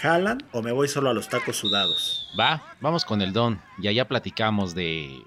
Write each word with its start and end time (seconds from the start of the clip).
jalan 0.00 0.38
o 0.52 0.62
me 0.62 0.72
voy 0.72 0.88
solo 0.88 1.10
a 1.10 1.14
los 1.14 1.28
tacos 1.28 1.56
sudados. 1.56 2.30
Va, 2.38 2.62
vamos 2.80 3.04
con 3.04 3.20
el 3.22 3.32
don 3.32 3.60
y 3.78 3.88
allá 3.88 4.06
platicamos 4.06 4.74
de... 4.74 5.22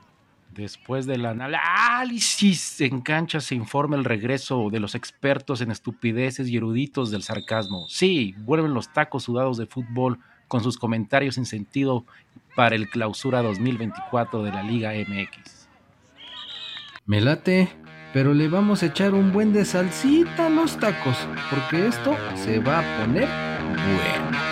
Después 0.54 1.06
del 1.06 1.26
análisis 1.26 2.82
en 2.82 3.00
cancha 3.00 3.40
se 3.40 3.56
informa 3.56 3.96
el 3.96 4.04
regreso 4.04 4.70
de 4.70 4.82
los 4.82 4.96
expertos 4.96 5.62
en 5.62 5.72
estupideces 5.72 6.50
y 6.50 6.58
eruditos 6.58 7.10
del 7.10 7.24
sarcasmo. 7.24 7.86
Sí, 7.88 8.36
vuelven 8.40 8.74
los 8.74 8.92
tacos 8.92 9.24
sudados 9.24 9.58
de 9.58 9.66
fútbol 9.66 10.20
con 10.50 10.62
sus 10.62 10.78
comentarios 10.78 11.36
sin 11.36 11.46
sentido 11.46 12.06
para 12.54 12.76
el 12.76 12.90
clausura 12.90 13.42
2024 13.42 14.44
de 14.44 14.52
la 14.52 14.64
Liga 14.64 14.92
MX. 14.92 15.70
Me 17.06 17.22
late, 17.22 17.70
pero 18.14 18.34
le 18.34 18.50
vamos 18.50 18.84
a 18.84 18.88
echar 18.88 19.14
un 19.14 19.32
buen 19.32 19.54
de 19.54 19.64
salsita 19.64 20.48
a 20.48 20.50
los 20.50 20.78
tacos, 20.78 21.16
porque 21.50 21.88
esto 21.88 22.16
se 22.36 22.60
va 22.60 22.80
a 22.80 23.00
poner 23.00 23.30
bueno. 23.96 24.51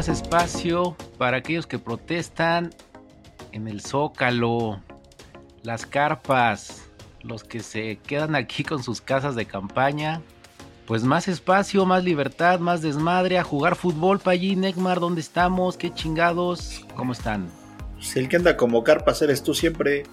Más 0.00 0.08
espacio 0.08 0.96
para 1.18 1.36
aquellos 1.36 1.66
que 1.66 1.78
protestan 1.78 2.70
en 3.52 3.68
el 3.68 3.82
zócalo, 3.82 4.80
las 5.62 5.84
carpas, 5.84 6.88
los 7.20 7.44
que 7.44 7.60
se 7.60 7.98
quedan 7.98 8.34
aquí 8.34 8.64
con 8.64 8.82
sus 8.82 9.02
casas 9.02 9.34
de 9.34 9.44
campaña. 9.44 10.22
Pues 10.86 11.04
más 11.04 11.28
espacio, 11.28 11.84
más 11.84 12.02
libertad, 12.02 12.60
más 12.60 12.80
desmadre, 12.80 13.36
a 13.36 13.44
jugar 13.44 13.76
fútbol 13.76 14.20
para 14.20 14.32
allí, 14.32 14.56
Neymar, 14.56 15.00
¿dónde 15.00 15.20
estamos? 15.20 15.76
¿Qué 15.76 15.92
chingados? 15.92 16.86
¿Cómo 16.96 17.12
están? 17.12 17.50
Pues 17.96 18.16
el 18.16 18.30
que 18.30 18.36
anda 18.36 18.56
como 18.56 18.82
carpas 18.82 19.20
eres 19.20 19.42
tú 19.42 19.52
siempre. 19.52 20.04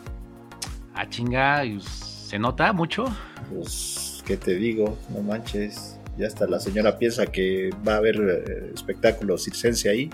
A 0.95 1.07
chinga, 1.07 1.63
¿se 1.79 2.37
nota 2.37 2.73
mucho? 2.73 3.05
Pues, 3.49 4.21
¿qué 4.25 4.35
te 4.35 4.55
digo? 4.55 4.97
No 5.15 5.21
manches. 5.21 5.96
Ya 6.17 6.27
hasta 6.27 6.47
la 6.47 6.59
señora 6.59 6.97
piensa 6.97 7.27
que 7.27 7.69
va 7.87 7.93
a 7.93 7.97
haber 7.97 8.15
eh, 8.15 8.71
espectáculo 8.73 9.37
circense 9.37 9.89
ahí. 9.89 10.09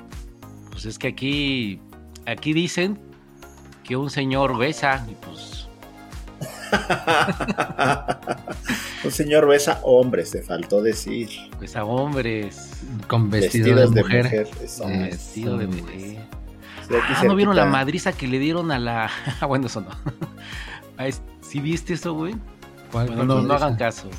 Pues 0.72 0.86
es 0.86 1.00
que 1.00 1.08
aquí, 1.08 1.80
aquí 2.26 2.52
dicen 2.52 3.00
que 3.84 3.96
un 3.96 4.10
señor 4.10 4.58
besa 4.58 5.06
y 5.10 5.16
pues... 5.16 5.68
un 9.06 9.12
señor 9.12 9.48
besa 9.48 9.80
hombres, 9.84 10.32
te 10.32 10.42
faltó 10.42 10.82
decir. 10.82 11.30
Besa 11.60 11.86
hombres. 11.86 12.72
Con 13.08 13.30
vestido 13.30 13.76
de 13.76 14.02
mujer. 14.02 14.48
vestido 14.60 15.58
de 15.58 15.68
mujer. 15.68 16.18
ah, 16.92 17.24
¿no 17.24 17.36
vieron 17.36 17.56
la 17.56 17.66
madriza 17.66 18.12
que 18.12 18.28
le 18.28 18.40
dieron 18.40 18.72
a 18.72 18.80
la... 18.80 19.10
bueno, 19.48 19.68
eso 19.68 19.82
no. 19.82 19.92
¿Sí 21.42 21.62
viste 21.62 21.94
eso, 21.94 22.14
güey? 22.14 22.36
Bueno, 22.92 23.24
no, 23.24 23.42
no 23.42 23.54
hagan 23.54 23.78
caso. 23.78 24.10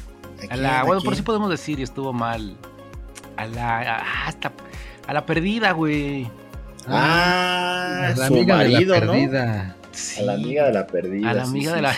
A 0.50 0.56
la, 0.56 0.84
bueno, 0.84 1.00
por 1.02 1.16
si 1.16 1.22
podemos 1.22 1.50
decir, 1.50 1.78
y 1.80 1.82
estuvo 1.82 2.12
mal. 2.12 2.56
A 3.36 3.46
la, 3.46 3.78
a, 3.78 4.26
hasta, 4.26 4.52
a 5.06 5.12
la 5.12 5.26
perdida, 5.26 5.72
güey. 5.72 6.28
Ah, 6.86 8.12
la 8.16 8.26
amiga 8.26 8.58
de 8.58 8.68
la 8.68 9.00
perdida. 9.00 9.76
A 10.18 10.22
la 10.22 10.34
amiga 10.34 10.66
de 10.66 10.72
la 10.72 10.86
perdida. 10.86 11.30
A 11.30 11.34
la 11.34 11.42
amiga 11.44 11.74
de 11.74 11.82
la. 11.82 11.94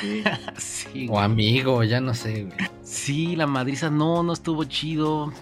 Sí. 0.56 1.06
o 1.10 1.18
amigo, 1.18 1.82
ya 1.84 2.00
no 2.00 2.14
sé, 2.14 2.44
güey. 2.44 2.56
Sí, 2.82 3.36
la 3.36 3.46
madriza 3.46 3.90
no, 3.90 4.22
no 4.22 4.32
estuvo 4.32 4.64
chido. 4.64 5.32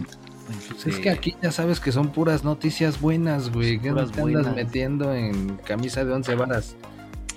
Pues 0.68 0.86
es 0.86 0.98
que 0.98 1.10
aquí 1.10 1.34
ya 1.42 1.52
sabes 1.52 1.80
que 1.80 1.90
son 1.90 2.10
puras 2.10 2.44
noticias 2.44 3.00
buenas, 3.00 3.50
güey. 3.50 3.78
¿Qué 3.78 3.92
te 3.92 4.20
andas 4.20 4.54
metiendo 4.54 5.14
en 5.14 5.56
camisa 5.56 6.04
de 6.04 6.12
once 6.12 6.34
varas? 6.34 6.76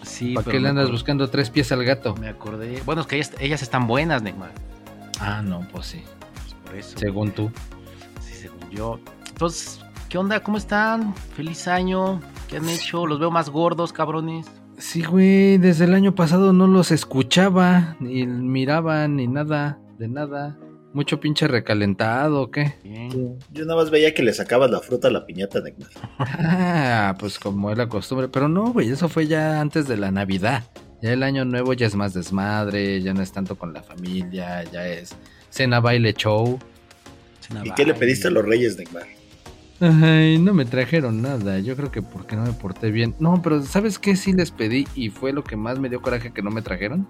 Sí, 0.03 0.33
¿Para 0.33 0.51
qué 0.51 0.59
le 0.59 0.69
andas 0.69 0.91
buscando 0.91 1.29
tres 1.29 1.49
pies 1.49 1.71
al 1.71 1.83
gato? 1.83 2.15
Me 2.15 2.29
acordé. 2.29 2.81
Bueno, 2.85 3.01
es 3.01 3.07
que 3.07 3.17
ellas, 3.17 3.33
ellas 3.39 3.61
están 3.61 3.87
buenas, 3.87 4.21
Neymar. 4.21 4.51
Ah, 5.19 5.41
no, 5.41 5.67
pues 5.71 5.87
sí. 5.87 6.01
Pues 6.35 6.53
por 6.65 6.75
eso. 6.75 6.97
Según 6.97 7.31
tú. 7.31 7.51
Sí, 8.21 8.33
según 8.33 8.69
yo. 8.69 8.99
Entonces, 9.27 9.79
¿qué 10.09 10.17
onda? 10.17 10.41
¿Cómo 10.41 10.57
están? 10.57 11.15
Feliz 11.35 11.67
año. 11.67 12.21
¿Qué 12.47 12.57
han 12.57 12.69
hecho? 12.69 13.05
Los 13.05 13.19
veo 13.19 13.31
más 13.31 13.49
gordos, 13.49 13.93
cabrones. 13.93 14.47
Sí, 14.77 15.03
güey, 15.03 15.57
desde 15.57 15.85
el 15.85 15.93
año 15.95 16.13
pasado 16.13 16.53
no 16.53 16.67
los 16.67 16.91
escuchaba, 16.91 17.95
ni 17.99 18.27
miraba, 18.27 19.07
ni 19.07 19.27
nada, 19.27 19.79
de 19.97 20.07
nada. 20.07 20.55
Mucho 20.93 21.19
pinche 21.19 21.47
recalentado, 21.47 22.43
¿o 22.43 22.51
qué? 22.51 22.75
Bien. 22.83 23.37
Yo 23.51 23.65
nada 23.65 23.81
más 23.81 23.89
veía 23.89 24.13
que 24.13 24.23
le 24.23 24.33
sacabas 24.33 24.69
la 24.69 24.79
fruta 24.79 25.07
a 25.07 25.11
la 25.11 25.25
piñata, 25.25 25.61
Neymar. 25.61 25.89
Ah, 26.19 27.15
pues 27.19 27.39
como 27.39 27.71
es 27.71 27.77
la 27.77 27.89
costumbre. 27.89 28.27
Pero 28.29 28.47
no, 28.47 28.71
güey, 28.71 28.89
eso 28.89 29.09
fue 29.09 29.27
ya 29.27 29.59
antes 29.59 29.87
de 29.87 29.97
la 29.97 30.11
Navidad. 30.11 30.63
Ya 31.01 31.13
el 31.13 31.23
año 31.23 31.45
nuevo 31.45 31.73
ya 31.73 31.87
es 31.87 31.95
más 31.95 32.13
desmadre, 32.13 33.01
ya 33.01 33.13
no 33.13 33.21
es 33.21 33.31
tanto 33.31 33.55
con 33.55 33.73
la 33.73 33.83
familia, 33.83 34.63
ya 34.63 34.87
es 34.87 35.15
cena, 35.49 35.79
baile, 35.79 36.13
show. 36.13 36.59
¿Y 37.63 37.71
qué 37.71 37.85
le 37.85 37.93
pediste 37.93 38.27
a 38.27 38.31
los 38.31 38.43
reyes, 38.45 38.77
Neymar? 38.77 39.05
Ay, 39.79 40.39
no 40.39 40.53
me 40.53 40.65
trajeron 40.65 41.21
nada, 41.21 41.59
yo 41.59 41.75
creo 41.75 41.91
que 41.91 42.01
porque 42.01 42.35
no 42.35 42.43
me 42.43 42.53
porté 42.53 42.89
bien. 42.89 43.15
No, 43.19 43.41
pero 43.43 43.61
¿sabes 43.61 43.99
qué 43.99 44.15
sí 44.15 44.33
les 44.33 44.49
pedí 44.49 44.87
y 44.95 45.09
fue 45.09 45.33
lo 45.33 45.43
que 45.43 45.55
más 45.55 45.79
me 45.79 45.87
dio 45.87 46.01
coraje 46.01 46.33
que 46.33 46.41
no 46.41 46.49
me 46.49 46.63
trajeron? 46.63 47.07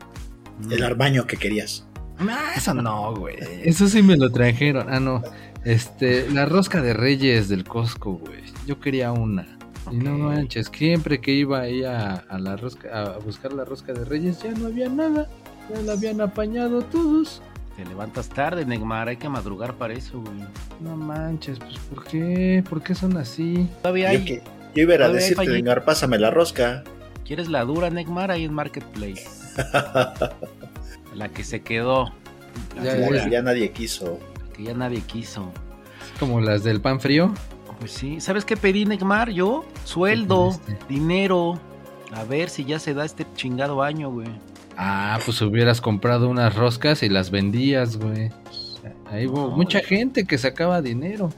El 0.69 0.83
arbaño 0.83 1.25
que 1.25 1.37
querías. 1.37 1.87
Ah, 2.19 2.53
eso 2.55 2.73
no, 2.73 3.15
güey. 3.15 3.37
Eso 3.63 3.87
sí 3.87 4.01
me 4.01 4.17
lo 4.17 4.31
trajeron. 4.31 4.87
Ah, 4.89 4.99
no. 4.99 5.21
Este, 5.63 6.29
la 6.31 6.45
rosca 6.45 6.81
de 6.81 6.93
reyes 6.93 7.47
del 7.47 7.63
Costco, 7.63 8.13
güey. 8.13 8.41
Yo 8.65 8.79
quería 8.79 9.11
una. 9.11 9.56
Y 9.91 9.97
no 9.97 10.17
manches, 10.17 10.71
siempre 10.73 11.19
que 11.19 11.31
iba 11.31 11.61
ahí 11.61 11.83
a, 11.83 12.25
la 12.37 12.55
rosca, 12.55 12.89
a 12.89 13.17
buscar 13.19 13.53
la 13.53 13.65
rosca 13.65 13.93
de 13.93 14.05
Reyes 14.05 14.41
ya 14.41 14.51
no 14.51 14.67
había 14.67 14.89
nada. 14.89 15.27
Ya 15.73 15.81
la 15.81 15.93
habían 15.93 16.21
apañado 16.21 16.81
todos. 16.83 17.41
Te 17.75 17.85
levantas 17.85 18.29
tarde, 18.29 18.65
Neymar, 18.65 19.09
hay 19.09 19.17
que 19.17 19.29
madrugar 19.29 19.75
para 19.75 19.93
eso, 19.93 20.19
güey. 20.19 20.39
No 20.79 20.95
manches, 20.95 21.59
pues 21.59 21.77
¿por 21.77 22.03
qué? 22.05 22.63
¿Por 22.67 22.81
qué 22.81 22.95
son 22.95 23.17
así? 23.17 23.69
Todavía 23.81 24.09
hay. 24.09 24.23
Yo, 24.23 24.35
yo 24.75 24.83
iba 24.83 24.95
a 25.05 25.09
decirte, 25.09 25.45
Neymar, 25.45 25.85
pásame 25.85 26.17
la 26.17 26.31
rosca. 26.31 26.83
¿Quieres 27.25 27.49
la 27.49 27.63
dura, 27.65 27.89
Neymar, 27.89 28.31
ahí 28.31 28.45
en 28.45 28.53
Marketplace? 28.53 29.27
la 31.15 31.29
que 31.29 31.43
se 31.43 31.61
quedó. 31.61 32.13
Ya, 32.83 33.27
ya, 33.29 33.41
nadie 33.41 33.71
quiso. 33.71 34.19
que 34.55 34.63
ya 34.63 34.73
nadie 34.73 35.01
quiso. 35.01 35.51
Como 36.19 36.41
las 36.41 36.63
del 36.63 36.81
pan 36.81 36.99
frío. 36.99 37.33
Pues 37.79 37.91
sí, 37.91 38.19
¿sabes 38.19 38.45
qué 38.45 38.57
pedí, 38.57 38.85
Neymar? 38.85 39.29
Yo, 39.29 39.65
sueldo, 39.83 40.59
dinero. 40.89 41.59
A 42.11 42.23
ver 42.23 42.49
si 42.49 42.65
ya 42.65 42.79
se 42.79 42.93
da 42.93 43.05
este 43.05 43.25
chingado 43.35 43.81
año, 43.83 44.09
güey. 44.09 44.27
Ah, 44.77 45.19
pues 45.25 45.41
hubieras 45.41 45.81
comprado 45.81 46.29
unas 46.29 46.55
roscas 46.55 47.03
y 47.03 47.09
las 47.09 47.31
vendías, 47.31 47.97
güey. 47.97 48.29
Ahí 49.11 49.27
hubo 49.27 49.49
mucha 49.49 49.79
gente 49.79 50.25
que 50.25 50.37
sacaba 50.37 50.81
dinero. 50.81 51.31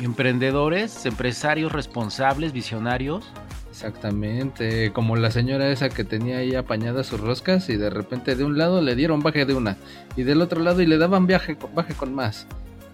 Emprendedores, 0.00 1.06
empresarios 1.06 1.72
responsables, 1.72 2.52
visionarios. 2.52 3.24
Exactamente, 3.70 4.92
como 4.92 5.16
la 5.16 5.30
señora 5.30 5.70
esa 5.70 5.88
que 5.88 6.04
tenía 6.04 6.38
ahí 6.38 6.54
apañadas 6.54 7.06
sus 7.06 7.20
roscas 7.20 7.70
y 7.70 7.76
de 7.76 7.88
repente 7.88 8.36
de 8.36 8.44
un 8.44 8.58
lado 8.58 8.82
le 8.82 8.94
dieron 8.94 9.20
baje 9.20 9.46
de 9.46 9.54
una 9.54 9.78
y 10.14 10.24
del 10.24 10.42
otro 10.42 10.60
lado 10.60 10.82
y 10.82 10.86
le 10.86 10.98
daban 10.98 11.26
viaje, 11.26 11.56
baje 11.74 11.94
con 11.94 12.14
más. 12.14 12.46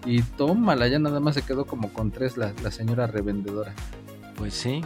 Y 0.05 0.21
tómala, 0.21 0.87
ya 0.87 0.99
nada 0.99 1.19
más 1.19 1.35
se 1.35 1.41
quedó 1.41 1.65
como 1.65 1.91
con 1.93 2.11
tres 2.11 2.37
la, 2.37 2.53
señora 2.71 3.07
revendedora. 3.07 3.73
Pues 4.35 4.53
sí. 4.53 4.81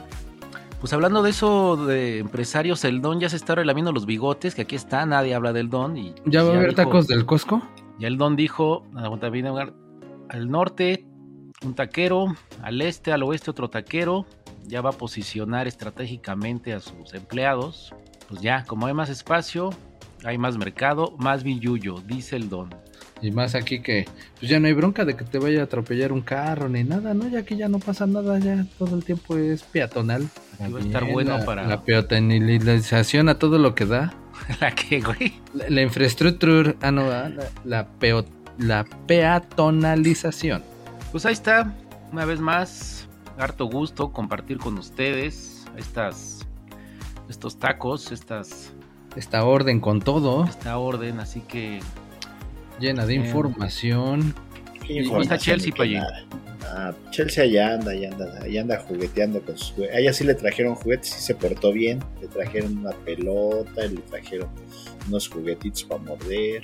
Pues 0.80 0.92
hablando 0.92 1.24
de 1.24 1.30
eso 1.30 1.78
de 1.78 2.20
empresarios, 2.20 2.84
el 2.84 3.02
Don 3.02 3.20
ya 3.20 3.30
se 3.30 3.38
está 3.38 3.56
relamiendo 3.56 3.92
los 3.92 4.06
bigotes, 4.06 4.54
que 4.56 4.64
aquí 4.64 4.76
está, 4.76 5.06
nadie 5.06 5.34
habla 5.34 5.54
del 5.54 5.70
Don. 5.70 5.96
Y 5.96 6.14
¿Ya 6.26 6.44
va 6.44 6.54
a 6.54 6.58
haber 6.58 6.74
tacos 6.74 7.08
del 7.08 7.26
Costco? 7.26 7.62
Ya 8.00 8.08
el 8.08 8.18
Don 8.18 8.36
dijo, 8.36 8.84
al 8.96 10.50
norte 10.50 11.06
un 11.64 11.76
taquero, 11.76 12.36
al 12.62 12.82
este, 12.82 13.14
al 13.14 13.24
oeste 13.24 13.52
otro 13.52 13.70
taquero, 13.70 14.26
ya 14.66 14.82
va 14.82 14.90
a 14.90 14.94
posicionar 14.94 15.68
estratégicamente 15.68 16.74
a 16.74 16.80
sus 16.80 17.14
empleados. 17.14 17.94
Pues 18.28 18.42
ya, 18.42 18.66
como 18.66 18.88
hay 18.88 18.94
más 18.94 19.10
espacio, 19.10 19.70
hay 20.24 20.38
más 20.38 20.58
mercado, 20.58 21.16
más 21.18 21.44
billuyo, 21.44 21.96
dice 22.06 22.36
el 22.36 22.50
Don. 22.50 22.70
Y 23.24 23.32
más 23.32 23.56
aquí 23.56 23.80
que 23.80 24.06
pues 24.40 24.52
ya 24.52 24.60
no 24.60 24.68
hay 24.68 24.74
bronca 24.74 25.06
de 25.06 25.16
que 25.16 25.24
te 25.24 25.40
vaya 25.40 25.62
a 25.62 25.64
atropellar 25.64 26.12
un 26.12 26.22
carro 26.22 26.68
ni 26.68 26.84
nada, 26.84 27.14
¿no? 27.14 27.28
Ya 27.30 27.44
que 27.44 27.56
ya 27.56 27.70
no 27.70 27.80
pasa 27.80 28.06
nada, 28.06 28.38
ya 28.38 28.66
todo 28.78 28.96
el 28.96 29.04
tiempo 29.06 29.38
es 29.38 29.64
peatonal. 29.64 30.28
Aquí 30.60 30.72
va 30.74 30.80
a 30.80 30.82
estar 30.84 31.06
bueno 31.06 31.38
la, 31.38 31.46
para- 31.46 31.66
La 31.68 31.82
peatonalización 31.84 33.30
a 33.30 33.40
todo 33.40 33.58
lo 33.58 33.76
que 33.76 33.86
da. 33.86 34.14
¿La 34.60 34.72
qué, 34.72 35.00
güey? 35.00 35.40
La, 35.54 35.70
la 35.70 35.82
infraestructura, 35.82 36.76
ah, 36.82 36.92
no, 36.92 37.04
ah, 37.10 37.30
la, 37.30 37.46
la 37.64 37.88
peo- 38.00 38.26
la 38.58 38.84
peatonalización. 39.08 40.64
Pues 41.12 41.26
ahí 41.26 41.34
está, 41.34 41.74
una 42.12 42.26
vez 42.26 42.40
más, 42.40 43.08
harto 43.38 43.66
gusto 43.68 44.12
compartir 44.12 44.58
con 44.58 44.78
ustedes 44.78 45.64
estas, 45.78 46.46
estos 47.30 47.58
tacos, 47.58 48.12
estas, 48.12 48.74
Esta 49.16 49.44
orden 49.46 49.80
con 49.80 50.02
todo, 50.02 50.44
esta 50.46 50.78
orden, 50.78 51.20
así 51.20 51.42
que 51.42 51.80
llena 52.80 53.06
de 53.06 53.16
información. 53.16 54.34
Qué 54.86 55.02
¿Y 55.02 55.06
cómo 55.08 55.22
está 55.22 55.36
información, 55.36 55.40
Chelsea, 55.60 55.74
Payín? 55.76 55.98
nada. 56.00 56.26
Ah, 56.66 56.94
Chelsea 57.12 57.44
allá 57.44 57.76
anda, 57.76 57.92
allá 57.92 58.10
anda, 58.12 58.40
allá 58.42 58.62
anda 58.62 58.80
jugueteando 58.80 59.42
con 59.42 59.58
sus 59.58 59.72
juguetes. 59.74 59.96
A 59.96 60.00
ella 60.00 60.14
sí 60.14 60.24
le 60.24 60.34
trajeron 60.34 60.76
juguetes, 60.76 61.10
sí 61.10 61.22
se 61.22 61.36
portó 61.36 61.72
bien. 61.72 62.00
Le 62.22 62.28
trajeron 62.28 62.78
una 62.80 62.92
pelota, 62.92 63.82
le 63.86 64.02
trajeron 64.02 64.50
unos 65.08 65.28
juguetitos 65.30 65.84
para 65.84 66.02
morder. 66.02 66.64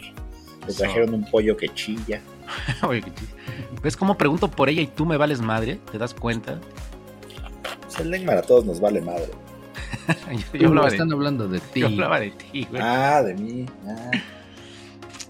Le 0.67 0.73
trajeron 0.73 1.13
un 1.13 1.25
pollo 1.29 1.55
que 1.55 1.69
chilla. 1.69 2.21
Oye. 2.87 3.03
¿Ves 3.83 3.95
cómo 3.95 4.17
pregunto 4.17 4.49
por 4.49 4.69
ella 4.69 4.81
y 4.81 4.87
tú 4.87 5.05
me 5.05 5.15
vales 5.17 5.41
madre? 5.41 5.79
¿Te 5.91 5.97
das 5.97 6.13
cuenta? 6.13 6.59
Pues 7.83 7.99
el 7.99 8.09
Neymar 8.09 8.37
a 8.37 8.41
todos 8.41 8.65
nos 8.65 8.79
vale 8.79 9.01
madre. 9.01 9.29
yo, 10.53 10.59
yo 10.59 10.67
hablaba 10.69 10.87
de, 10.87 10.95
están 10.95 11.11
hablando 11.11 11.47
de 11.47 11.59
ti. 11.73 11.81
yo 11.81 11.87
hablaba 11.87 12.19
de 12.19 12.31
ti, 12.31 12.67
güey. 12.69 12.81
Ah, 12.83 13.21
de 13.23 13.33
mí. 13.35 13.65
Ah. 13.87 14.11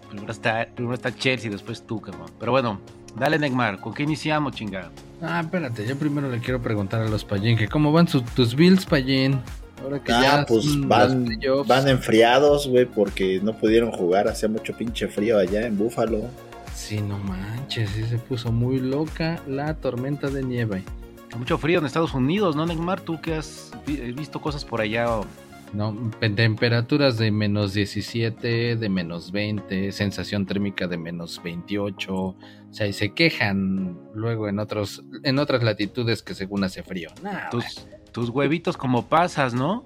Primero, 0.09 0.31
está, 0.31 0.67
primero 0.73 0.95
está 0.95 1.13
Chelsea 1.15 1.49
y 1.49 1.51
después 1.51 1.83
tú, 1.85 2.01
cabrón. 2.01 2.29
Pero 2.39 2.51
bueno, 2.51 2.79
dale, 3.17 3.37
Neymar, 3.39 3.79
¿con 3.79 3.93
qué 3.93 4.03
iniciamos, 4.03 4.53
chingada? 4.53 4.91
Ah, 5.21 5.41
espérate, 5.41 5.85
yo 5.85 5.95
primero 5.97 6.29
le 6.29 6.39
quiero 6.39 6.61
preguntar 6.61 7.01
a 7.01 7.07
los 7.09 7.23
Payín 7.25 7.57
que 7.57 7.67
cómo 7.67 7.91
van 7.91 8.07
sus, 8.07 8.23
tus 8.25 8.55
Bills, 8.55 8.85
Payín. 8.85 9.39
Ahora 9.83 9.99
que 10.03 10.11
Ah, 10.11 10.21
ya 10.21 10.45
pues 10.45 10.65
van, 10.87 11.25
van 11.67 11.87
enfriados, 11.87 12.67
güey, 12.67 12.85
porque 12.85 13.39
no 13.41 13.53
pudieron 13.53 13.91
jugar. 13.91 14.27
Hacía 14.27 14.49
mucho 14.49 14.75
pinche 14.75 15.07
frío 15.07 15.37
allá 15.37 15.65
en 15.65 15.77
Búfalo. 15.77 16.23
Sí, 16.75 17.01
no 17.01 17.17
manches, 17.19 17.89
sí 17.91 18.03
se 18.03 18.17
puso 18.17 18.51
muy 18.51 18.79
loca 18.79 19.41
la 19.47 19.73
tormenta 19.75 20.29
de 20.29 20.43
nieve. 20.43 20.83
Mucho 21.37 21.57
frío 21.57 21.79
en 21.79 21.85
Estados 21.85 22.13
Unidos, 22.13 22.55
¿no, 22.55 22.65
Neymar? 22.65 23.01
Tú 23.01 23.21
que 23.21 23.35
has 23.35 23.71
vi- 23.85 24.11
visto 24.13 24.41
cosas 24.41 24.65
por 24.65 24.81
allá. 24.81 25.09
o- 25.17 25.25
No, 25.73 25.95
Pe- 26.19 26.29
temperaturas 26.31 27.17
de 27.17 27.29
menos 27.31 27.73
17, 27.73 28.75
de 28.75 28.89
menos 28.89 29.31
20, 29.31 29.91
sensación 29.91 30.45
térmica 30.45 30.87
de 30.87 30.97
menos 30.97 31.41
28. 31.43 32.13
O 32.15 32.35
sea, 32.71 32.87
y 32.87 32.93
se 32.93 33.13
quejan 33.13 33.97
luego 34.15 34.47
en 34.49 34.59
otros 34.59 35.03
en 35.23 35.37
otras 35.39 35.61
latitudes 35.63 36.23
que 36.23 36.33
según 36.33 36.63
hace 36.63 36.81
frío. 36.83 37.09
Nah, 37.21 37.49
tus, 37.51 37.85
tus 38.11 38.29
huevitos 38.29 38.77
como 38.77 39.07
pasas, 39.07 39.53
¿no? 39.53 39.85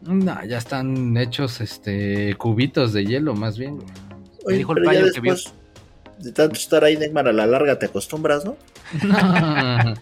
No, 0.00 0.44
ya 0.44 0.58
están 0.58 1.16
hechos 1.16 1.60
este 1.60 2.34
cubitos 2.38 2.92
de 2.92 3.04
hielo 3.04 3.34
más 3.34 3.58
bien. 3.58 3.78
Me 4.46 4.54
dijo 4.54 4.72
el 4.76 4.82
payo 4.84 5.12
que 5.12 5.20
vio- 5.20 5.36
de 6.20 6.32
tanto 6.32 6.54
estar 6.54 6.82
ahí, 6.84 6.96
Neymar, 6.96 7.28
a 7.28 7.32
la 7.32 7.46
larga 7.46 7.78
te 7.78 7.86
acostumbras, 7.86 8.44
¿no? 8.44 8.56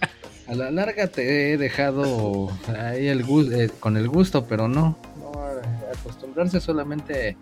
A 0.49 0.55
la 0.55 0.71
larga 0.71 1.09
te 1.09 1.53
he 1.53 1.59
dejado 1.59 2.49
ahí 2.79 3.09
el 3.09 3.23
eh, 3.53 3.69
con 3.81 3.97
el 3.97 4.07
gusto, 4.09 4.47
pero 4.47 4.69
no, 4.69 4.97
no 5.16 5.16
acostumbrarse 5.97 6.61
solamente 6.61 7.37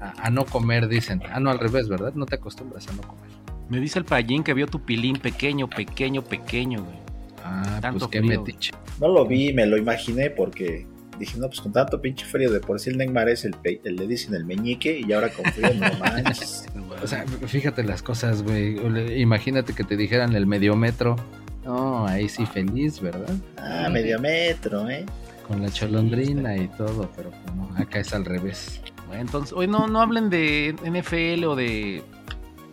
a, 0.00 0.26
a 0.26 0.30
no 0.30 0.44
comer, 0.44 0.88
dicen. 0.88 1.22
Ah, 1.32 1.40
no, 1.40 1.50
al 1.50 1.58
revés, 1.58 1.88
¿verdad? 1.88 2.12
No 2.14 2.26
te 2.26 2.36
acostumbras 2.36 2.86
a 2.88 2.92
no 2.92 3.02
comer. 3.02 3.30
Me 3.68 3.78
dice 3.80 3.98
el 3.98 4.04
payín 4.04 4.42
que 4.42 4.52
vio 4.54 4.66
tu 4.66 4.80
pilín 4.84 5.16
pequeño, 5.16 5.68
pequeño, 5.68 6.22
pequeño, 6.22 6.82
güey. 6.84 6.96
Ah, 7.44 7.78
Tanto 7.80 8.00
pues 8.00 8.10
qué 8.10 8.18
frío. 8.20 8.40
metiche. 8.40 8.72
No 9.00 9.08
lo 9.08 9.26
vi, 9.26 9.52
me 9.52 9.64
lo 9.66 9.76
imaginé 9.76 10.28
porque 10.30 10.86
dije, 11.18 11.38
no, 11.38 11.46
pues 11.48 11.60
con 11.60 11.72
tanto 11.72 12.00
pinche 12.00 12.24
frío 12.26 12.50
de 12.50 12.60
por 12.60 12.80
sí 12.80 12.90
el 12.90 12.98
Neymar 12.98 13.28
es 13.28 13.44
el, 13.44 13.52
pe- 13.54 13.80
el 13.84 13.96
le 13.96 14.06
dicen 14.06 14.34
el 14.34 14.44
meñique 14.44 15.00
y 15.06 15.12
ahora 15.12 15.28
con 15.30 15.44
frío 15.52 15.72
no 15.74 15.92
manches. 16.00 16.66
O 17.02 17.06
sea, 17.06 17.24
fíjate 17.46 17.82
las 17.84 18.02
cosas, 18.02 18.42
güey. 18.42 18.78
Imagínate 19.20 19.72
que 19.74 19.84
te 19.84 19.96
dijeran 19.96 20.34
el 20.34 20.46
medio 20.46 20.74
metro. 20.76 21.16
No, 21.64 22.06
ahí 22.06 22.28
sí 22.28 22.46
feliz, 22.46 23.00
¿verdad? 23.00 23.34
Ah, 23.58 23.88
medio 23.90 24.18
metro, 24.18 24.88
¿eh? 24.90 25.04
Con 25.50 25.62
la 25.62 25.68
cholondrina 25.68 26.56
y 26.56 26.68
todo, 26.68 27.10
pero 27.16 27.30
pues 27.30 27.56
no, 27.56 27.68
acá 27.76 27.98
es 27.98 28.14
al 28.14 28.24
revés. 28.24 28.80
Bueno, 29.08 29.22
entonces, 29.22 29.52
hoy 29.52 29.66
no, 29.66 29.88
no 29.88 30.00
hablen 30.00 30.30
de 30.30 30.76
NFL 30.84 31.44
o 31.44 31.56
de 31.56 32.04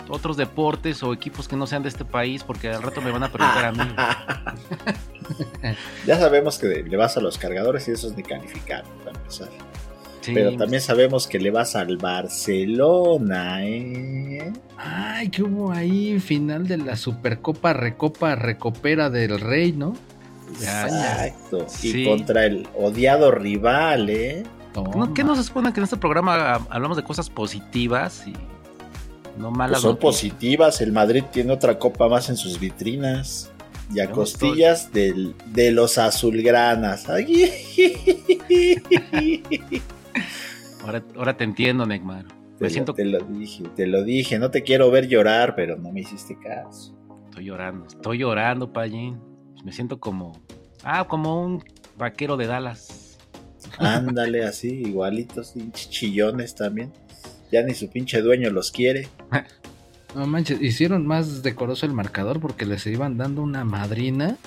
otros 0.10 0.38
deportes 0.38 1.02
o 1.02 1.12
equipos 1.12 1.48
que 1.48 1.56
no 1.56 1.66
sean 1.66 1.82
de 1.82 1.90
este 1.90 2.06
país, 2.06 2.44
porque 2.44 2.70
al 2.70 2.84
rato 2.84 3.02
me 3.02 3.10
van 3.10 3.24
a 3.24 3.32
preguntar 3.32 3.66
a 3.66 3.72
mí. 3.72 3.96
ya 6.06 6.20
sabemos 6.20 6.60
que 6.60 6.68
le 6.84 6.98
vas 6.98 7.18
a 7.18 7.20
los 7.20 7.40
cargadores 7.40 7.88
y 7.88 7.94
eso 7.94 8.10
es 8.10 8.16
ni 8.16 8.22
calificar, 8.22 8.84
para 9.04 9.18
empezar. 9.18 9.50
Sí, 10.22 10.34
Pero 10.36 10.56
también 10.56 10.84
sabemos 10.84 11.26
que 11.26 11.40
le 11.40 11.50
vas 11.50 11.76
al 11.76 11.98
Barcelona, 11.98 13.66
¿eh? 13.66 14.54
Ay, 14.78 15.30
que 15.30 15.42
hubo 15.42 15.72
ahí 15.72 16.20
final 16.20 16.68
de 16.68 16.78
la 16.78 16.96
Supercopa 16.96 17.74
Recopa 17.74 18.36
Recopera 18.36 19.10
del 19.10 19.40
Rey, 19.40 19.72
¿no? 19.72 19.96
Exacto. 20.50 21.66
Sí. 21.68 22.02
Y 22.02 22.06
contra 22.06 22.46
el 22.46 22.68
odiado 22.76 23.32
rival, 23.32 24.10
¿eh? 24.10 24.44
¿No, 24.76 25.14
¿Qué 25.14 25.24
no 25.24 25.36
se 25.36 25.44
supone 25.44 25.74
que 25.74 25.80
en 25.80 25.86
este 25.86 25.98
programa 25.98 26.56
hablamos 26.70 26.98
de 26.98 27.04
cosas 27.04 27.30
positivas 27.32 28.28
y 28.28 28.34
no 29.40 29.48
Pues 29.50 29.58
malas 29.58 29.82
son 29.82 29.92
noticias? 29.94 30.14
positivas. 30.32 30.82
El 30.82 30.92
Madrid 30.92 31.24
tiene 31.32 31.54
otra 31.54 31.80
copa 31.80 32.08
más 32.08 32.30
en 32.30 32.38
sus 32.38 32.60
vitrinas. 32.60 33.52
Y 33.94 34.02
a 34.02 34.12
costillas 34.12 34.92
del- 34.92 35.34
de 35.48 35.72
los 35.72 35.98
azulgranas. 35.98 37.08
Ay, 37.10 37.50
Ahora, 40.84 41.04
ahora 41.16 41.38
te 41.38 41.44
entiendo, 41.44 41.86
Neymar. 41.86 42.26
Te, 42.60 42.70
siento 42.70 42.94
te 42.94 43.06
lo 43.06 43.20
dije, 43.20 43.64
te 43.76 43.88
lo 43.88 44.04
dije. 44.04 44.40
No 44.40 44.50
te 44.52 44.64
quiero 44.64 44.90
ver 44.90 45.08
llorar, 45.08 45.56
pero 45.56 45.78
no 45.78 45.92
me 45.92 46.02
hiciste 46.02 46.38
caso. 46.40 46.96
Estoy 47.30 47.46
llorando, 47.46 47.86
estoy 47.88 48.18
llorando, 48.20 48.72
Payín. 48.74 49.20
Me 49.68 49.74
siento 49.74 50.00
como. 50.00 50.40
Ah, 50.82 51.10
como 51.10 51.44
un 51.44 51.62
vaquero 51.98 52.38
de 52.38 52.48
Dallas. 52.48 53.18
Ándale, 53.80 54.46
así, 54.46 54.70
igualitos, 54.70 55.56
chillones 55.74 56.56
también. 56.56 56.94
Ya 57.52 57.64
ni 57.64 57.74
su 57.74 57.90
pinche 57.90 58.22
dueño 58.22 58.50
los 58.50 58.72
quiere. 58.72 59.10
No 60.16 60.26
manches, 60.26 60.62
hicieron 60.62 61.06
más 61.06 61.44
decoroso 61.44 61.86
el 61.86 61.92
marcador 61.92 62.40
porque 62.40 62.66
les 62.66 62.88
iban 62.88 63.18
dando 63.18 63.44
una 63.44 63.66
madrina, 63.66 64.38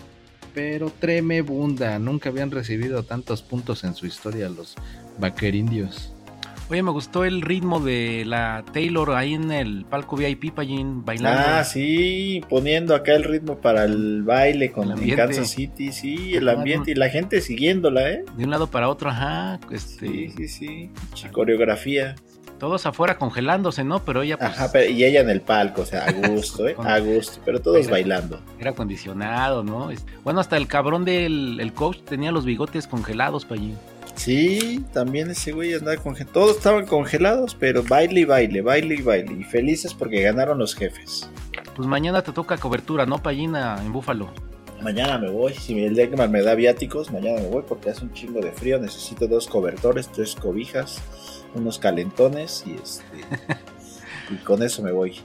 pero 0.54 0.90
tremebunda. 0.90 1.98
Nunca 1.98 2.30
habían 2.30 2.50
recibido 2.50 3.02
tantos 3.02 3.42
puntos 3.42 3.84
en 3.84 3.94
su 3.94 4.06
historia 4.06 4.48
los 4.48 4.74
vaquerindios. 5.18 6.12
Oye, 6.70 6.84
me 6.84 6.92
gustó 6.92 7.24
el 7.24 7.42
ritmo 7.42 7.80
de 7.80 8.22
la 8.24 8.64
Taylor 8.72 9.10
ahí 9.16 9.34
en 9.34 9.50
el 9.50 9.84
palco 9.86 10.14
VIP, 10.16 10.52
Payín, 10.54 11.04
bailando. 11.04 11.42
Ah, 11.44 11.64
sí, 11.64 12.42
poniendo 12.48 12.94
acá 12.94 13.12
el 13.16 13.24
ritmo 13.24 13.56
para 13.58 13.82
el 13.84 14.22
baile 14.22 14.70
con 14.70 14.92
El. 14.92 15.16
Kansas 15.16 15.50
City, 15.50 15.90
sí, 15.90 16.34
el 16.36 16.48
ambiente 16.48 16.92
y 16.92 16.94
la 16.94 17.08
gente 17.08 17.40
siguiéndola, 17.40 18.08
¿eh? 18.10 18.24
De 18.36 18.44
un 18.44 18.50
lado 18.50 18.68
para 18.68 18.88
otro, 18.88 19.10
ajá. 19.10 19.58
Este, 19.72 20.06
Sí, 20.06 20.30
sí, 20.36 20.48
sí. 20.48 20.90
Coreografía. 21.32 22.14
Todos 22.60 22.86
afuera 22.86 23.18
congelándose, 23.18 23.82
¿no? 23.82 24.04
Pero 24.04 24.22
ella, 24.22 24.36
pues, 24.36 24.50
Ajá, 24.50 24.68
pero- 24.70 24.88
y 24.90 25.02
ella 25.02 25.22
en 25.22 25.30
el 25.30 25.40
palco, 25.40 25.80
o 25.82 25.86
sea, 25.86 26.04
a 26.04 26.12
gusto, 26.12 26.68
¿eh? 26.68 26.76
A 26.78 27.00
gusto, 27.00 27.40
pero 27.44 27.58
todos 27.60 27.78
Baila- 27.88 27.90
bailando. 27.90 28.40
era 28.60 28.70
acondicionado, 28.70 29.64
¿no? 29.64 29.88
Bueno, 30.22 30.38
hasta 30.38 30.56
el 30.56 30.68
cabrón 30.68 31.04
del 31.04 31.58
el 31.58 31.72
coach 31.72 32.02
tenía 32.04 32.30
los 32.30 32.44
bigotes 32.44 32.86
congelados, 32.86 33.44
Payín. 33.44 33.76
Sí, 34.20 34.84
también 34.92 35.30
ese 35.30 35.52
güey 35.52 35.72
andaba 35.72 35.96
congelado. 35.96 36.32
Todos 36.34 36.56
estaban 36.58 36.84
congelados, 36.84 37.54
pero 37.58 37.82
baile 37.82 38.20
y 38.20 38.24
baile, 38.26 38.60
baile 38.60 38.96
y 38.96 39.00
baile. 39.02 39.32
Y 39.40 39.44
felices 39.44 39.94
porque 39.94 40.20
ganaron 40.20 40.58
los 40.58 40.74
jefes. 40.74 41.30
Pues 41.74 41.88
mañana 41.88 42.20
te 42.22 42.30
toca 42.32 42.58
cobertura, 42.58 43.06
¿no, 43.06 43.22
Payín, 43.22 43.56
a- 43.56 43.80
en 43.82 43.90
Búfalo? 43.94 44.28
Mañana 44.82 45.16
me 45.16 45.30
voy. 45.30 45.54
Si 45.54 45.82
el 45.82 45.94
Deckman 45.94 46.30
me 46.30 46.42
da 46.42 46.54
viáticos, 46.54 47.10
mañana 47.10 47.40
me 47.40 47.48
voy 47.48 47.62
porque 47.66 47.88
hace 47.88 48.04
un 48.04 48.12
chingo 48.12 48.40
de 48.40 48.52
frío. 48.52 48.78
Necesito 48.78 49.26
dos 49.26 49.46
cobertores, 49.46 50.08
tres 50.12 50.34
cobijas, 50.34 51.00
unos 51.54 51.78
calentones 51.78 52.64
y 52.66 52.72
este. 52.74 53.04
y 54.30 54.34
con 54.44 54.62
eso 54.62 54.82
me 54.82 54.92
voy. 54.92 55.16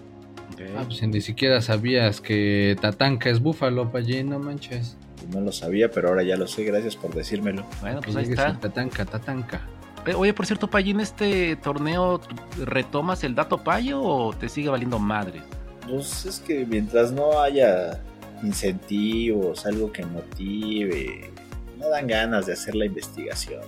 Ah, 0.78 0.84
pues 0.88 1.02
ni 1.04 1.20
siquiera 1.20 1.62
sabías 1.62 2.22
que 2.22 2.78
Tatanka 2.80 3.30
es 3.30 3.42
búfalo, 3.42 3.92
Pallín, 3.92 4.30
no 4.30 4.40
manches. 4.40 4.96
No 5.32 5.42
lo 5.42 5.52
sabía, 5.52 5.90
pero 5.90 6.10
ahora 6.10 6.24
ya 6.24 6.36
lo 6.38 6.48
sé. 6.48 6.64
Gracias 6.64 6.96
por 6.96 7.14
decírmelo. 7.14 7.66
Bueno, 7.82 8.00
Que 8.02 8.12
pues 8.12 8.16
ahí 8.18 8.30
está. 8.32 8.50
a 8.50 8.60
Tatanka, 8.60 9.06
Tatanka. 9.06 9.62
Eh, 10.06 10.14
Oye, 10.14 10.34
por 10.34 10.46
cierto, 10.46 10.68
Payín, 10.70 11.00
¿este 11.00 11.56
torneo 11.56 12.22
retomas 12.64 13.24
el 13.24 13.34
dato 13.36 13.64
payo 13.64 14.02
o 14.02 14.34
te 14.34 14.50
sigue 14.50 14.70
valiendo 14.70 15.00
madre? 15.00 15.42
Pues 15.90 16.26
es 16.26 16.40
que 16.40 16.66
mientras 16.66 17.12
no 17.12 17.40
haya 17.42 18.02
incentivos, 18.44 19.66
algo 19.66 19.92
que 19.92 20.06
motive, 20.06 21.32
no 21.80 21.90
dan 21.90 22.08
ganas 22.08 22.46
de 22.46 22.54
hacer 22.54 22.76
la 22.76 22.86
investigación. 22.86 23.62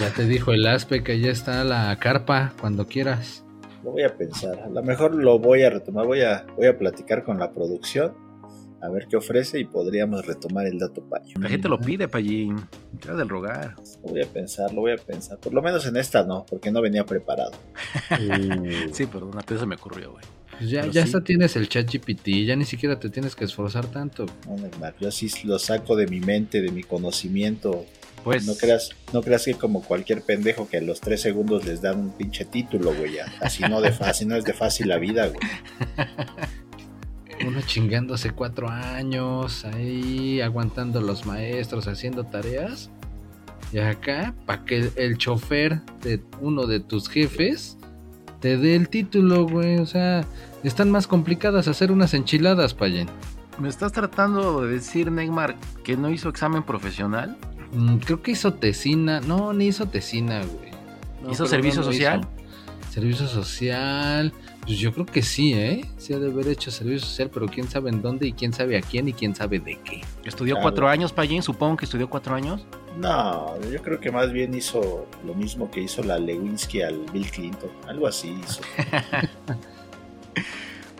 Ya 0.00 0.10
te 0.12 0.24
dijo 0.24 0.52
el 0.52 0.66
ASPE 0.66 1.02
que 1.02 1.20
ya 1.20 1.30
está 1.30 1.64
la 1.64 1.96
carpa 1.98 2.52
cuando 2.60 2.86
quieras. 2.86 3.44
lo 3.84 3.92
voy 3.92 4.02
a 4.02 4.16
pensar. 4.16 4.58
A 4.64 4.68
lo 4.68 4.82
mejor 4.82 5.14
lo 5.14 5.38
voy 5.38 5.62
a 5.62 5.70
retomar, 5.70 6.06
voy 6.06 6.22
a, 6.22 6.46
voy 6.56 6.66
a 6.66 6.76
platicar 6.78 7.24
con 7.24 7.38
la 7.38 7.52
producción, 7.52 8.12
a 8.80 8.88
ver 8.88 9.06
qué 9.08 9.16
ofrece 9.16 9.58
y 9.58 9.64
podríamos 9.64 10.26
retomar 10.26 10.66
el 10.66 10.78
dato 10.78 11.02
payo. 11.02 11.34
La 11.40 11.48
gente 11.48 11.68
lo 11.68 11.78
pide, 11.78 12.08
Payín. 12.08 12.56
Te 13.00 13.12
del 13.14 13.28
rogar. 13.28 13.74
Lo 14.04 14.10
voy 14.10 14.22
a 14.22 14.26
pensar, 14.26 14.72
lo 14.72 14.82
voy 14.82 14.92
a 14.92 14.96
pensar. 14.96 15.38
Por 15.38 15.54
lo 15.54 15.62
menos 15.62 15.86
en 15.86 15.96
esta 15.96 16.24
no, 16.24 16.44
porque 16.48 16.70
no 16.70 16.80
venía 16.82 17.04
preparado. 17.04 17.52
Sí, 18.92 19.06
perdón, 19.12 19.38
apenas 19.38 19.60
se 19.60 19.66
me 19.66 19.74
ocurrió, 19.76 20.12
güey. 20.12 20.24
Pues 20.58 20.70
ya, 20.70 20.80
Pero 20.82 20.92
ya 20.92 21.02
sí. 21.02 21.06
hasta 21.08 21.24
tienes 21.24 21.56
el 21.56 21.68
chat 21.68 21.86
GPT, 21.90 22.46
ya 22.46 22.56
ni 22.56 22.64
siquiera 22.64 22.98
te 22.98 23.10
tienes 23.10 23.34
que 23.36 23.44
esforzar 23.44 23.86
tanto. 23.86 24.24
No, 24.46 24.56
Neymar, 24.56 24.94
yo 24.98 25.10
sí 25.10 25.28
lo 25.44 25.58
saco 25.58 25.96
de 25.96 26.06
mi 26.06 26.20
mente, 26.20 26.62
de 26.62 26.70
mi 26.70 26.82
conocimiento. 26.82 27.84
Pues 28.24 28.44
No 28.46 28.54
creas, 28.56 28.90
no 29.12 29.22
creas 29.22 29.44
que 29.44 29.54
como 29.54 29.82
cualquier 29.82 30.22
pendejo 30.22 30.68
que 30.68 30.78
a 30.78 30.80
los 30.80 31.00
tres 31.00 31.20
segundos 31.20 31.64
les 31.64 31.80
dan 31.82 31.98
un 32.00 32.10
pinche 32.10 32.44
título, 32.44 32.92
güey. 32.94 33.14
ya. 33.14 33.26
Así 33.40 33.62
no 33.64 33.80
de 33.80 33.92
fácil, 33.92 34.28
no 34.28 34.36
es 34.36 34.44
de 34.44 34.52
fácil 34.52 34.88
la 34.88 34.98
vida, 34.98 35.28
güey. 35.28 35.38
Uno 37.44 37.60
chingándose 37.62 38.30
cuatro 38.30 38.68
años, 38.68 39.64
ahí 39.64 40.40
aguantando 40.40 41.00
los 41.00 41.26
maestros, 41.26 41.86
haciendo 41.88 42.24
tareas. 42.24 42.90
Y 43.72 43.78
acá, 43.78 44.34
para 44.46 44.64
que 44.64 44.90
el 44.96 45.18
chofer 45.18 45.80
de 46.02 46.22
uno 46.40 46.66
de 46.66 46.80
tus 46.80 47.08
jefes 47.08 47.76
te 48.40 48.56
dé 48.56 48.76
el 48.76 48.88
título, 48.88 49.46
güey. 49.46 49.78
O 49.78 49.86
sea, 49.86 50.24
están 50.62 50.90
más 50.90 51.06
complicadas 51.06 51.68
hacer 51.68 51.90
unas 51.92 52.14
enchiladas, 52.14 52.74
Payen. 52.74 53.08
¿Me 53.58 53.68
estás 53.68 53.92
tratando 53.92 54.62
de 54.62 54.74
decir, 54.74 55.10
Neymar, 55.10 55.56
que 55.82 55.96
no 55.96 56.10
hizo 56.10 56.28
examen 56.28 56.62
profesional? 56.62 57.36
Mm, 57.72 57.96
creo 57.96 58.22
que 58.22 58.32
hizo 58.32 58.54
tesina. 58.54 59.20
No, 59.20 59.52
ni 59.52 59.66
hizo 59.66 59.86
tesina, 59.86 60.40
güey. 60.44 60.70
No, 61.22 61.32
¿Hizo 61.32 61.46
servicio 61.46 61.80
no 61.80 61.86
social? 61.86 62.20
hizo. 62.20 62.92
Servicio 62.92 63.26
social. 63.26 64.32
Pues 64.66 64.78
yo 64.80 64.92
creo 64.92 65.06
que 65.06 65.22
sí, 65.22 65.52
¿eh? 65.54 65.88
Sí 65.96 66.12
ha 66.12 66.18
de 66.18 66.28
haber 66.28 66.48
hecho 66.48 66.72
servicio 66.72 67.06
social, 67.06 67.30
pero 67.32 67.46
quién 67.46 67.68
sabe 67.68 67.88
en 67.90 68.02
dónde 68.02 68.26
y 68.26 68.32
quién 68.32 68.52
sabe 68.52 68.76
a 68.76 68.80
quién 68.80 69.06
y 69.08 69.12
quién 69.12 69.32
sabe 69.34 69.60
de 69.60 69.78
qué. 69.84 70.02
¿Estudió 70.24 70.54
Claro. 70.56 70.62
cuatro 70.62 70.88
años, 70.88 71.12
Payín? 71.12 71.40
Supongo 71.42 71.76
que 71.76 71.84
estudió 71.84 72.10
cuatro 72.10 72.34
años. 72.34 72.66
No, 72.98 73.60
yo 73.70 73.80
creo 73.80 74.00
que 74.00 74.10
más 74.10 74.32
bien 74.32 74.54
hizo 74.54 75.06
lo 75.24 75.34
mismo 75.34 75.70
que 75.70 75.82
hizo 75.82 76.02
la 76.02 76.18
Lewinsky 76.18 76.82
al 76.82 76.98
Bill 77.12 77.30
Clinton. 77.30 77.70
Algo 77.86 78.06
así 78.08 78.36
hizo. 78.44 78.60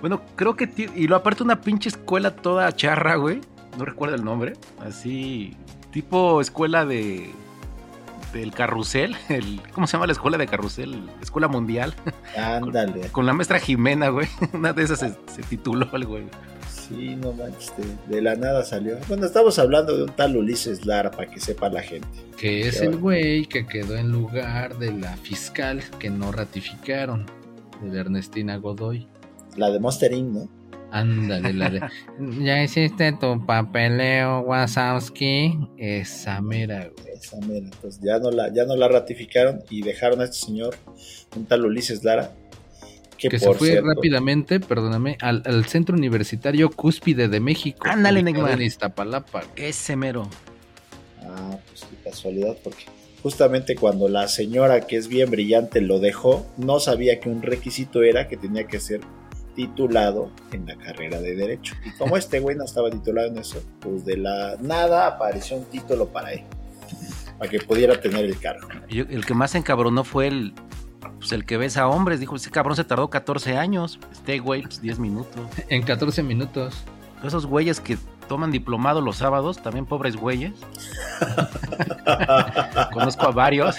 Bueno, 0.01 0.21
creo 0.37 0.55
que... 0.57 0.69
Y 0.95 1.09
lo 1.09 1.17
aparte 1.17 1.43
una 1.43 1.63
pinche 1.63 1.89
escuela 1.89 2.37
toda 2.37 2.71
charra, 2.77 3.17
güey. 3.17 3.41
No 3.79 3.85
recuerdo 3.87 4.15
el 4.15 4.25
nombre. 4.25 4.53
Así... 4.79 5.57
Tipo 5.91 6.41
escuela 6.43 6.85
de... 6.85 7.31
Del 8.33 8.53
carrusel. 8.53 9.17
El, 9.29 9.61
¿Cómo 9.73 9.87
se 9.87 9.95
llama 9.95 10.07
la 10.07 10.13
escuela 10.13 10.39
de 10.39 10.47
carrusel? 10.47 11.09
Escuela 11.23 11.49
mundial. 11.49 11.95
Ándale. 12.37 13.09
Con 13.09 13.27
la 13.27 13.33
maestra 13.33 13.59
Jimena, 13.59 14.09
güey. 14.09 14.29
Una 14.53 14.73
de 14.73 14.83
esas 14.83 14.99
se, 15.01 15.15
se 15.33 15.43
tituló 15.43 15.89
el 15.95 16.07
güey. 16.07 16.25
Sí, 16.69 17.17
no 17.17 17.33
manches, 17.33 17.73
de, 17.77 18.15
de 18.15 18.23
la 18.23 18.37
nada 18.37 18.65
salió. 18.65 18.97
Bueno, 19.09 19.27
estamos 19.27 19.59
hablando 19.59 19.97
de 19.97 20.05
un 20.05 20.11
tal 20.11 20.37
Ulises 20.37 20.87
Lara, 20.87 21.11
para 21.11 21.29
que 21.29 21.41
sepa 21.41 21.69
la 21.69 21.83
gente. 21.83 22.07
Que 22.37 22.69
es 22.69 22.81
el 22.81 22.97
güey 22.97 23.47
que 23.47 23.67
quedó 23.67 23.97
en 23.97 24.13
lugar 24.13 24.79
de 24.79 24.93
la 24.93 25.17
fiscal 25.17 25.83
que 25.99 26.11
no 26.11 26.31
ratificaron, 26.31 27.27
de 27.83 27.99
Ernestina 27.99 28.57
Godoy. 28.59 29.09
La 29.57 29.71
de 29.71 29.81
Monster 29.81 30.13
Inc., 30.13 30.33
¿no? 30.33 30.49
Ándale, 30.91 31.53
la 31.53 31.71
de. 31.71 31.81
ya 32.45 32.63
hiciste 32.63 33.13
tu 33.13 33.45
papeleo, 33.45 34.41
Wazowski. 34.41 35.59
Esa 35.77 36.41
mera, 36.41 36.89
güey. 36.89 37.15
Esa 37.15 37.39
mera. 37.41 37.67
Entonces 37.67 38.01
ya 38.03 38.19
no, 38.19 38.31
la, 38.31 38.53
ya 38.53 38.65
no 38.65 38.77
la 38.77 38.89
ratificaron 38.89 39.63
y 39.71 39.83
dejaron 39.83 40.21
a 40.21 40.25
este 40.25 40.47
señor, 40.47 40.77
un 41.37 41.47
tal 41.47 41.67
Ulises 41.67 42.05
Lara, 42.05 42.33
que, 43.19 43.29
Que 43.29 43.39
se 43.39 43.53
fue 43.55 43.69
cierto, 43.69 43.89
rápidamente, 43.89 44.61
perdóname, 44.61 45.17
al, 45.21 45.43
al 45.47 45.65
Centro 45.67 45.97
Universitario 45.97 46.71
Cúspide 46.71 47.29
de 47.29 47.41
México. 47.41 47.79
Ándale, 47.89 48.23
Neymar. 48.23 48.53
En 48.53 48.63
Iztapalapa. 48.63 49.45
Ese 49.57 49.97
mero. 49.97 50.29
Ah, 51.23 51.57
pues 51.69 51.85
qué 51.85 52.11
casualidad, 52.11 52.57
porque 52.63 52.85
justamente 53.23 53.75
cuando 53.75 54.09
la 54.09 54.29
señora, 54.29 54.83
que 54.83 54.97
es 54.97 55.09
bien 55.09 55.31
brillante, 55.31 55.81
lo 55.81 55.99
dejó, 55.99 56.47
no 56.59 56.79
sabía 56.79 57.19
que 57.19 57.29
un 57.29 57.43
requisito 57.43 58.03
era 58.03 58.29
que 58.29 58.37
tenía 58.37 58.67
que 58.67 58.81
ser 58.81 59.01
titulado 59.57 60.31
en 60.53 60.67
la 60.67 60.77
carrera 60.77 61.21
de 61.21 61.35
Derecho. 61.35 61.75
Y 61.85 61.91
como 61.99 62.17
este 62.17 62.39
güey 62.39 62.55
no 62.57 62.65
estaba 62.65 62.91
titulado 62.91 63.27
en 63.29 63.39
eso, 63.39 63.61
pues 63.81 64.05
de 64.05 64.17
la 64.19 64.57
nada 64.61 65.07
apareció 65.09 65.57
un 65.57 65.65
título 65.65 66.07
para 66.09 66.33
él, 66.35 66.43
para 67.39 67.51
que 67.51 67.59
pudiera 67.61 68.01
tener 68.01 68.25
el 68.25 68.39
cargo. 68.39 68.69
Yo- 68.89 69.05
el 69.09 69.27
que 69.27 69.35
más 69.35 69.51
se 69.51 69.59
encabronó 69.59 70.05
fue 70.05 70.29
el, 70.29 70.53
pues 71.19 71.33
el 71.33 71.45
que 71.45 71.57
besa 71.57 71.83
a 71.83 71.89
hombres. 71.89 72.21
Dijo, 72.21 72.37
ese 72.37 72.51
cabrón 72.51 72.77
se 72.77 72.85
tardó 72.85 73.11
14 73.11 73.57
años. 73.57 73.99
Este 74.13 74.39
güey, 74.39 74.63
pues 74.63 74.81
10 74.81 74.99
minutos. 75.01 75.41
En 75.69 75.83
14 75.83 76.23
minutos. 76.23 76.85
Esos 77.25 77.47
güeyes 77.47 77.81
que 77.81 77.97
toman 78.29 78.51
diplomado 78.51 79.01
los 79.01 79.17
sábados, 79.17 79.63
también 79.63 79.87
pobres 79.87 80.17
güeyes. 80.17 80.53
Conozco 82.93 83.27
a 83.27 83.31
varios. 83.33 83.77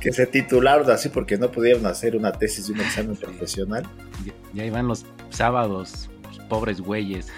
que 0.00 0.12
se 0.12 0.26
titularon 0.26 0.90
así 0.90 1.08
porque 1.08 1.36
no 1.38 1.50
pudieron 1.50 1.86
hacer 1.86 2.16
una 2.16 2.32
tesis 2.32 2.66
de 2.66 2.74
un 2.74 2.80
examen 2.80 3.16
profesional. 3.16 3.84
Y 4.54 4.60
ahí 4.60 4.70
van 4.70 4.88
los 4.88 5.06
sábados, 5.30 6.10
los 6.28 6.38
pobres 6.46 6.80
güeyes. 6.80 7.28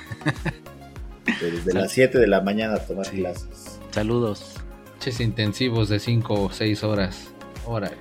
Desde 1.41 1.73
las 1.75 1.93
7 1.93 2.19
de 2.19 2.27
la 2.27 2.41
mañana 2.41 2.75
a 2.75 2.79
tomar 2.87 3.07
Sí. 3.07 3.19
clases. 3.19 3.79
Saludos. 3.91 4.57
Ches 5.01 5.21
intensivos 5.21 5.89
de 5.89 5.99
5 5.99 6.35
o 6.45 6.51
6 6.51 6.85
horas. 6.85 7.29
Órale. 7.67 7.97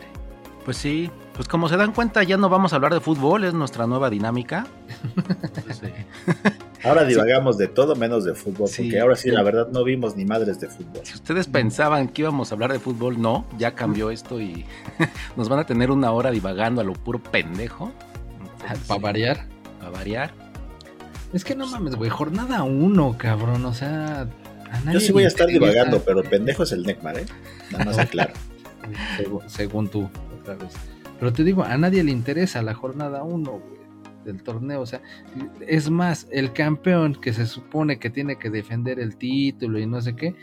Pues 0.66 0.78
sí, 0.78 1.10
pues 1.40 1.48
como 1.48 1.70
se 1.70 1.78
dan 1.78 1.94
cuenta, 1.94 2.22
ya 2.24 2.36
no 2.36 2.50
vamos 2.50 2.74
a 2.74 2.76
hablar 2.76 2.94
de 2.94 3.00
fútbol, 3.00 3.46
es 3.46 3.54
nuestra 3.54 3.88
nueva 3.88 4.10
dinámica. 4.10 4.68
Ahora 6.84 7.06
divagamos 7.06 7.58
de 7.58 7.70
todo 7.70 7.96
menos 7.96 8.26
de 8.26 8.34
fútbol, 8.36 8.68
Sí. 8.68 8.84
porque 8.84 9.00
ahora 9.00 9.16
sí, 9.16 9.32
la 9.32 9.42
verdad, 9.42 9.70
no 9.72 9.86
vimos 9.86 10.18
ni 10.18 10.26
madres 10.26 10.60
de 10.60 10.68
fútbol. 10.68 11.00
si 11.06 11.14
ustedes 11.14 11.48
pensaban 11.48 12.10
que 12.10 12.24
íbamos 12.24 12.52
a 12.52 12.56
hablar 12.56 12.74
de 12.74 12.80
fútbol, 12.80 13.22
no, 13.22 13.46
ya 13.58 13.74
cambió 13.74 14.12
esto 14.12 14.42
y 14.42 14.66
nos 15.38 15.48
van 15.48 15.60
a 15.60 15.66
tener 15.66 15.92
una 15.92 16.12
hora 16.12 16.30
divagando 16.32 16.82
a 16.82 16.84
lo 16.84 16.92
puro 16.94 17.20
pendejo. 17.20 17.92
Para 18.88 19.00
variar. 19.00 19.46
Para 19.80 19.92
variar. 19.92 20.32
Es 21.32 21.46
que 21.46 21.56
no 21.56 21.68
mames, 21.68 21.96
güey. 21.96 22.10
Jornada 22.10 22.64
1, 22.64 23.16
cabrón. 23.18 23.64
O 23.66 23.74
sea. 23.74 24.28
a 24.72 24.80
nadie 24.82 24.94
Yo 24.94 25.00
sí 25.00 25.14
voy 25.14 25.24
a 25.24 25.28
estar 25.28 25.48
divagando, 25.48 26.02
pero 26.02 26.22
pendejo 26.22 26.64
es 26.64 26.74
el 26.74 26.84
Necmar, 26.84 27.18
¿eh? 27.18 27.26
Nada 27.72 27.86
más 27.86 27.98
aclaro. 27.98 28.34
Segu- 29.18 29.42
según 29.48 29.88
tú, 29.88 30.10
otra 30.42 30.56
vez. 30.56 30.74
Pero 31.20 31.34
te 31.34 31.44
digo, 31.44 31.64
a 31.64 31.78
nadie 31.78 32.04
le 32.04 32.12
interesa 32.12 32.62
la 32.62 32.74
jornada 32.74 33.24
1, 33.24 33.52
güey, 33.52 33.80
del 34.26 34.42
torneo. 34.42 34.82
O 34.82 34.86
sea, 34.86 35.02
es 35.68 35.90
más, 35.90 36.28
el 36.32 36.54
campeón 36.54 37.16
que 37.16 37.34
se 37.34 37.46
supone 37.46 38.00
que 38.00 38.10
tiene 38.10 38.38
que 38.38 38.50
defender 38.50 39.00
el 39.00 39.18
título 39.18 39.80
y 39.80 39.86
no 39.86 40.02
sé 40.02 40.16
qué, 40.16 40.36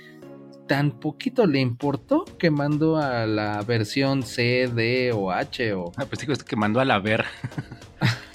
tan 0.67 0.91
poquito 0.93 1.47
le 1.47 1.61
importó 1.61 2.25
que 2.39 2.51
mandó 2.51 2.97
a 2.97 3.27
la 3.27 3.63
versión 3.63 4.23
C, 4.23 4.71
D 4.75 5.13
o 5.13 5.31
H 5.31 5.73
o... 5.75 5.93
Ah, 5.97 6.05
pues 6.07 6.21
digo, 6.21 6.33
es 6.33 6.45
que 6.45 6.57
mandó 6.57 6.81
a 6.81 6.85
la 6.85 6.99
ver. 6.99 7.25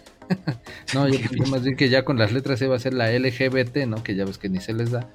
No, 0.94 1.08
yo 1.08 1.20
pensé 1.30 1.50
más 1.50 1.64
bien 1.64 1.76
que 1.76 1.90
ya 1.90 2.04
con 2.04 2.18
las 2.18 2.32
letras 2.32 2.62
iba 2.62 2.76
a 2.76 2.80
ser 2.80 2.94
la 2.94 3.12
LGBT, 3.12 3.86
¿no? 3.88 4.04
Que 4.04 4.16
ya 4.16 4.26
ves 4.26 4.38
que 4.38 4.50
ni 4.50 4.60
se 4.60 4.74
les 4.74 4.92
da. 4.92 5.10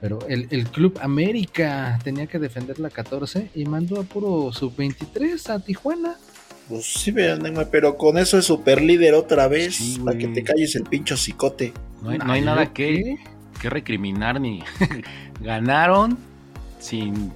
Pero 0.00 0.18
el, 0.28 0.48
el 0.50 0.66
Club 0.68 0.98
América 1.02 1.98
tenía 2.02 2.26
que 2.26 2.38
defender 2.38 2.78
la 2.78 2.90
14 2.90 3.50
y 3.54 3.66
mandó 3.66 4.00
a 4.00 4.04
puro 4.04 4.50
sub-23 4.52 5.50
a 5.50 5.60
Tijuana. 5.60 6.16
Pues 6.70 6.86
sí, 6.86 7.12
pero 7.70 7.96
con 7.98 8.16
eso 8.16 8.38
es 8.38 8.44
super 8.46 8.80
líder 8.80 9.14
otra 9.14 9.48
vez, 9.48 9.74
Sí, 9.74 9.98
para 10.04 10.16
que 10.16 10.28
te 10.28 10.44
calles 10.44 10.76
el 10.76 10.84
pincho 10.84 11.16
cicote. 11.16 11.72
No 12.00 12.10
hay, 12.10 12.18
no 12.18 12.32
hay 12.32 12.40
Ay, 12.40 12.44
nada 12.46 12.64
¿yo 12.64 12.72
que, 12.72 13.16
que 13.60 13.68
recriminar 13.70 14.40
ni 14.40 14.62
ganaron 15.40 16.16
sin, 16.78 17.32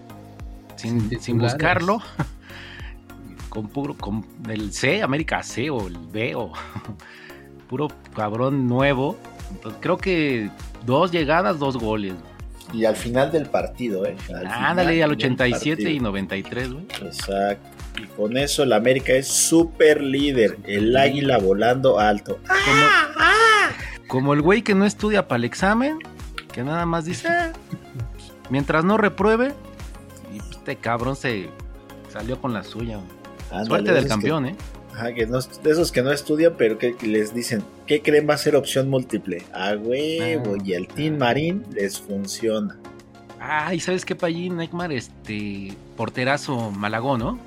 sin, 0.77 1.21
Sin 1.21 1.39
buscarlo. 1.39 2.01
Con 3.49 3.69
puro 3.69 3.97
con 3.97 4.27
el 4.49 4.73
C, 4.73 5.03
América 5.03 5.43
C 5.45 5.71
o 5.71 5.87
el 5.87 5.97
B 5.99 6.35
o 6.35 6.53
puro 7.69 7.89
cabrón 8.15 8.67
nuevo. 8.69 9.17
Entonces, 9.51 9.81
creo 9.81 9.97
que 9.97 10.51
dos 10.85 11.13
llegadas, 11.13 11.59
dos 11.59 11.77
goles. 11.77 12.15
Y 12.73 12.85
al 12.85 12.97
final 12.97 13.31
del 13.31 13.47
partido, 13.47 14.05
¿eh? 14.07 14.17
Al 14.29 14.47
Ándale, 14.49 14.95
final 14.95 15.11
al 15.11 15.11
del 15.11 15.11
87 15.13 15.83
y 15.83 16.01
partido. 16.01 16.03
93, 16.03 16.73
güey. 16.73 16.87
Exacto. 17.03 17.74
Y 17.97 18.07
con 18.17 18.37
eso 18.37 18.63
el 18.65 18.73
América 18.73 19.13
es 19.13 19.29
super 19.29 20.03
líder. 20.03 20.59
El 20.65 20.97
águila 20.97 21.39
volando 21.39 21.99
alto. 22.01 22.39
Como, 22.47 22.87
como 24.09 24.35
el 24.35 24.43
güey 24.43 24.63
que 24.63 24.75
no 24.75 24.85
estudia 24.85 25.29
para 25.29 25.39
el 25.39 25.45
examen, 25.45 25.99
que 26.53 26.63
nada 26.63 26.87
más 26.87 27.05
dice, 27.05 27.29
"Ah, 27.29 27.53
mientras 28.51 28.85
no 28.85 28.97
repruebe, 28.97 29.53
y 30.33 30.39
pues, 30.39 30.51
este 30.53 30.77
cabrón 30.77 31.17
se 31.17 31.49
salió 32.13 32.41
con 32.41 32.53
la 32.53 32.63
suya. 32.65 33.01
Ándale, 33.51 33.67
Suerte 33.67 33.93
del 33.93 34.03
que- 34.05 34.09
campeón, 34.09 34.47
¿eh? 34.47 34.57
Ajá, 34.93 35.13
que 35.13 35.27
no, 35.27 35.41
de 35.41 35.71
esos 35.73 35.91
que 35.91 36.03
no 36.03 36.13
estudian, 36.13 36.55
pero 36.57 36.79
que, 36.79 36.95
que 36.95 37.09
les 37.09 37.35
dicen, 37.35 37.65
¿qué 37.87 38.01
creen 38.01 38.29
va 38.31 38.35
a 38.35 38.39
ser 38.39 38.55
opción 38.55 38.89
múltiple? 38.89 39.43
A 39.53 39.73
huevo, 39.75 40.55
Ah, 40.57 40.63
y 40.65 40.73
el 40.75 40.87
Team 40.87 41.19
Marín 41.19 41.65
les 41.73 41.99
funciona. 42.01 42.77
Ay, 43.41 43.81
¿sabes 43.81 44.05
qué, 44.05 44.15
Payín, 44.15 44.57
Neymar? 44.57 44.93
Este, 44.93 45.73
porterazo 45.97 46.71
Malagón, 46.71 47.19
¿no? 47.21 47.39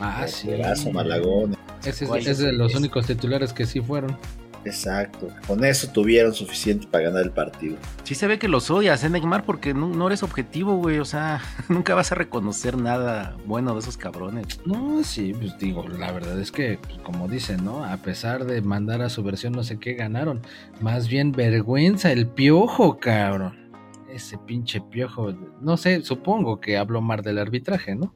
Ah, 0.00 0.26
sí. 0.28 0.46
Porterazo, 0.48 0.92
Malagón. 0.92 1.56
Ese 1.84 2.04
es, 2.04 2.38
de 2.38 2.52
los 2.52 2.72
es- 2.72 2.78
únicos 2.78 3.06
titulares 3.06 3.52
que 3.52 3.66
sí 3.66 3.80
fueron. 3.80 4.16
Exacto. 4.64 5.28
Con 5.46 5.64
eso 5.64 5.88
tuvieron 5.92 6.34
suficiente 6.34 6.86
para 6.88 7.04
ganar 7.04 7.22
el 7.22 7.30
partido. 7.30 7.76
Sí 8.02 8.14
se 8.14 8.26
ve 8.26 8.38
que 8.38 8.48
los 8.48 8.70
odias, 8.70 9.02
¿eh, 9.04 9.08
Neymar? 9.08 9.44
Porque 9.44 9.72
no, 9.72 9.88
no 9.88 10.08
eres 10.08 10.22
objetivo, 10.22 10.76
güey. 10.76 10.98
O 10.98 11.04
sea, 11.04 11.40
nunca 11.68 11.94
vas 11.94 12.12
a 12.12 12.16
reconocer 12.16 12.76
nada 12.76 13.36
bueno 13.46 13.72
de 13.74 13.80
esos 13.80 13.96
cabrones. 13.96 14.60
No, 14.66 15.02
sí, 15.04 15.32
pues 15.38 15.56
digo, 15.58 15.86
la 15.88 16.10
verdad 16.12 16.38
es 16.40 16.50
que, 16.52 16.78
pues, 16.82 16.98
como 16.98 17.28
dicen, 17.28 17.64
¿no? 17.64 17.84
A 17.84 17.96
pesar 17.98 18.44
de 18.44 18.60
mandar 18.60 19.00
a 19.00 19.08
su 19.08 19.22
versión 19.22 19.52
no 19.52 19.62
sé 19.62 19.78
qué 19.78 19.94
ganaron. 19.94 20.40
Más 20.80 21.08
bien 21.08 21.32
vergüenza 21.32 22.10
el 22.12 22.26
piojo, 22.26 22.98
cabrón. 22.98 23.70
Ese 24.12 24.38
pinche 24.38 24.80
piojo. 24.80 25.32
No 25.60 25.76
sé, 25.76 26.02
supongo 26.02 26.60
que 26.60 26.76
hablo 26.76 27.00
mal 27.00 27.22
del 27.22 27.38
arbitraje, 27.38 27.94
¿no? 27.94 28.12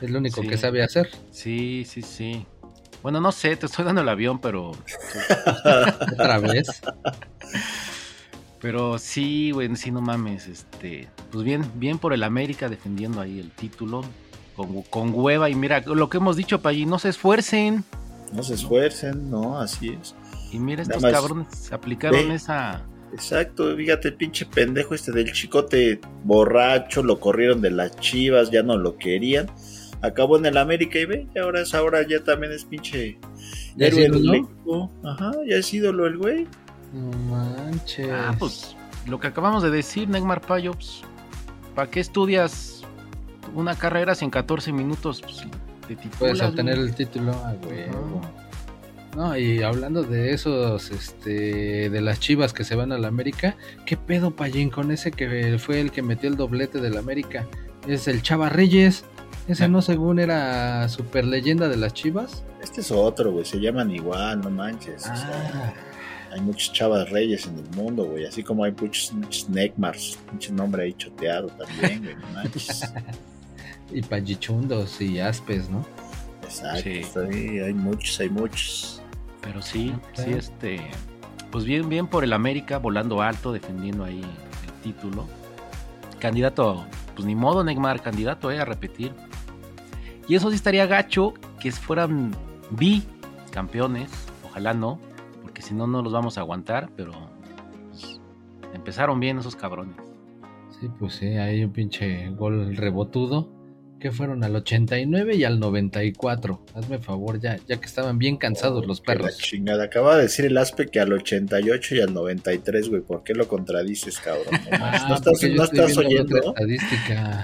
Es 0.00 0.10
lo 0.10 0.18
único 0.18 0.42
Sí. 0.42 0.48
que 0.48 0.56
sabe 0.58 0.82
hacer. 0.82 1.08
Sí, 1.30 1.84
sí, 1.88 2.02
sí. 2.02 2.46
Bueno, 3.02 3.20
no 3.20 3.32
sé, 3.32 3.56
te 3.56 3.66
estoy 3.66 3.84
dando 3.84 4.00
el 4.00 4.08
avión, 4.08 4.40
pero. 4.40 4.72
Otra 6.12 6.38
vez. 6.38 6.80
Pero 8.60 8.98
sí, 8.98 9.50
güey, 9.52 9.74
sí, 9.76 9.90
no 9.90 10.00
mames. 10.00 10.46
Este. 10.48 11.08
Pues 11.30 11.44
bien, 11.44 11.64
bien 11.76 11.98
por 11.98 12.12
el 12.12 12.22
América 12.24 12.68
defendiendo 12.68 13.20
ahí 13.20 13.38
el 13.38 13.50
título. 13.50 14.02
Con, 14.56 14.82
con 14.82 15.12
hueva. 15.14 15.48
Y 15.48 15.54
mira, 15.54 15.80
lo 15.80 16.08
que 16.08 16.16
hemos 16.16 16.36
dicho 16.36 16.60
para 16.60 16.72
allí, 16.72 16.84
no 16.84 16.98
se 16.98 17.10
esfuercen. 17.10 17.84
No 18.32 18.42
se 18.42 18.54
esfuercen, 18.54 19.30
no, 19.30 19.58
así 19.60 19.96
es. 20.00 20.14
Y 20.52 20.58
mira, 20.58 20.82
estos 20.82 21.00
más 21.02 21.12
cabrones 21.12 21.72
aplicaron 21.72 22.28
ve. 22.28 22.34
esa. 22.34 22.82
Exacto, 23.12 23.74
fíjate, 23.74 24.08
el 24.08 24.14
pinche 24.14 24.44
pendejo 24.44 24.94
este 24.94 25.12
del 25.12 25.32
chicote 25.32 25.98
borracho, 26.24 27.02
lo 27.02 27.20
corrieron 27.20 27.62
de 27.62 27.70
las 27.70 27.96
chivas, 28.00 28.50
ya 28.50 28.62
no 28.62 28.76
lo 28.76 28.98
querían. 28.98 29.46
Acabó 30.02 30.38
en 30.38 30.46
el 30.46 30.56
América 30.56 30.98
y 30.98 31.04
ve, 31.06 31.26
y 31.34 31.38
ahora 31.38 31.62
es 31.62 31.74
ahora 31.74 32.06
ya 32.06 32.22
también 32.22 32.52
es 32.52 32.64
pinche 32.64 33.18
¿Ya 33.76 33.88
es 33.88 33.96
héroe 33.96 34.02
del 34.02 34.24
ídolo? 34.24 34.32
México. 34.32 34.90
Ajá, 35.04 35.32
ya 35.48 35.56
es 35.56 35.74
ídolo 35.74 36.06
el 36.06 36.16
güey. 36.16 36.46
No 36.92 37.10
manches. 37.30 38.08
Ah, 38.12 38.34
pues 38.38 38.76
lo 39.06 39.18
que 39.18 39.26
acabamos 39.26 39.62
de 39.62 39.70
decir, 39.70 40.08
Neymar 40.08 40.40
Payo, 40.40 40.72
pues, 40.72 41.02
¿para 41.74 41.90
qué 41.90 42.00
estudias 42.00 42.82
una 43.54 43.74
carrera 43.74 44.14
si 44.14 44.24
en 44.24 44.30
14 44.30 44.72
minutos 44.72 45.20
pues, 45.22 45.46
te 45.86 45.96
titulas? 45.96 46.18
Puedes 46.18 46.40
obtener 46.42 46.76
güey? 46.76 46.88
el 46.88 46.94
título. 46.94 47.32
Ah. 47.44 47.54
Ajá. 47.54 48.38
No, 49.16 49.36
y 49.36 49.62
hablando 49.62 50.02
de 50.02 50.32
esos, 50.32 50.90
este, 50.90 51.90
de 51.90 52.00
las 52.00 52.20
chivas 52.20 52.52
que 52.52 52.62
se 52.62 52.76
van 52.76 52.92
a 52.92 52.98
la 52.98 53.08
América, 53.08 53.56
¿qué 53.84 53.96
pedo, 53.96 54.36
Payín, 54.36 54.70
con 54.70 54.92
ese 54.92 55.10
que 55.10 55.58
fue 55.58 55.80
el 55.80 55.90
que 55.90 56.02
metió 56.02 56.28
el 56.28 56.36
doblete 56.36 56.80
del 56.80 56.96
América? 56.96 57.46
Es 57.88 58.06
el 58.06 58.22
Chava 58.22 58.48
Reyes. 58.48 59.04
Ese 59.48 59.64
Ah. 59.64 59.68
no, 59.68 59.82
según 59.82 60.18
era 60.18 60.88
super 60.88 61.24
leyenda 61.24 61.68
de 61.68 61.76
las 61.76 61.94
chivas. 61.94 62.44
Este 62.62 62.80
es 62.82 62.90
otro, 62.92 63.32
güey, 63.32 63.44
se 63.44 63.58
llaman 63.58 63.90
igual, 63.90 64.40
no 64.42 64.50
manches. 64.50 65.02
o 65.02 65.16
sea, 65.16 65.74
hay 66.32 66.40
muchos 66.42 66.72
chavas 66.72 67.08
reyes 67.10 67.46
en 67.46 67.58
el 67.58 67.68
mundo, 67.70 68.04
güey, 68.04 68.26
así 68.26 68.42
como 68.42 68.64
hay 68.64 68.72
muchos, 68.72 69.12
muchos 69.14 69.48
Neckmars, 69.48 70.18
mucho 70.32 70.52
nombre 70.52 70.84
ahí 70.84 70.92
choteado 70.92 71.48
también, 71.48 72.02
güey, 72.04 72.14
no 72.16 72.28
manches. 72.34 72.92
y 73.90 74.02
Payichundos 74.02 75.00
y 75.00 75.18
Aspes, 75.20 75.70
¿no? 75.70 75.84
Exacto, 76.42 76.82
Sí. 77.30 77.58
hay 77.60 77.72
muchos, 77.74 78.20
hay 78.20 78.28
muchos. 78.30 79.02
Pero 79.40 79.62
sí, 79.62 79.92
Ok. 79.96 80.02
sí, 80.24 80.32
este. 80.32 80.80
Pues 81.50 81.64
bien, 81.64 81.88
bien 81.88 82.06
por 82.06 82.24
el 82.24 82.34
América, 82.34 82.76
volando 82.78 83.22
alto, 83.22 83.52
defendiendo 83.52 84.04
ahí 84.04 84.20
el 84.20 84.72
título. 84.82 85.26
Candidato, 86.18 86.84
pues 87.14 87.24
ni 87.26 87.34
modo, 87.34 87.64
Neymar, 87.64 88.02
candidato 88.02 88.50
eh, 88.50 88.60
a 88.60 88.64
repetir. 88.66 89.14
Y 90.28 90.34
eso 90.34 90.50
sí 90.50 90.56
estaría 90.56 90.86
gacho 90.86 91.34
que 91.60 91.72
fueran 91.72 92.32
bicampeones. 92.70 94.10
Ojalá 94.44 94.74
no, 94.74 95.00
porque 95.42 95.62
si 95.62 95.74
no, 95.74 95.86
no 95.86 96.02
los 96.02 96.12
vamos 96.12 96.38
a 96.38 96.42
aguantar. 96.42 96.90
Pero 96.96 97.12
pues, 97.90 98.20
empezaron 98.74 99.20
bien 99.20 99.38
esos 99.38 99.56
cabrones. 99.56 99.96
Sí, 100.80 100.88
pues 100.98 101.14
sí, 101.14 101.26
hay 101.26 101.64
un 101.64 101.72
pinche 101.72 102.28
gol 102.30 102.76
rebotudo. 102.76 103.56
Que 103.98 104.12
fueron 104.12 104.44
al 104.44 104.54
89 104.54 105.34
y 105.34 105.42
al 105.42 105.58
94. 105.58 106.64
Hazme 106.72 106.98
favor, 106.98 107.40
ya, 107.40 107.56
ya 107.66 107.80
que 107.80 107.86
estaban 107.86 108.16
bien 108.16 108.36
cansados 108.36 108.86
los 108.86 109.00
Que 109.00 109.10
la 109.10 109.18
perros. 109.22 109.38
chingada. 109.38 109.82
Acaba 109.86 110.14
de 110.14 110.22
decir 110.22 110.44
el 110.44 110.56
Aspe 110.56 110.86
que 110.86 111.00
al 111.00 111.12
88 111.12 111.96
y 111.96 112.00
al 112.02 112.14
93, 112.14 112.90
güey. 112.90 113.02
¿Por 113.02 113.24
qué 113.24 113.34
lo 113.34 113.48
contradices, 113.48 114.18
cabrón? 114.20 114.44
No, 114.52 114.58
Ah, 114.80 115.04
¿no 115.08 115.14
estás, 115.16 115.42
no 115.42 115.64
estás 115.64 115.96
otra 115.96 116.06
oyendo? 116.08 116.38
estadística. 116.38 117.42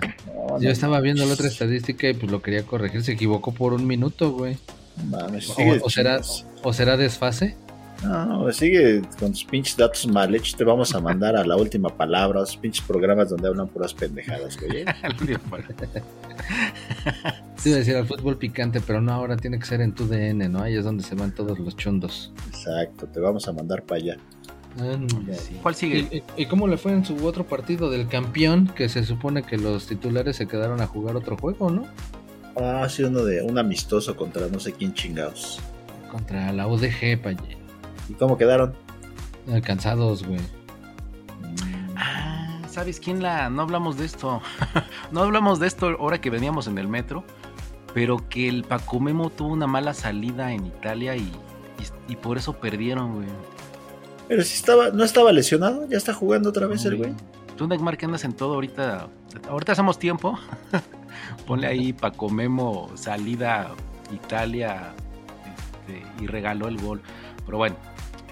No, 0.49 0.59
Yo 0.59 0.65
no 0.65 0.71
estaba 0.71 1.01
viendo 1.01 1.25
la 1.27 1.35
otra 1.35 1.49
estadística 1.49 2.09
y 2.09 2.15
pues 2.15 2.31
lo 2.31 2.43
quería 2.43 2.65
corregir. 2.65 3.03
Se 3.03 3.13
equivocó 3.13 3.53
por 3.53 3.73
un 3.73 3.87
minuto, 3.87 4.33
güey. 4.33 4.57
Mames, 5.11 5.51
O, 5.51 5.55
o 5.87 5.91
será, 5.91 6.21
o 6.63 6.73
será 6.73 6.97
desfase. 6.97 7.57
No, 8.03 8.53
sigue 8.53 9.03
con 9.19 9.33
tus 9.33 9.45
pinches 9.45 9.77
datos 9.77 10.07
mal 10.07 10.35
hechos. 10.35 10.57
Te 10.57 10.65
vamos 10.65 10.95
a 10.95 11.01
mandar 11.01 11.37
a 11.37 11.45
la 11.45 11.57
última 11.57 11.89
palabra, 11.89 12.41
a 12.41 12.43
esos 12.43 12.57
pinches 12.57 12.85
programas 12.85 13.31
donde 13.31 13.49
hablan 13.49 13.69
puras 13.69 13.95
pendejadas, 13.95 14.59
güey. 14.59 14.83
¿eh? 14.83 14.85
Sí, 17.57 17.71
iba 17.71 17.77
a 17.77 17.79
decir 17.79 17.97
al 17.97 18.07
fútbol 18.07 18.37
picante, 18.37 18.83
pero 18.83 19.01
no, 19.01 19.13
ahora 19.13 19.39
tiene 19.39 19.59
que 19.59 19.65
ser 19.65 19.81
en 19.81 19.95
tu 19.95 20.07
DN, 20.07 20.51
¿no? 20.51 20.61
Ahí 20.63 20.77
es 20.77 20.85
donde 20.85 21.03
se 21.03 21.15
van 21.15 21.35
todos 21.35 21.59
los 21.59 21.75
chundos. 21.77 22.31
Exacto, 22.49 23.07
te 23.07 23.21
vamos 23.21 23.49
a 23.49 23.53
mandar 23.53 23.83
para 23.85 24.03
allá. 24.03 24.17
Sí. 24.77 25.59
¿Cuál 25.63 25.75
sigue? 25.75 26.09
¿Y, 26.11 26.17
y- 26.19 26.23
y 26.43 26.47
cómo 26.47 26.67
le 26.67 26.77
fue 26.77 26.93
en 26.93 27.05
su 27.05 27.25
otro 27.27 27.45
partido 27.47 27.91
del 27.91 28.09
campeón? 28.09 28.67
Que 28.75 28.89
se 28.89 29.05
supone 29.05 29.43
que 29.43 29.57
los 29.57 29.87
titulares 29.87 30.37
se 30.37 30.47
quedaron 30.49 30.81
a 30.81 30.87
jugar 30.87 31.15
otro 31.17 31.37
juego, 31.37 31.71
¿no? 31.71 31.85
Ah, 32.57 32.87
sí, 32.89 33.03
uno 33.05 33.25
de 33.25 33.43
un 33.43 33.59
amistoso 33.59 34.17
contra 34.17 34.49
no 34.49 34.59
sé 34.61 34.73
quién 34.73 34.93
chingados. 34.95 35.61
Contra 36.11 36.53
la 36.53 36.67
UDG, 36.67 37.21
Paye. 37.23 37.57
¿Y 38.09 38.15
cómo 38.15 38.37
quedaron? 38.39 38.75
Alcanzados, 39.53 40.25
güey. 40.27 40.41
Ah, 41.97 42.61
¿sabes 42.69 43.01
quién 43.01 43.23
la.? 43.23 43.51
No 43.51 43.63
hablamos 43.63 43.97
de 43.97 44.05
esto. 44.05 44.41
no 45.13 45.23
hablamos 45.23 45.59
de 45.61 45.67
esto 45.67 45.87
ahora 45.99 46.21
que 46.21 46.31
veníamos 46.31 46.67
en 46.67 46.79
el 46.79 46.89
metro. 46.89 47.25
Pero 47.93 48.29
que 48.29 48.49
el 48.49 48.65
Paco 48.65 48.99
Memo 48.99 49.31
tuvo 49.31 49.53
una 49.53 49.69
mala 49.69 49.95
salida 49.95 50.53
en 50.53 50.67
Italia 50.67 51.15
y, 51.15 51.21
y, 52.09 52.13
y 52.13 52.17
por 52.17 52.37
eso 52.39 52.55
perdieron, 52.55 53.15
güey. 53.15 53.29
Pero 54.29 54.43
si 54.43 54.55
estaba, 54.55 54.91
no 54.91 55.05
estaba 55.05 55.33
lesionado, 55.33 55.89
ya 55.89 55.97
está 55.97 56.15
jugando 56.15 56.49
otra 56.49 56.67
vez 56.67 56.85
el 56.85 56.97
güey. 56.97 57.13
Tú, 57.57 57.69
Neymar, 57.69 57.97
que 57.97 58.07
andas 58.07 58.25
en 58.25 58.33
todo 58.33 58.55
ahorita. 58.55 59.09
Ahorita 59.49 59.73
hacemos 59.73 59.99
tiempo. 59.99 60.39
Ponle 61.47 61.67
ahí 61.67 61.93
Paco 61.93 62.29
Memo, 62.29 62.91
salida 62.97 63.71
Italia 64.13 64.93
este, 65.87 66.03
y 66.23 66.27
regaló 66.27 66.69
el 66.69 66.79
gol. 66.79 67.01
Pero 67.45 67.59
bueno, 67.59 67.77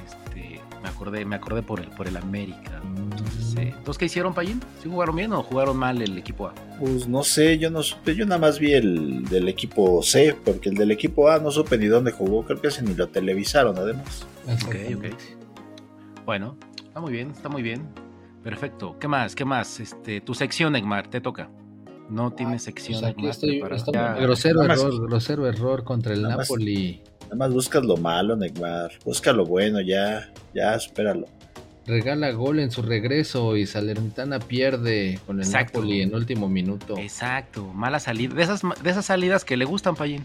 este, 0.05 0.61
me 0.83 0.89
acordé, 0.89 1.25
me 1.25 1.37
acordé 1.37 1.63
por 1.63 1.81
el, 1.81 1.89
por 1.89 2.09
el 2.09 2.17
América. 2.17 2.81
Entonces, 2.85 3.55
eh, 3.57 3.75
¿entonces 3.77 3.99
qué 3.99 4.07
hicieron, 4.07 4.35
Payín? 4.35 4.61
¿Sí 4.83 4.89
jugaron 4.89 5.15
bien 5.15 5.33
o 5.33 5.43
jugaron 5.43 5.77
mal 5.77 6.03
el 6.03 6.19
equipo 6.19 6.49
A? 6.49 6.55
Pues 6.81 7.07
no 7.07 7.23
sé, 7.23 7.59
yo 7.59 7.71
no 7.71 7.83
supe, 7.83 8.17
yo 8.17 8.25
nada 8.25 8.41
más 8.41 8.59
vi 8.59 8.73
el 8.73 9.25
del 9.27 9.49
equipo 9.49 10.03
C, 10.03 10.35
porque 10.45 10.71
el 10.71 10.75
del 10.75 10.91
equipo 10.91 11.29
A 11.29 11.39
no 11.39 11.51
supe 11.51 11.79
ni 11.79 11.87
dónde 11.87 12.11
jugó, 12.11 12.45
creo 12.45 12.61
que 12.61 12.69
ese 12.69 12.83
ni 12.83 12.95
lo 12.95 13.09
televisaron 13.09 13.79
además. 13.79 14.27
Ok, 14.47 14.77
ok. 14.97 15.42
Bueno, 16.25 16.57
está 16.83 17.01
muy 17.01 17.13
bien, 17.13 17.31
está 17.31 17.49
muy 17.49 17.63
bien. 17.63 17.87
Perfecto. 18.43 18.97
¿Qué 18.99 19.09
más? 19.09 19.35
¿Qué 19.35 19.45
más? 19.45 19.81
Este, 19.81 20.21
tu 20.21 20.35
sección, 20.35 20.75
Egmar, 20.77 21.09
te 21.09 21.21
toca. 21.21 21.49
No 22.09 22.33
tienes 22.33 22.63
sección, 22.65 23.01
Pues 23.01 23.13
aquí 23.13 23.21
Egmar, 23.59 23.73
estoy, 23.73 23.93
Ya- 23.95 24.15
grosero 24.15 24.57
nada 24.63 24.69
más- 24.69 24.81
error, 24.81 25.09
grosero 25.09 25.47
error 25.49 25.85
contra 25.85 26.13
el 26.13 26.23
Nada 26.23 26.37
más- 26.39 26.49
Napoli. 26.51 27.01
Nada 27.25 27.37
más 27.37 27.53
buscas 27.53 27.85
lo 27.85 27.97
malo, 27.97 28.37
Neymar, 28.37 28.91
busca 29.05 29.33
lo 29.33 29.47
bueno, 29.47 29.81
ya, 29.81 30.31
ya, 30.55 30.75
espéralo. 30.75 31.27
Regala 31.87 32.31
gol 32.33 32.61
en 32.61 32.71
su 32.71 32.83
regreso 32.83 33.57
y 33.57 33.67
Salernitana 33.67 34.39
pierde 34.39 35.19
con 35.27 35.41
el 35.41 35.47
Exacto. 35.47 35.79
Napoli 35.81 36.03
en 36.03 36.15
último 36.15 36.49
minuto. 36.49 36.97
Exacto, 36.99 37.65
mala 37.73 37.99
salida. 37.99 38.35
De 38.35 38.43
esas, 38.43 38.61
de 38.83 38.91
esas 38.91 39.07
salidas 39.07 39.45
que 39.45 39.57
le 39.57 39.65
gustan, 39.65 39.97
Payín. 39.97 40.23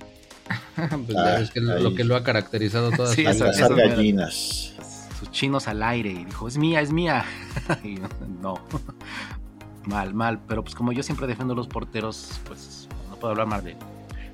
Pues 0.75 1.17
Ah, 1.17 1.41
que 1.51 1.59
es 1.59 1.65
lo 1.65 1.95
que 1.95 2.03
lo 2.03 2.15
ha 2.15 2.23
caracterizado 2.23 2.91
toda 2.91 3.13
Sí, 3.13 3.23
gallinas. 3.23 4.75
Sus 5.19 5.31
chinos 5.31 5.67
al 5.67 5.81
aire 5.83 6.11
y 6.11 6.25
dijo, 6.25 6.47
es 6.47 6.57
mía, 6.57 6.81
es 6.81 6.91
mía. 6.91 7.25
Y 7.83 7.99
no. 8.41 8.59
Mal, 9.85 10.13
mal. 10.13 10.39
Pero 10.47 10.63
pues 10.63 10.75
como 10.75 10.91
yo 10.91 11.01
siempre 11.01 11.27
defiendo 11.27 11.53
a 11.53 11.55
los 11.57 11.67
porteros, 11.67 12.41
pues 12.45 12.89
no 13.09 13.15
puedo 13.15 13.31
hablar 13.31 13.47
mal 13.47 13.63
de 13.63 13.71
él. 13.71 13.77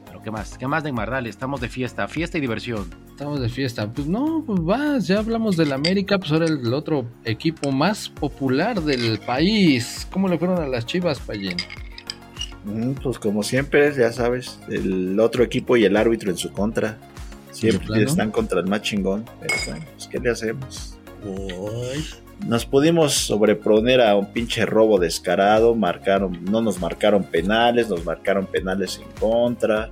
Pero 0.04 0.20
¿qué 0.24 0.32
más? 0.32 0.58
¿Qué 0.58 0.68
más, 0.68 0.84
Neymar? 0.84 1.12
Dale, 1.12 1.30
estamos 1.30 1.62
de 1.62 1.70
fiesta. 1.70 2.08
Fiesta 2.08 2.40
y 2.40 2.42
diversión. 2.42 2.90
Estamos 3.10 3.40
de 3.40 3.50
fiesta. 3.50 3.88
Pues 3.88 4.08
no, 4.08 4.44
pues 4.46 4.60
vas, 4.64 5.08
ya 5.08 5.20
hablamos 5.20 5.56
del 5.56 5.72
América, 5.72 6.18
pues 6.18 6.32
ahora 6.32 6.46
el 6.46 6.74
otro 6.74 7.06
equipo 7.24 7.72
más 7.72 8.10
popular 8.10 8.82
del 8.82 9.20
país. 9.20 10.08
¿Cómo 10.12 10.28
le 10.28 10.40
fueron 10.40 10.60
a 10.60 10.68
las 10.68 10.88
Chivas, 10.88 11.20
Payén? 11.20 11.58
Mm, 12.66 12.94
pues 12.94 13.20
como 13.20 13.44
siempre, 13.44 13.94
ya 13.94 14.12
sabes, 14.12 14.60
el 14.70 15.20
otro 15.20 15.44
equipo 15.44 15.78
y 15.78 15.86
el 15.86 15.96
árbitro 15.96 16.32
en 16.32 16.38
su 16.38 16.52
contra. 16.52 16.98
¿De 17.64 17.72
Siempre 17.72 18.04
están 18.04 18.32
contra 18.32 18.60
el 18.60 18.68
más 18.68 18.82
chingón, 18.82 19.26
pero 19.40 19.56
bueno, 19.68 19.86
pues 19.94 20.08
¿qué 20.08 20.20
le 20.20 20.30
hacemos? 20.32 20.98
Nos 22.46 22.66
pudimos 22.66 23.14
sobreponer 23.14 24.02
a 24.02 24.16
un 24.18 24.34
pinche 24.34 24.66
robo 24.66 25.00
descarado, 25.00 25.74
marcaron, 25.76 26.44
no 26.44 26.62
nos 26.62 26.80
marcaron 26.80 27.24
penales, 27.24 27.88
nos 27.88 28.04
marcaron 28.04 28.48
penales 28.48 29.00
en 29.02 29.10
contra. 29.20 29.90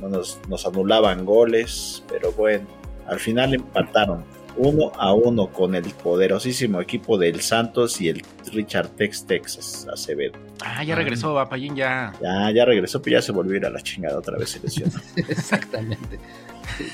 no 0.00 0.08
nos, 0.08 0.38
nos 0.48 0.66
anulaban 0.66 1.24
goles, 1.24 2.04
pero 2.08 2.32
bueno, 2.32 2.66
al 3.06 3.18
final 3.18 3.54
empataron 3.54 4.24
uno 4.56 4.92
a 4.96 5.12
uno 5.14 5.48
con 5.48 5.74
el 5.74 5.84
poderosísimo 5.84 6.80
equipo 6.80 7.18
del 7.18 7.40
Santos 7.40 8.00
y 8.00 8.08
el 8.08 8.22
Richard 8.52 8.88
Tex 8.90 9.26
Texas 9.26 9.86
Acevedo. 9.92 10.38
Ah, 10.60 10.84
ya 10.84 10.94
regresó, 10.94 11.34
va, 11.34 11.48
Payín, 11.48 11.74
ya. 11.76 12.12
Ya, 12.20 12.50
ya 12.54 12.64
regresó, 12.64 13.00
pero 13.00 13.16
ya 13.16 13.22
se 13.22 13.32
volvió 13.32 13.54
a 13.54 13.56
ir 13.56 13.66
a 13.66 13.70
la 13.70 13.80
chingada 13.80 14.18
otra 14.18 14.36
vez 14.36 14.50
se 14.50 14.60
lesionó. 14.60 14.92
Exactamente. 15.16 16.18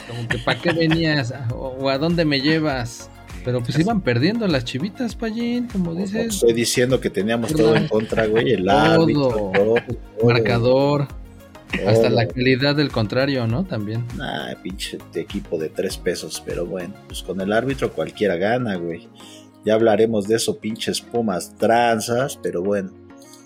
Como 0.08 0.28
que 0.28 0.38
¿para 0.38 0.60
qué 0.60 0.72
venías? 0.72 1.32
¿O 1.52 1.76
o 1.78 1.88
a 1.88 1.98
dónde 1.98 2.24
me 2.24 2.40
llevas? 2.40 3.10
Pero 3.44 3.62
pues 3.62 3.78
iban 3.78 4.00
perdiendo 4.00 4.48
las 4.48 4.64
chivitas, 4.64 5.14
Payín, 5.14 5.68
como 5.68 5.94
dices. 5.94 6.34
estoy 6.34 6.52
diciendo 6.52 7.00
que 7.00 7.10
teníamos 7.10 7.52
todo 7.52 7.76
en 7.76 7.86
contra, 7.86 8.26
güey, 8.26 8.52
el 8.52 8.64
Todo. 8.64 8.78
árbitro, 8.80 9.28
todo, 9.30 9.52
todo, 9.54 10.26
Marcador, 10.26 11.08
hasta 11.86 12.10
la 12.10 12.26
calidad 12.26 12.74
del 12.74 12.90
contrario, 12.90 13.46
¿no? 13.46 13.62
También. 13.64 14.04
Nah, 14.16 14.52
pinche 14.62 14.98
de 15.12 15.20
equipo 15.20 15.58
de 15.58 15.68
tres 15.68 15.96
pesos, 15.96 16.42
pero 16.44 16.66
bueno, 16.66 16.94
pues 17.06 17.22
con 17.22 17.40
el 17.40 17.52
árbitro 17.52 17.92
cualquiera 17.92 18.34
gana, 18.36 18.76
güey. 18.76 19.08
Ya 19.64 19.74
hablaremos 19.74 20.26
de 20.26 20.36
eso, 20.36 20.58
pinches 20.58 21.00
pumas 21.00 21.54
tranzas, 21.56 22.38
pero 22.42 22.62
bueno, 22.62 22.90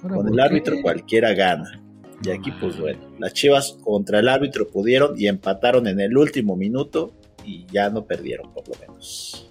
Ahora, 0.03 0.17
con 0.17 0.27
¿por 0.27 0.29
el 0.31 0.37
qué? 0.37 0.43
árbitro 0.43 0.77
cualquiera 0.83 1.35
gana. 1.35 1.79
Y 2.23 2.31
aquí, 2.31 2.51
pues 2.61 2.79
bueno, 2.79 3.01
las 3.19 3.33
chivas 3.33 3.77
contra 3.83 4.19
el 4.19 4.29
árbitro 4.29 4.69
pudieron 4.69 5.19
y 5.19 5.27
empataron 5.27 5.87
en 5.87 6.01
el 6.01 6.17
último 6.17 6.55
minuto 6.57 7.13
y 7.45 7.65
ya 7.73 7.89
no 7.91 8.05
perdieron, 8.05 8.53
por 8.53 8.69
lo 8.69 8.75
menos. 8.81 9.47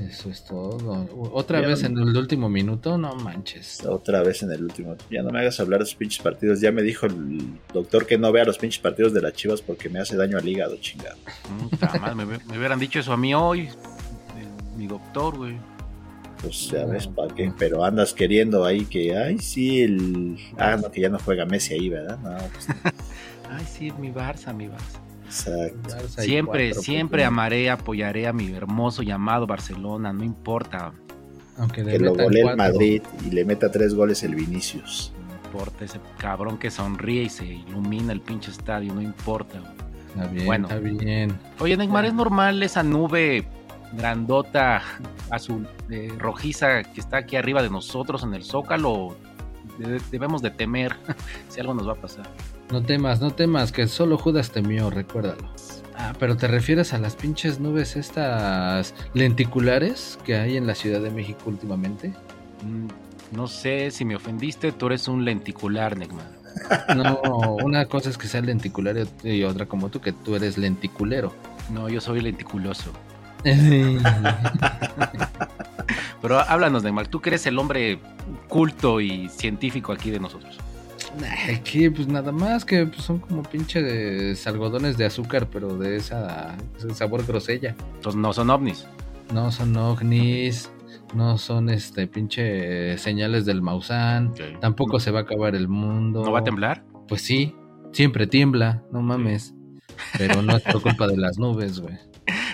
Eso 0.00 0.28
es 0.28 0.44
todo. 0.44 1.08
Otra 1.32 1.62
Ya 1.62 1.68
vez 1.68 1.82
no- 1.82 2.02
en 2.02 2.08
el 2.08 2.16
último 2.18 2.50
minuto, 2.50 2.98
no 2.98 3.14
manches. 3.14 3.82
Otra 3.86 4.22
vez 4.22 4.42
en 4.42 4.50
el 4.52 4.62
último. 4.64 4.94
Ya 5.10 5.22
no 5.22 5.30
me 5.30 5.38
hagas 5.40 5.58
hablar 5.60 5.78
de 5.80 5.84
esos 5.84 5.94
pinches 5.94 6.20
partidos. 6.22 6.60
Ya 6.60 6.70
me 6.70 6.82
dijo 6.82 7.06
el 7.06 7.38
doctor 7.72 8.04
que 8.04 8.18
no 8.18 8.30
vea 8.30 8.44
los 8.44 8.58
pinches 8.58 8.80
partidos 8.80 9.14
de 9.14 9.22
las 9.22 9.32
chivas 9.32 9.62
porque 9.62 9.88
me 9.88 9.98
hace 10.00 10.16
daño 10.16 10.36
al 10.36 10.46
hígado, 10.46 10.76
chingado. 10.76 11.16
Me, 12.14 12.26
me 12.26 12.58
hubieran 12.58 12.78
dicho 12.78 12.98
eso 12.98 13.12
a 13.12 13.16
mí 13.16 13.32
hoy. 13.34 13.68
mi 14.76 14.86
doctor, 14.86 15.38
güey. 15.38 15.56
Pues 16.46 16.68
ya 16.70 16.84
ves 16.84 17.06
para 17.06 17.34
qué. 17.34 17.52
Pero 17.58 17.84
andas 17.84 18.12
queriendo 18.12 18.64
ahí 18.64 18.84
que, 18.84 19.16
ay, 19.16 19.38
sí, 19.38 19.82
el. 19.82 20.36
Ah, 20.58 20.76
no, 20.80 20.90
que 20.90 21.00
ya 21.00 21.08
no 21.08 21.18
juega 21.18 21.44
Messi 21.44 21.74
ahí, 21.74 21.88
¿verdad? 21.88 22.18
No, 22.18 22.36
pues. 22.52 22.66
Ay, 23.50 23.64
sí, 23.64 23.92
mi 23.98 24.10
Barça, 24.10 24.52
mi 24.52 24.66
Barça. 24.66 24.98
Exacto. 25.26 25.88
Barça 25.88 26.20
Siempre, 26.22 26.68
cuatro, 26.70 26.82
siempre 26.82 27.22
pues, 27.22 27.28
amaré, 27.28 27.70
apoyaré 27.70 28.26
a 28.26 28.32
mi 28.32 28.52
hermoso 28.52 29.02
llamado 29.02 29.46
Barcelona, 29.46 30.12
no 30.12 30.24
importa. 30.24 30.92
Aunque 31.58 31.82
le 31.84 31.92
Que 31.92 31.98
lo 32.00 32.14
golee 32.14 32.42
el. 32.42 32.56
Madrid 32.56 33.02
y 33.24 33.30
le 33.30 33.44
meta 33.44 33.70
tres 33.70 33.94
goles 33.94 34.22
el 34.24 34.34
Vinicius. 34.34 35.12
No 35.28 35.34
importa 35.46 35.84
ese 35.84 36.00
cabrón 36.18 36.58
que 36.58 36.70
sonríe 36.70 37.22
y 37.22 37.28
se 37.28 37.44
ilumina 37.46 38.12
el 38.12 38.20
pinche 38.20 38.50
estadio, 38.50 38.92
no 38.92 39.00
importa. 39.00 39.58
Está 40.08 40.26
bien, 40.26 40.46
Bueno. 40.46 40.68
está 40.68 40.80
bien. 40.80 41.38
Oye, 41.60 41.76
Neymar, 41.76 42.04
¿es 42.04 42.14
normal 42.14 42.62
esa 42.62 42.82
nube 42.82 43.46
grandota, 43.92 44.82
azul, 45.30 45.66
eh, 45.90 46.12
rojiza 46.18 46.82
que 46.84 47.00
está 47.00 47.18
aquí 47.18 47.36
arriba 47.36 47.62
de 47.62 47.70
nosotros 47.70 48.22
en 48.22 48.34
el 48.34 48.44
zócalo? 48.44 49.16
De- 49.78 50.00
debemos 50.10 50.42
de 50.42 50.50
temer 50.50 50.96
si 51.48 51.60
algo 51.60 51.74
nos 51.74 51.86
va 51.88 51.92
a 51.92 51.96
pasar. 51.96 52.26
No 52.70 52.82
temas, 52.82 53.20
no 53.20 53.30
temas, 53.30 53.70
que 53.72 53.86
solo 53.88 54.18
Judas 54.18 54.50
temió, 54.50 54.90
recuérdalo. 54.90 55.48
Ah, 55.98 56.12
pero 56.18 56.36
te 56.36 56.46
refieres 56.46 56.92
a 56.92 56.98
las 56.98 57.14
pinches 57.16 57.58
nubes 57.60 57.96
estas 57.96 58.92
lenticulares 59.14 60.18
que 60.24 60.36
hay 60.36 60.56
en 60.56 60.66
la 60.66 60.74
Ciudad 60.74 61.00
de 61.00 61.10
México 61.10 61.42
últimamente? 61.46 62.08
Mm, 62.62 62.86
No 63.36 63.46
sé 63.48 63.90
si 63.90 64.04
me 64.04 64.14
ofendiste, 64.16 64.72
tú 64.72 64.86
eres 64.86 65.08
un 65.08 65.24
lenticular, 65.24 65.96
Neymar. 65.96 66.36
No, 66.94 67.56
una 67.62 67.86
cosa 67.86 68.08
es 68.10 68.16
que 68.18 68.26
sea 68.28 68.40
lenticular 68.40 68.96
y 69.22 69.42
otra 69.44 69.66
como 69.66 69.88
tú, 69.90 70.00
que 70.00 70.12
tú 70.12 70.36
eres 70.36 70.56
lenticulero. 70.58 71.32
No, 71.70 71.88
yo 71.88 72.00
soy 72.00 72.20
lenticuloso. 72.20 72.92
Pero 76.22 76.40
háblanos, 76.40 76.82
Neymar, 76.82 77.08
tú 77.08 77.20
que 77.20 77.30
eres 77.30 77.46
el 77.46 77.58
hombre 77.58 78.00
culto 78.48 79.00
y 79.00 79.28
científico 79.28 79.92
aquí 79.92 80.10
de 80.10 80.18
nosotros. 80.20 80.58
Aquí, 81.48 81.88
pues 81.88 82.08
nada 82.08 82.32
más 82.32 82.64
que 82.64 82.84
pues, 82.86 83.02
son 83.02 83.18
como 83.20 83.42
pinches 83.42 84.46
algodones 84.46 84.98
de 84.98 85.06
azúcar, 85.06 85.48
pero 85.50 85.76
de 85.78 85.96
esa 85.96 86.56
ese 86.76 86.94
sabor 86.94 87.24
grosella. 87.24 87.74
Entonces 87.94 88.20
no 88.20 88.32
son 88.32 88.50
ovnis. 88.50 88.86
No 89.32 89.50
son 89.50 89.76
ovnis, 89.76 90.70
no 91.14 91.38
son 91.38 91.70
este 91.70 92.06
pinche 92.06 92.98
señales 92.98 93.46
del 93.46 93.62
Mausán. 93.62 94.34
Tampoco 94.60 95.00
se 95.00 95.10
va 95.10 95.20
a 95.20 95.22
acabar 95.22 95.54
el 95.54 95.68
mundo. 95.68 96.22
¿No 96.24 96.32
va 96.32 96.40
a 96.40 96.44
temblar? 96.44 96.84
Pues 97.08 97.22
sí, 97.22 97.54
siempre 97.92 98.26
tiembla, 98.26 98.82
no 98.92 99.00
mames. 99.00 99.54
Pero 100.18 100.42
no 100.42 100.56
es 100.56 100.62
por 100.62 100.82
culpa 100.82 101.06
de 101.06 101.16
las 101.16 101.38
nubes, 101.38 101.80
güey. 101.80 101.96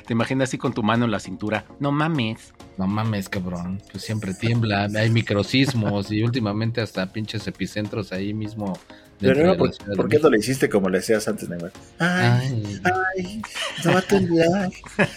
Te 0.07 0.13
imaginas 0.13 0.49
así 0.49 0.59
con 0.59 0.73
tu 0.73 0.83
mano 0.83 1.05
en 1.05 1.11
la 1.11 1.21
cintura. 1.21 1.65
No 1.81 1.93
mames. 1.93 2.53
No 2.79 2.87
mames, 2.87 3.29
cabrón. 3.29 3.81
Pues 3.91 4.05
siempre 4.05 4.35
tiembla, 4.35 4.89
hay 4.95 5.11
microsismos 5.11 6.11
y 6.11 6.23
últimamente 6.23 6.81
hasta 6.81 7.13
pinches 7.13 7.47
epicentros 7.47 8.13
ahí 8.13 8.33
mismo. 8.35 8.79
Pero 9.21 9.47
no, 9.47 9.57
¿por, 9.57 9.71
por 9.97 10.09
qué 10.09 10.19
no 10.19 10.31
le 10.31 10.39
hiciste 10.39 10.69
como 10.69 10.89
le 10.89 10.99
decías 10.99 11.29
antes, 11.29 11.49
Neymar? 11.49 11.71
Ay, 11.99 12.81
Ay, 12.83 12.83
ay, 13.17 13.43
no 13.85 13.93
va 13.93 13.99
a 13.99 14.03
temblar. 14.03 14.71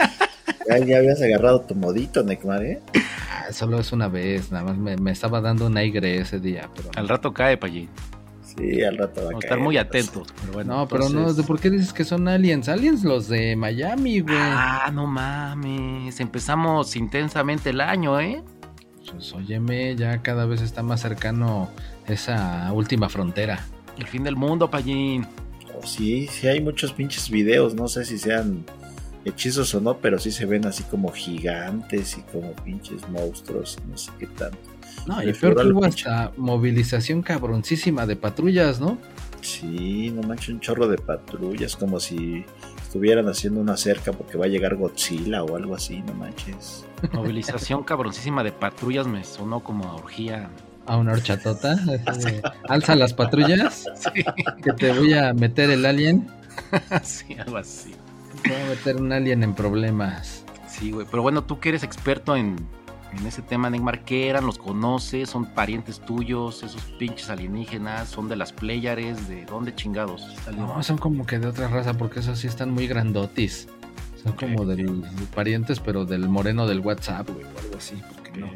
Ya, 0.67 0.77
ya 0.79 0.97
habías 0.97 1.21
agarrado 1.21 1.61
tu 1.61 1.75
modito, 1.75 2.23
Neymar, 2.23 2.63
¿eh? 2.63 2.81
ah, 3.31 3.51
solo 3.51 3.79
es 3.79 3.91
una 3.91 4.07
vez, 4.07 4.51
nada 4.51 4.63
más 4.63 4.77
me, 4.77 4.95
me 4.97 5.11
estaba 5.11 5.41
dando 5.41 5.67
un 5.67 5.77
aire 5.77 6.19
ese 6.19 6.39
día. 6.39 6.69
Pero 6.75 6.89
Al 6.95 7.07
rato 7.07 7.33
cae, 7.33 7.57
Pallín. 7.57 7.89
Sí, 8.57 8.81
al 8.83 8.97
rato 8.97 9.21
va 9.21 9.21
a 9.21 9.25
Vamos 9.25 9.27
a 9.27 9.31
caer. 9.31 9.43
estar 9.43 9.59
muy 9.59 9.77
atentos. 9.77 10.27
Pero 10.41 10.53
bueno. 10.53 10.77
no, 10.77 10.87
pero 10.87 11.09
no, 11.09 11.33
¿por 11.45 11.59
qué 11.59 11.69
dices 11.69 11.91
que 11.93 12.03
son 12.05 12.27
aliens? 12.27 12.69
Aliens 12.69 13.03
los 13.03 13.27
de 13.27 13.55
Miami, 13.55 14.21
güey. 14.21 14.35
Ah, 14.39 14.89
no 14.93 15.07
mames. 15.07 16.19
Empezamos 16.19 16.95
intensamente 16.95 17.71
el 17.71 17.81
año, 17.81 18.19
¿eh? 18.19 18.41
Pues 19.11 19.33
óyeme, 19.33 19.95
ya 19.95 20.21
cada 20.21 20.45
vez 20.45 20.61
está 20.61 20.83
más 20.83 21.01
cercano 21.01 21.69
esa 22.07 22.71
última 22.73 23.09
frontera. 23.09 23.65
El 23.97 24.07
fin 24.07 24.23
del 24.23 24.35
mundo, 24.35 24.69
Pallín. 24.69 25.25
Oh, 25.77 25.85
sí, 25.85 26.27
sí 26.27 26.47
hay 26.47 26.61
muchos 26.61 26.93
pinches 26.93 27.29
videos, 27.29 27.75
no 27.75 27.87
sé 27.87 28.05
si 28.05 28.17
sean 28.17 28.65
hechizos 29.25 29.73
o 29.75 29.81
no, 29.81 29.97
pero 29.97 30.19
sí 30.19 30.31
se 30.31 30.45
ven 30.45 30.65
así 30.65 30.83
como 30.83 31.11
gigantes 31.11 32.17
y 32.17 32.21
como 32.21 32.53
pinches 32.53 33.07
monstruos, 33.09 33.77
no 33.89 33.97
sé 33.97 34.11
qué 34.19 34.27
tanto. 34.27 34.57
No, 35.07 35.21
y 35.21 35.33
peor 35.33 35.61
que 35.61 35.67
hubo 35.67 35.83
hasta 35.83 36.31
movilización 36.37 37.21
cabroncísima 37.21 38.05
de 38.05 38.15
patrullas, 38.15 38.79
¿no? 38.79 38.97
Sí, 39.41 40.11
no 40.11 40.23
manches, 40.23 40.49
un 40.49 40.59
chorro 40.59 40.87
de 40.87 40.97
patrullas, 40.97 41.75
como 41.75 41.99
si 41.99 42.45
estuvieran 42.81 43.27
haciendo 43.27 43.59
una 43.59 43.77
cerca 43.77 44.11
porque 44.13 44.37
va 44.37 44.45
a 44.45 44.47
llegar 44.47 44.75
Godzilla 44.75 45.43
o 45.43 45.55
algo 45.55 45.75
así, 45.75 46.01
no 46.01 46.13
manches. 46.13 46.85
Movilización 47.11 47.83
cabroncísima 47.83 48.43
de 48.43 48.51
patrullas 48.51 49.05
me 49.05 49.23
sonó 49.23 49.59
como 49.63 49.85
a 49.85 49.95
orgía. 49.95 50.49
A 50.87 50.97
una 50.97 51.13
horchatota. 51.13 51.75
de, 51.75 52.41
Alza 52.67 52.95
las 52.95 53.13
patrullas, 53.13 53.85
Sí, 53.95 54.23
que 54.63 54.73
te 54.73 54.93
voy 54.93 55.13
a 55.13 55.33
meter 55.33 55.69
el 55.69 55.85
alien. 55.85 56.27
sí, 57.03 57.35
algo 57.37 57.57
así. 57.57 57.91
Voy 58.47 58.55
a 58.55 58.65
meter 58.69 58.97
un 58.97 59.11
alien 59.11 59.43
en 59.43 59.53
problemas. 59.53 60.43
Sí, 60.67 60.91
güey. 60.91 61.07
Pero 61.09 61.23
bueno, 61.23 61.43
tú 61.43 61.59
que 61.59 61.69
eres 61.69 61.83
experto 61.83 62.35
en, 62.35 62.55
en 63.17 63.25
ese 63.25 63.41
tema, 63.41 63.69
Neymar, 63.69 64.03
¿qué 64.03 64.29
eran? 64.29 64.45
¿Los 64.45 64.57
conoces? 64.57 65.29
¿Son 65.29 65.45
parientes 65.45 65.99
tuyos? 65.99 66.63
¿Esos 66.63 66.81
pinches 66.99 67.29
alienígenas? 67.29 68.09
¿Son 68.09 68.27
de 68.27 68.35
las 68.35 68.53
Pléyares? 68.53 69.27
¿De 69.27 69.45
dónde 69.45 69.73
chingados? 69.73 70.27
No, 70.55 70.81
son 70.83 70.97
como 70.97 71.25
que 71.25 71.39
de 71.39 71.47
otra 71.47 71.67
raza, 71.67 71.93
porque 71.93 72.19
esos 72.19 72.39
sí 72.39 72.47
están 72.47 72.71
muy 72.71 72.87
grandotis. 72.87 73.67
Son 74.21 74.33
como 74.33 74.65
del 74.65 75.03
parientes, 75.33 75.79
pero 75.79 76.05
del 76.05 76.27
moreno 76.29 76.67
del 76.67 76.79
WhatsApp, 76.79 77.29
güey, 77.29 77.45
o 77.45 77.59
algo 77.59 77.77
así, 77.77 78.01
porque 78.13 78.39
no, 78.39 78.47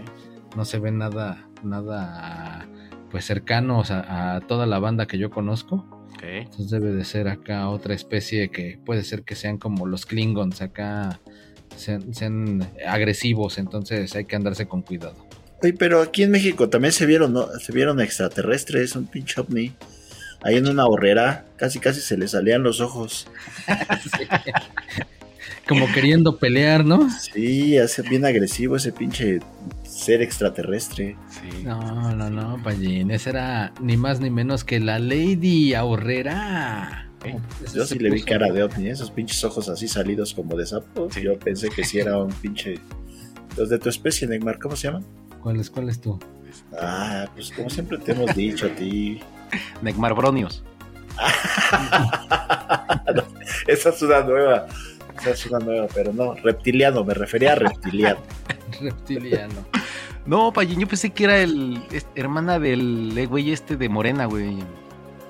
no 0.55 0.65
se 0.65 0.79
ven 0.79 0.97
nada, 0.97 1.47
nada, 1.63 2.65
pues 3.11 3.25
cercanos 3.25 3.91
a, 3.91 4.35
a 4.35 4.41
toda 4.41 4.65
la 4.65 4.79
banda 4.79 5.05
que 5.05 5.19
yo 5.19 5.29
conozco. 5.29 5.85
Entonces 6.21 6.69
debe 6.69 6.91
de 6.91 7.05
ser 7.05 7.27
acá 7.27 7.69
otra 7.69 7.93
especie 7.93 8.49
que 8.49 8.79
puede 8.85 9.03
ser 9.03 9.23
que 9.23 9.35
sean 9.35 9.57
como 9.57 9.85
los 9.85 10.05
Klingons 10.05 10.61
acá, 10.61 11.19
sean, 11.75 12.13
sean 12.13 12.69
agresivos, 12.87 13.57
entonces 13.57 14.15
hay 14.15 14.25
que 14.25 14.35
andarse 14.35 14.67
con 14.67 14.81
cuidado. 14.81 15.27
Oye, 15.61 15.73
pero 15.73 16.01
aquí 16.01 16.23
en 16.23 16.31
México 16.31 16.69
también 16.69 16.93
se 16.93 17.05
vieron, 17.05 17.33
¿no? 17.33 17.47
Se 17.59 17.73
vieron 17.73 17.99
extraterrestres, 17.99 18.95
un 18.95 19.07
pinche 19.07 19.41
ovni. 19.41 19.73
Ahí 20.41 20.55
en 20.55 20.67
una 20.67 20.85
horrera, 20.85 21.45
casi 21.57 21.79
casi 21.79 21.99
se 21.99 22.17
le 22.17 22.29
salían 22.29 22.63
los 22.63 22.79
ojos. 22.79 23.27
Como 25.67 25.91
queriendo 25.91 26.37
pelear, 26.37 26.85
¿no? 26.85 27.09
Sí, 27.11 27.77
hace 27.77 28.03
bien 28.03 28.25
agresivo 28.25 28.77
ese 28.77 28.93
pinche 28.93 29.39
ser 29.99 30.21
extraterrestre. 30.21 31.17
Sí. 31.29 31.63
No, 31.63 32.15
no, 32.15 32.29
no, 32.29 32.61
Pallín, 32.63 33.11
esa 33.11 33.29
era 33.29 33.73
ni 33.81 33.97
más 33.97 34.19
ni 34.19 34.29
menos 34.29 34.63
que 34.63 34.79
la 34.79 34.99
Lady 34.99 35.73
Ahorrera. 35.73 37.05
Yo 37.73 37.85
sí 37.85 37.99
le 37.99 38.09
vi 38.09 38.23
cara 38.23 38.49
de 38.51 38.63
ovni, 38.63 38.87
esos 38.87 39.11
pinches 39.11 39.43
ojos 39.43 39.67
así 39.67 39.89
salidos 39.89 40.33
como 40.33 40.55
de 40.55 40.65
sapo. 40.65 41.09
Sí. 41.11 41.21
Yo 41.21 41.37
pensé 41.37 41.69
que 41.69 41.83
sí 41.83 41.99
era 41.99 42.17
un 42.17 42.31
pinche. 42.31 42.79
Los 43.57 43.69
de 43.69 43.77
tu 43.77 43.89
especie, 43.89 44.25
Neymar, 44.27 44.57
¿cómo 44.57 44.77
se 44.77 44.87
llaman? 44.87 45.05
¿Cuál 45.41 45.59
es, 45.59 45.69
cuál 45.69 45.89
es 45.89 45.99
tú? 45.99 46.17
Ah, 46.79 47.27
pues 47.35 47.51
como 47.51 47.69
siempre 47.69 47.97
te 47.97 48.13
hemos 48.13 48.33
dicho 48.35 48.67
a 48.67 48.69
ti. 48.69 49.19
Neymar 49.81 50.15
Bronios. 50.15 50.63
Esa 53.67 53.89
es 53.89 54.01
una 54.01 54.21
nueva. 54.21 54.67
Esa 55.19 55.31
es 55.31 55.45
una 55.47 55.59
nueva, 55.59 55.87
pero 55.93 56.13
no, 56.13 56.35
reptiliano, 56.35 57.03
me 57.03 57.13
refería 57.13 57.51
a 57.51 57.55
reptiliano. 57.55 58.21
Reptiliano. 58.79 59.65
No, 60.29 60.53
Payín, 60.53 60.79
yo 60.79 60.87
pensé 60.87 61.09
que 61.09 61.23
era 61.23 61.39
el 61.39 61.81
es- 61.91 62.05
hermana 62.13 62.59
del 62.59 63.17
eh, 63.17 63.25
güey 63.25 63.51
este 63.51 63.75
de 63.77 63.89
Morena, 63.89 64.25
güey. 64.25 64.59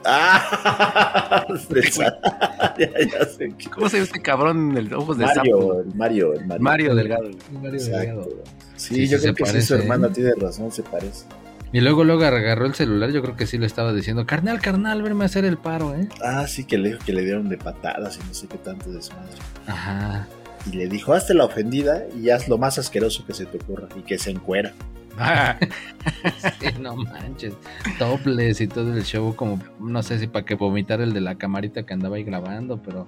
Ah, 0.04 1.46
ya, 2.78 2.90
ya 3.00 3.26
sé. 3.26 3.54
¿Cómo 3.74 3.88
se 3.88 3.96
llama 3.96 4.04
este 4.08 4.22
cabrón 4.22 4.78
el 4.78 4.94
ojos 4.94 5.18
de 5.18 5.26
Mario, 5.26 5.58
sapo? 5.58 5.80
el 5.80 5.96
Mario, 5.96 6.34
el 6.34 6.46
Mario. 6.46 6.64
Mario 6.64 6.96
Delgado. 6.96 7.30
Mario 7.62 7.82
Delgado. 7.82 8.30
Sí, 8.76 8.96
Sí, 8.96 9.08
yo 9.08 9.18
sí 9.20 9.24
creo 9.24 9.36
que 9.36 9.46
sí, 9.46 9.52
parece, 9.52 9.68
su 9.68 9.76
hermana 9.76 10.08
¿eh? 10.08 10.12
tiene 10.14 10.32
razón, 10.38 10.70
se 10.70 10.84
parece. 10.84 11.26
Y 11.72 11.80
luego, 11.80 12.04
luego 12.04 12.26
agarró 12.26 12.66
el 12.66 12.74
celular. 12.76 13.12
Yo 13.12 13.22
creo 13.22 13.38
que 13.38 13.48
sí 13.48 13.58
le 13.58 13.68
estaba 13.68 13.94
diciendo, 13.94 14.26
carnal, 14.26 14.60
carnal, 14.60 15.02
verme 15.02 15.24
a 15.24 15.28
hacer 15.28 15.46
el 15.46 15.58
paro, 15.58 15.96
¿eh? 15.96 16.10
Ah, 16.22 16.46
sí, 16.46 16.66
que 16.66 16.78
le 16.78 16.90
dijo 16.90 17.00
que 17.06 17.14
le 17.14 17.24
dieron 17.24 17.48
de 17.48 17.58
patadas 17.58 18.20
y 18.22 18.28
no 18.28 18.34
sé 18.34 18.48
qué 18.48 18.58
tanto 18.58 18.90
desmadre. 18.92 19.32
Ajá. 19.66 20.28
Y 20.66 20.76
le 20.76 20.88
dijo, 20.88 21.14
hazte 21.14 21.34
la 21.34 21.46
ofendida 21.46 22.04
y 22.20 22.30
haz 22.30 22.48
lo 22.48 22.58
más 22.58 22.78
asqueroso 22.78 23.26
que 23.26 23.34
se 23.34 23.46
te 23.46 23.58
ocurra 23.58 23.88
y 23.96 24.02
que 24.02 24.18
se 24.18 24.32
encuera. 24.32 24.74
Ah, 25.18 25.58
Sí, 26.60 26.68
no 26.80 26.96
manches. 26.96 27.54
Topless 27.98 28.62
y 28.62 28.68
todo 28.68 28.94
el 28.94 29.04
show, 29.04 29.36
como 29.36 29.60
no 29.80 30.02
sé 30.02 30.20
si 30.20 30.28
para 30.28 30.46
que 30.46 30.56
vomitar 30.56 31.02
el 31.02 31.14
de 31.14 31.22
la 31.22 31.36
camarita 31.36 31.84
que 31.84 31.94
andaba 31.94 32.16
ahí 32.16 32.24
grabando, 32.24 32.82
pero 32.82 33.08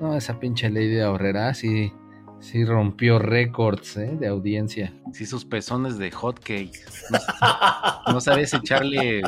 no, 0.00 0.16
esa 0.16 0.38
pinche 0.38 0.68
Lady 0.68 1.00
Horrera 1.00 1.54
sí, 1.54 1.92
sí 2.40 2.64
rompió 2.64 3.18
récords 3.18 3.96
¿eh? 3.96 4.16
de 4.18 4.26
audiencia. 4.26 4.92
sí, 5.12 5.24
sus 5.24 5.44
pezones 5.44 5.96
de 5.98 6.10
hot 6.10 6.40
cake. 6.40 6.78
No, 7.10 8.12
no 8.12 8.20
sabes 8.20 8.52
echarle 8.52 9.22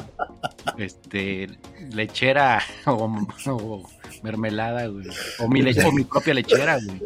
este 0.77 1.49
lechera 1.91 2.61
o, 2.87 3.27
o 3.47 3.89
mermelada, 4.23 4.87
güey. 4.87 5.07
O 5.39 5.49
mi 5.49 5.63
leche, 5.63 5.85
o 5.85 5.93
mi 5.93 6.05
propia 6.05 6.35
lechera, 6.35 6.79
güey. 6.85 7.01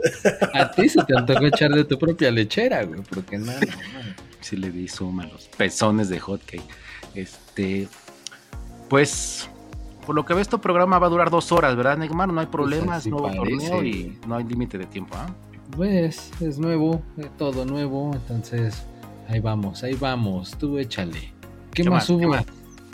A 0.54 0.70
ti 0.70 0.88
se 0.88 1.02
te 1.04 1.16
antojó 1.16 1.46
echar 1.46 1.70
de 1.70 1.84
tu 1.84 1.98
propia 1.98 2.30
lechera, 2.30 2.84
güey, 2.84 3.00
porque 3.02 3.38
no, 3.38 3.52
no, 3.52 3.60
no. 3.60 4.14
Sí 4.40 4.56
le 4.56 4.70
di 4.70 4.88
suma 4.88 5.24
a 5.24 5.26
los 5.26 5.48
pezones 5.48 6.08
de 6.08 6.18
hot 6.18 6.44
cake. 6.44 6.62
Este, 7.14 7.88
pues, 8.88 9.48
por 10.04 10.14
lo 10.14 10.24
que 10.24 10.34
ve, 10.34 10.42
este 10.42 10.58
programa 10.58 10.98
va 10.98 11.06
a 11.06 11.10
durar 11.10 11.30
dos 11.30 11.52
horas, 11.52 11.76
¿verdad, 11.76 11.96
Neymar? 11.96 12.32
No 12.32 12.40
hay 12.40 12.46
problemas, 12.46 13.06
nuevo 13.06 13.30
torneo 13.30 13.84
y 13.84 14.18
no 14.26 14.36
hay 14.36 14.44
límite 14.44 14.78
de 14.78 14.86
tiempo, 14.86 15.14
¿ah? 15.16 15.32
Pues 15.76 16.30
es 16.40 16.58
nuevo, 16.58 17.02
es 17.16 17.34
todo 17.38 17.64
nuevo, 17.64 18.10
entonces 18.12 18.82
ahí 19.28 19.40
vamos, 19.40 19.82
ahí 19.82 19.94
vamos, 19.94 20.50
tú 20.58 20.78
échale. 20.78 21.32
¿Qué, 21.72 21.84
¿Qué 21.84 21.90
más 21.90 22.10
hubo? 22.10 22.34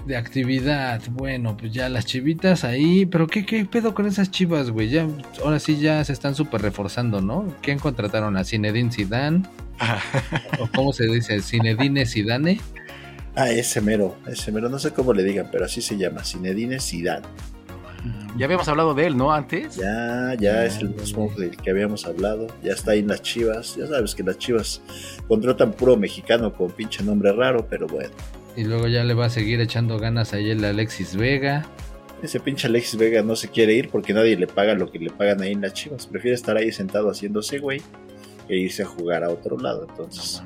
De 0.08 0.16
actividad? 0.16 1.00
Bueno, 1.12 1.56
pues 1.56 1.72
ya 1.72 1.88
las 1.88 2.06
chivitas 2.06 2.64
ahí, 2.64 3.06
pero 3.06 3.26
¿qué, 3.28 3.46
qué 3.46 3.64
pedo 3.64 3.94
con 3.94 4.06
esas 4.06 4.30
chivas, 4.30 4.70
güey? 4.70 4.88
Ya, 4.88 5.06
ahora 5.44 5.60
sí 5.60 5.78
ya 5.78 6.02
se 6.02 6.12
están 6.12 6.34
súper 6.34 6.62
reforzando, 6.62 7.20
¿no? 7.20 7.54
¿Quién 7.62 7.78
contrataron? 7.78 8.36
¿A 8.36 8.42
Zinedine 8.44 8.90
Zidane? 8.90 9.42
¿O 10.60 10.68
cómo 10.74 10.92
se 10.92 11.04
dice? 11.06 11.40
¿Zinedine 11.40 12.06
Zidane? 12.06 12.58
Ah, 13.36 13.50
ese 13.50 13.80
mero, 13.80 14.16
ese 14.26 14.50
mero, 14.50 14.68
no 14.68 14.80
sé 14.80 14.90
cómo 14.92 15.12
le 15.12 15.22
digan, 15.22 15.48
pero 15.52 15.66
así 15.66 15.80
se 15.80 15.96
llama, 15.96 16.24
Zinedine 16.24 16.80
Zidane. 16.80 17.26
Ya 18.36 18.46
habíamos 18.46 18.68
hablado 18.68 18.94
de 18.94 19.06
él, 19.06 19.16
¿no? 19.16 19.32
Antes. 19.32 19.76
Ya, 19.76 20.34
ya 20.38 20.60
Ah, 20.60 20.64
es 20.64 20.78
el 20.78 20.90
mismo 20.90 21.30
del 21.36 21.56
que 21.56 21.70
habíamos 21.70 22.06
hablado, 22.06 22.46
ya 22.62 22.72
está 22.72 22.92
ahí 22.92 23.00
en 23.00 23.08
las 23.08 23.22
chivas, 23.22 23.76
ya 23.76 23.86
sabes 23.86 24.14
que 24.14 24.22
las 24.22 24.38
chivas 24.38 24.80
contratan 25.26 25.72
puro 25.72 25.96
mexicano 25.96 26.52
con 26.52 26.70
pinche 26.70 27.02
nombre 27.04 27.32
raro, 27.32 27.66
pero 27.68 27.86
bueno. 27.86 28.10
Y 28.58 28.64
luego 28.64 28.88
ya 28.88 29.04
le 29.04 29.14
va 29.14 29.26
a 29.26 29.30
seguir 29.30 29.60
echando 29.60 30.00
ganas 30.00 30.34
a 30.34 30.38
el 30.38 30.64
Alexis 30.64 31.14
Vega. 31.14 31.64
Ese 32.24 32.40
pinche 32.40 32.66
Alexis 32.66 32.98
Vega 32.98 33.22
no 33.22 33.36
se 33.36 33.50
quiere 33.50 33.72
ir 33.74 33.88
porque 33.88 34.12
nadie 34.12 34.36
le 34.36 34.48
paga 34.48 34.74
lo 34.74 34.90
que 34.90 34.98
le 34.98 35.10
pagan 35.10 35.40
ahí 35.42 35.52
en 35.52 35.60
las 35.60 35.74
chivas. 35.74 36.08
Prefiere 36.08 36.34
estar 36.34 36.56
ahí 36.56 36.72
sentado 36.72 37.08
haciéndose 37.08 37.60
güey 37.60 37.80
e 38.48 38.56
irse 38.56 38.82
a 38.82 38.86
jugar 38.86 39.22
a 39.22 39.30
otro 39.30 39.56
lado. 39.58 39.86
Entonces, 39.88 40.42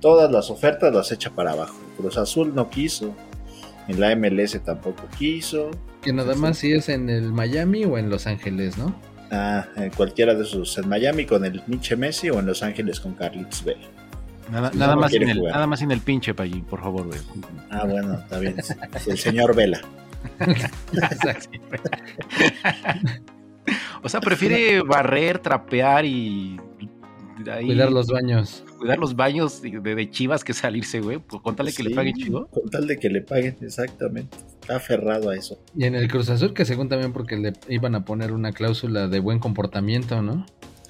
todas 0.00 0.32
las 0.32 0.48
ofertas 0.48 0.94
las 0.94 1.12
echa 1.12 1.28
para 1.34 1.52
abajo. 1.52 1.78
Cruz 1.98 2.16
Azul 2.16 2.54
no 2.54 2.70
quiso, 2.70 3.14
en 3.86 4.00
la 4.00 4.16
MLS 4.16 4.58
tampoco 4.64 5.06
quiso. 5.18 5.70
Que 6.00 6.14
nada 6.14 6.34
más 6.34 6.56
si 6.56 6.72
es 6.72 6.88
en 6.88 7.10
el 7.10 7.34
Miami 7.34 7.84
o 7.84 7.98
en 7.98 8.08
Los 8.08 8.26
Ángeles, 8.26 8.78
¿no? 8.78 8.94
Ah, 9.30 9.66
en 9.76 9.90
cualquiera 9.90 10.34
de 10.34 10.44
esos, 10.44 10.78
en 10.78 10.88
Miami 10.88 11.26
con 11.26 11.44
el 11.44 11.62
Miche 11.66 11.96
Messi 11.96 12.30
o 12.30 12.38
en 12.38 12.46
Los 12.46 12.62
Ángeles 12.62 12.98
con 12.98 13.12
Carlitos 13.12 13.62
Vela. 13.62 14.01
Nada, 14.52 14.70
nada 14.74 14.94
no 14.94 15.00
más 15.00 15.10
sin 15.10 15.28
el, 15.30 15.42
nada 15.42 15.66
más 15.66 15.78
sin 15.78 15.90
el 15.90 16.00
pinche, 16.00 16.34
Payín, 16.34 16.64
por 16.66 16.82
favor, 16.82 17.06
güey. 17.06 17.18
Ah, 17.70 17.86
bueno, 17.86 18.14
está 18.14 18.38
bien. 18.38 18.54
El 19.06 19.16
señor 19.16 19.56
Vela. 19.56 19.80
o 24.02 24.08
sea, 24.10 24.20
prefiere 24.20 24.82
barrer, 24.82 25.38
trapear 25.38 26.04
y 26.04 26.60
ahí 27.50 27.64
Cuidar 27.64 27.90
los 27.90 28.08
baños. 28.08 28.62
cuidar 28.78 28.98
los 28.98 29.16
baños 29.16 29.62
de, 29.62 29.80
de 29.80 30.10
chivas 30.10 30.44
que 30.44 30.52
salirse, 30.52 31.00
güey. 31.00 31.16
Pues 31.18 31.40
contarle 31.40 31.72
que 31.72 31.82
le 31.82 31.94
paguen 31.94 32.14
chido. 32.14 32.46
Con 32.48 32.68
tal 32.68 32.86
de 32.86 32.98
que 32.98 33.08
le 33.08 33.22
paguen, 33.22 33.56
exactamente. 33.62 34.36
Está 34.60 34.76
aferrado 34.76 35.30
a 35.30 35.36
eso. 35.36 35.58
Y 35.74 35.84
en 35.84 35.94
el 35.94 36.08
Cruz 36.08 36.28
Azul, 36.28 36.52
que 36.52 36.66
según 36.66 36.90
también 36.90 37.14
porque 37.14 37.38
le 37.38 37.54
iban 37.68 37.94
a 37.94 38.04
poner 38.04 38.32
una 38.32 38.52
cláusula 38.52 39.08
de 39.08 39.18
buen 39.18 39.38
comportamiento, 39.38 40.20
¿no? 40.20 40.44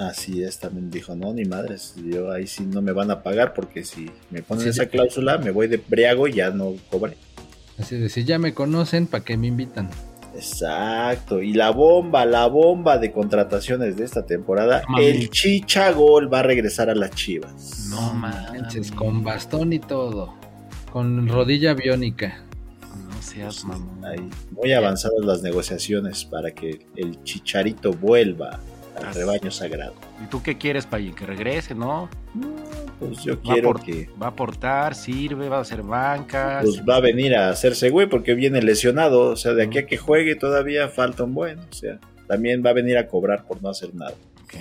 Así 0.09 0.43
es, 0.43 0.59
también 0.59 0.91
dijo, 0.91 1.15
no, 1.15 1.33
ni 1.33 1.45
madres, 1.45 1.95
yo 1.97 2.33
ahí 2.33 2.47
sí 2.47 2.65
no 2.65 2.83
me 2.83 2.93
van 2.93 3.11
a 3.11 3.23
pagar 3.23 3.55
porque 3.55 3.85
si 3.85 4.11
me 4.31 4.43
ponen 4.43 4.65
Sí, 4.65 4.69
esa 4.71 4.85
sí. 4.85 4.91
cláusula 4.91 5.39
me 5.39 5.51
voy 5.51 5.69
de 5.69 5.77
briago 5.77 6.29
y 6.29 6.35
ya 6.35 6.51
no 6.51 6.75
cobré. 6.91 7.17
Así 7.79 7.97
de, 7.97 8.09
si 8.09 8.25
ya 8.25 8.39
me 8.39 8.53
conocen, 8.55 9.07
¿para 9.07 9.25
qué 9.25 9.37
me 9.37 9.47
invitan? 9.49 9.89
Exacto, 10.35 11.43
y 11.43 11.53
la 11.53 11.71
bomba, 11.71 12.25
la 12.25 12.47
bomba 12.47 12.99
de 12.99 13.13
contrataciones 13.13 13.97
de 13.97 14.05
esta 14.05 14.25
temporada, 14.25 14.83
Mami. 14.89 15.05
el 15.05 15.31
Chichagol 15.31 16.33
va 16.33 16.41
a 16.41 16.43
regresar 16.43 16.89
a 16.91 16.95
las 16.95 17.11
Chivas. 17.11 17.89
No 17.91 18.15
manches, 18.15 18.91
con 18.93 19.23
bastón 19.23 19.73
y 19.73 19.79
todo. 19.79 20.35
Con 20.91 21.29
rodilla 21.29 21.75
biónica. 21.75 22.45
No 23.09 23.23
seas 23.23 23.65
mamón. 23.65 24.05
Ahí, 24.05 24.29
muy 24.51 24.73
avanzadas 24.73 25.25
las 25.25 25.43
negociaciones 25.43 26.25
para 26.25 26.51
que 26.53 26.87
el 26.97 27.23
Chicharito 27.25 27.93
vuelva 27.93 28.59
al 28.97 29.15
rebaño 29.15 29.51
sagrado. 29.51 29.95
¿Y 30.23 30.27
tú 30.27 30.43
qué 30.43 30.59
quieres, 30.59 30.87
Payín? 30.87 31.15
Que 31.15 31.27
regrese, 31.27 31.75
¿no? 31.75 32.09
Pues 32.99 33.23
yo 33.25 33.35
Va 33.37 33.41
a, 33.41 33.55
quiero 33.55 33.69
por- 33.73 33.83
que 33.83 34.09
va 34.21 34.27
a 34.27 34.31
aportar, 34.31 34.95
sirve, 34.95 35.49
va 35.49 35.59
a 35.59 35.61
hacer 35.63 35.83
bancas. 35.83 36.65
pues 36.65 36.83
va 36.89 36.97
a 36.97 37.01
venir 37.01 37.35
a 37.35 37.51
hacerse 37.51 37.91
güey 37.91 38.07
porque 38.09 38.35
viene 38.35 38.63
lesionado, 38.63 39.31
o 39.31 39.37
sea, 39.37 39.55
de 39.55 39.65
aquí 39.65 39.79
a 39.79 39.87
que 39.87 39.97
juegue 39.97 40.37
todavía 40.37 40.89
falta 40.89 41.25
un 41.25 41.35
buen, 41.35 41.59
o 41.59 41.73
sea, 41.73 41.99
también 42.29 42.63
va 42.65 42.71
a 42.71 42.75
venir 42.75 42.97
a 42.99 43.07
cobrar 43.09 43.45
por 43.45 43.63
no 43.63 43.69
hacer 43.71 43.95
nada. 43.95 44.15
Ok. 44.45 44.55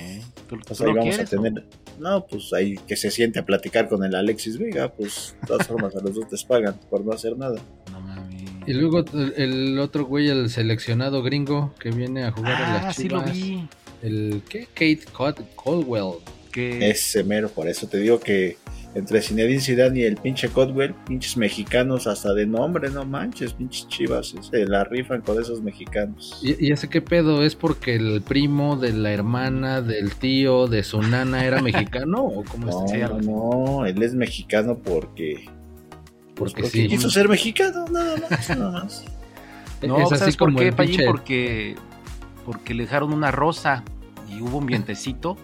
¿Tú, 0.50 0.58
Pues 0.66 0.78
tú 0.80 0.84
ahí 0.86 0.90
lo 0.94 1.00
vamos 1.00 1.20
a 1.20 1.26
tener, 1.26 1.64
no, 2.00 2.26
pues 2.26 2.52
ahí 2.54 2.76
que 2.88 2.96
se 2.96 3.12
siente 3.12 3.40
a 3.40 3.46
platicar 3.46 3.88
con 3.88 4.04
el 4.04 4.16
Alexis 4.16 4.58
Vega, 4.58 4.90
pues 4.90 5.36
de 5.42 5.48
todas 5.48 5.68
formas 5.68 5.96
a 5.96 6.00
los 6.02 6.16
dos 6.16 6.26
les 6.32 6.44
pagan 6.44 6.76
por 6.90 7.06
no 7.06 7.12
hacer 7.12 7.38
nada. 7.38 7.60
No 7.92 8.02
mames. 8.02 8.42
Y 8.66 8.74
luego 8.74 9.04
el, 9.38 9.78
otro 9.80 10.06
güey, 10.06 10.30
el 10.30 10.50
seleccionado 10.50 11.22
gringo 11.24 11.74
que 11.80 11.92
viene 11.92 12.24
a 12.24 12.32
jugar 12.32 12.54
a 12.54 12.80
Ah, 12.80 12.84
las 12.86 12.96
sí 12.96 13.08
lo 13.10 13.20
chivas. 13.24 13.34
vi. 13.34 13.68
El, 14.02 14.42
¿qué? 14.50 14.66
Kate 14.74 15.02
Cod- 15.14 15.42
Caldwell. 15.64 16.16
Que 16.52 16.90
Ese 16.90 17.24
mero, 17.24 17.50
por 17.50 17.68
eso 17.70 17.88
te 17.88 17.98
digo 17.98 18.20
que 18.20 18.58
entre 18.94 19.22
Zinedine 19.22 19.62
Zidane 19.62 20.00
y 20.02 20.04
el 20.04 20.18
pinche 20.18 20.50
Codwell, 20.50 20.94
pinches 21.08 21.38
mexicanos 21.38 22.08
hasta 22.08 22.34
de 22.34 22.46
nombre, 22.46 22.90
no 22.90 23.06
manches, 23.06 23.54
pinches 23.54 23.88
chivas, 23.88 24.36
se 24.52 24.66
la 24.66 24.84
rifan 24.84 25.22
con 25.22 25.40
esos 25.42 25.62
mexicanos. 25.62 26.42
¿Y, 26.44 26.68
y 26.68 26.72
ese 26.74 26.90
qué 26.90 27.02
pedo? 27.02 27.42
¿Es 27.46 27.56
porque 27.56 27.96
el 27.96 28.22
primo 28.22 28.76
de 28.76 28.92
la 28.92 29.14
hermana, 29.14 29.82
del 29.82 30.14
tío, 30.16 30.68
de 30.68 30.84
su 30.84 31.02
nana 31.02 31.46
era 31.46 31.62
mexicano? 31.62 32.22
¿O 32.26 32.44
cómo 32.44 32.66
No, 32.66 32.86
está? 32.86 33.08
Sí, 33.08 33.26
no, 33.26 33.84
así. 33.84 33.92
él 33.92 34.04
es 34.04 34.14
mexicano 34.14 34.78
porque... 34.78 35.46
pues, 36.36 36.52
Porque 36.52 36.68
sí. 36.68 36.90
quiso 36.90 37.10
ser 37.10 37.30
mexicano, 37.30 37.86
nada 37.90 38.18
más, 38.30 38.50
nada 38.50 38.72
más. 38.72 39.06
No, 39.88 39.98
es 39.98 40.12
así 40.12 40.20
¿sabes 40.20 40.38
por 40.38 40.50
como 40.50 40.60
qué, 40.60 40.72
pinche- 40.74 41.06
Porque, 41.08 41.76
porque 42.46 42.74
le 42.74 42.84
dejaron 42.84 43.14
una 43.14 43.32
rosa 43.32 43.84
y 44.30 44.42
hubo 44.42 44.58
un 44.60 44.66
vientecito 44.66 45.38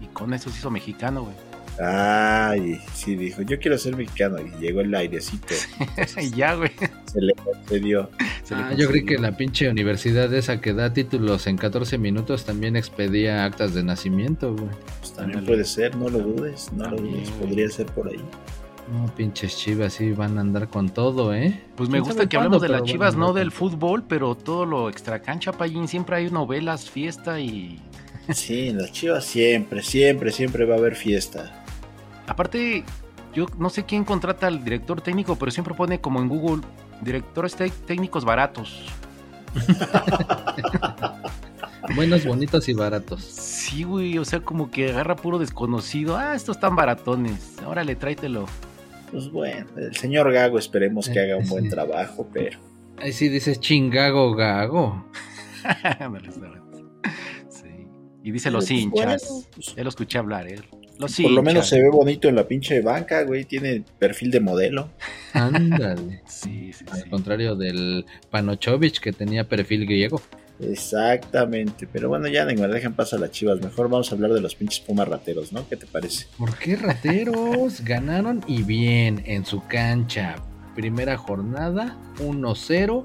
y, 0.00 0.04
y 0.04 0.08
con 0.08 0.32
eso 0.34 0.50
se 0.50 0.58
hizo 0.58 0.70
mexicano, 0.70 1.22
güey. 1.24 1.36
Ay, 1.80 2.78
sí, 2.94 3.16
dijo, 3.16 3.40
yo 3.42 3.58
quiero 3.58 3.78
ser 3.78 3.96
mexicano 3.96 4.36
y 4.40 4.50
llegó 4.60 4.82
el 4.82 4.94
airecito, 4.94 5.54
y 6.20 6.30
ya, 6.30 6.54
güey. 6.54 6.70
se 7.06 7.20
le 7.20 7.32
concedió. 7.32 8.10
Se 8.44 8.54
le 8.54 8.62
Ah, 8.62 8.74
yo 8.76 8.88
creí 8.88 9.06
que 9.06 9.16
la 9.18 9.36
pinche 9.38 9.70
universidad 9.70 10.32
esa 10.34 10.60
que 10.60 10.74
da 10.74 10.92
títulos 10.92 11.46
en 11.46 11.56
14 11.56 11.96
minutos 11.96 12.44
también 12.44 12.76
expedía 12.76 13.46
actas 13.46 13.72
de 13.72 13.82
nacimiento, 13.84 14.54
güey. 14.54 14.68
Pues 15.00 15.14
también 15.14 15.38
Ándale. 15.38 15.46
puede 15.46 15.64
ser, 15.64 15.96
no 15.96 16.10
lo 16.10 16.18
dudes, 16.18 16.70
no 16.74 16.90
lo 16.90 16.98
dudes, 16.98 17.30
podría 17.30 17.68
ser 17.70 17.86
por 17.86 18.06
ahí. 18.08 18.20
No, 18.90 19.06
pinches 19.14 19.56
chivas, 19.56 19.94
sí 19.94 20.12
van 20.12 20.38
a 20.38 20.40
andar 20.40 20.68
con 20.68 20.90
todo, 20.90 21.34
¿eh? 21.34 21.62
Pues 21.76 21.88
me 21.88 21.98
¿Quién 21.98 22.04
gusta 22.04 22.28
que 22.28 22.36
hablemos 22.36 22.60
de 22.60 22.68
las 22.68 22.82
chivas, 22.82 23.16
no 23.16 23.32
del 23.32 23.52
fútbol, 23.52 24.02
pero 24.02 24.34
todo 24.34 24.66
lo 24.66 24.88
extracancha, 24.88 25.52
Payín. 25.52 25.88
Siempre 25.88 26.16
hay 26.16 26.30
novelas, 26.30 26.90
fiesta 26.90 27.40
y. 27.40 27.80
Sí, 28.28 28.68
en 28.68 28.78
las 28.78 28.92
chivas 28.92 29.24
siempre, 29.24 29.82
siempre, 29.82 30.30
siempre 30.30 30.64
va 30.64 30.76
a 30.76 30.78
haber 30.78 30.94
fiesta. 30.94 31.64
Aparte, 32.26 32.84
yo 33.34 33.46
no 33.58 33.68
sé 33.68 33.84
quién 33.84 34.04
contrata 34.04 34.46
al 34.46 34.62
director 34.62 35.00
técnico, 35.00 35.36
pero 35.36 35.50
siempre 35.50 35.74
pone 35.74 36.00
como 36.00 36.20
en 36.20 36.28
Google 36.28 36.62
directores 37.00 37.56
técnicos 37.56 38.24
baratos. 38.24 38.84
Buenos, 41.96 42.24
bonitos 42.24 42.68
y 42.68 42.74
baratos. 42.74 43.24
Sí, 43.24 43.82
güey, 43.82 44.16
o 44.18 44.24
sea, 44.24 44.40
como 44.40 44.70
que 44.70 44.90
agarra 44.90 45.16
puro 45.16 45.38
desconocido. 45.38 46.16
Ah, 46.16 46.34
estos 46.34 46.56
están 46.56 46.76
baratones. 46.76 47.56
Órale, 47.66 47.96
tráetelo. 47.96 48.46
Pues 49.12 49.30
bueno, 49.30 49.66
el 49.76 49.94
señor 49.94 50.32
Gago 50.32 50.58
esperemos 50.58 51.08
que 51.08 51.20
haga 51.20 51.36
un 51.36 51.46
buen 51.48 51.64
Sí. 51.64 51.70
trabajo, 51.70 52.28
pero 52.32 52.58
Ahí 52.98 53.12
sí 53.12 53.28
dices 53.28 53.60
chingago 53.60 54.34
gago. 54.34 55.04
Sí. 57.48 57.86
Y 58.22 58.30
dice 58.32 58.50
los 58.50 58.64
pues, 58.66 58.70
hinchas. 58.80 59.28
bueno, 59.28 59.44
pues, 59.54 59.74
Ya 59.76 59.82
lo 59.82 59.88
escuché 59.90 60.18
hablar, 60.18 60.48
¿eh? 60.48 60.56
Los 60.98 61.16
por 61.20 61.30
lo 61.30 61.42
menos 61.42 61.68
se 61.68 61.80
ve 61.80 61.88
bonito 61.90 62.28
en 62.28 62.36
la 62.36 62.46
pinche 62.46 62.80
banca, 62.80 63.22
güey, 63.24 63.44
tiene 63.44 63.82
perfil 63.98 64.30
de 64.30 64.40
modelo. 64.40 64.88
Ándale. 65.32 66.22
Sí, 66.26 66.72
sí, 66.72 66.84
Al 66.90 67.02
sí. 67.02 67.10
contrario 67.10 67.54
del 67.56 68.04
Panochovich 68.30 69.00
que 69.00 69.12
tenía 69.12 69.48
perfil 69.48 69.86
griego. 69.86 70.20
Exactamente, 70.62 71.88
pero 71.92 72.08
bueno, 72.08 72.28
ya 72.28 72.44
Neymar, 72.44 72.70
dejen 72.70 72.92
paso 72.94 73.16
a 73.16 73.18
las 73.18 73.30
chivas. 73.32 73.60
Mejor 73.60 73.88
vamos 73.88 74.10
a 74.10 74.14
hablar 74.14 74.32
de 74.32 74.40
los 74.40 74.54
pinches 74.54 74.80
pumas 74.80 75.08
rateros, 75.08 75.52
¿no? 75.52 75.68
¿Qué 75.68 75.76
te 75.76 75.86
parece? 75.86 76.26
¿Por 76.38 76.56
qué 76.56 76.76
rateros? 76.76 77.80
Ganaron 77.84 78.42
y 78.46 78.62
bien 78.62 79.22
en 79.26 79.44
su 79.44 79.62
cancha. 79.66 80.36
Primera 80.74 81.16
jornada, 81.16 81.96
1-0. 82.18 83.04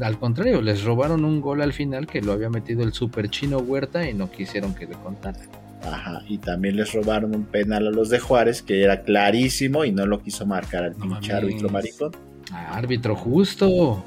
Al 0.00 0.18
contrario, 0.18 0.62
les 0.62 0.84
robaron 0.84 1.24
un 1.24 1.40
gol 1.40 1.62
al 1.62 1.72
final 1.72 2.06
que 2.06 2.20
lo 2.20 2.32
había 2.32 2.50
metido 2.50 2.84
el 2.84 2.92
super 2.92 3.28
chino 3.30 3.58
Huerta 3.58 4.08
y 4.08 4.14
no 4.14 4.30
quisieron 4.30 4.74
que 4.74 4.86
le 4.86 4.94
contaran. 4.94 5.48
Ajá, 5.82 6.22
y 6.28 6.38
también 6.38 6.76
les 6.76 6.92
robaron 6.92 7.34
un 7.34 7.44
penal 7.44 7.86
a 7.86 7.90
los 7.90 8.08
de 8.10 8.18
Juárez, 8.18 8.62
que 8.62 8.82
era 8.82 9.02
clarísimo 9.02 9.84
y 9.84 9.92
no 9.92 10.06
lo 10.06 10.22
quiso 10.22 10.44
marcar 10.44 10.84
al 10.84 10.98
No 10.98 11.06
pinche 11.06 11.32
árbitro 11.32 11.68
maricón. 11.68 12.12
Ah, 12.52 12.76
árbitro 12.76 13.16
justo. 13.16 14.04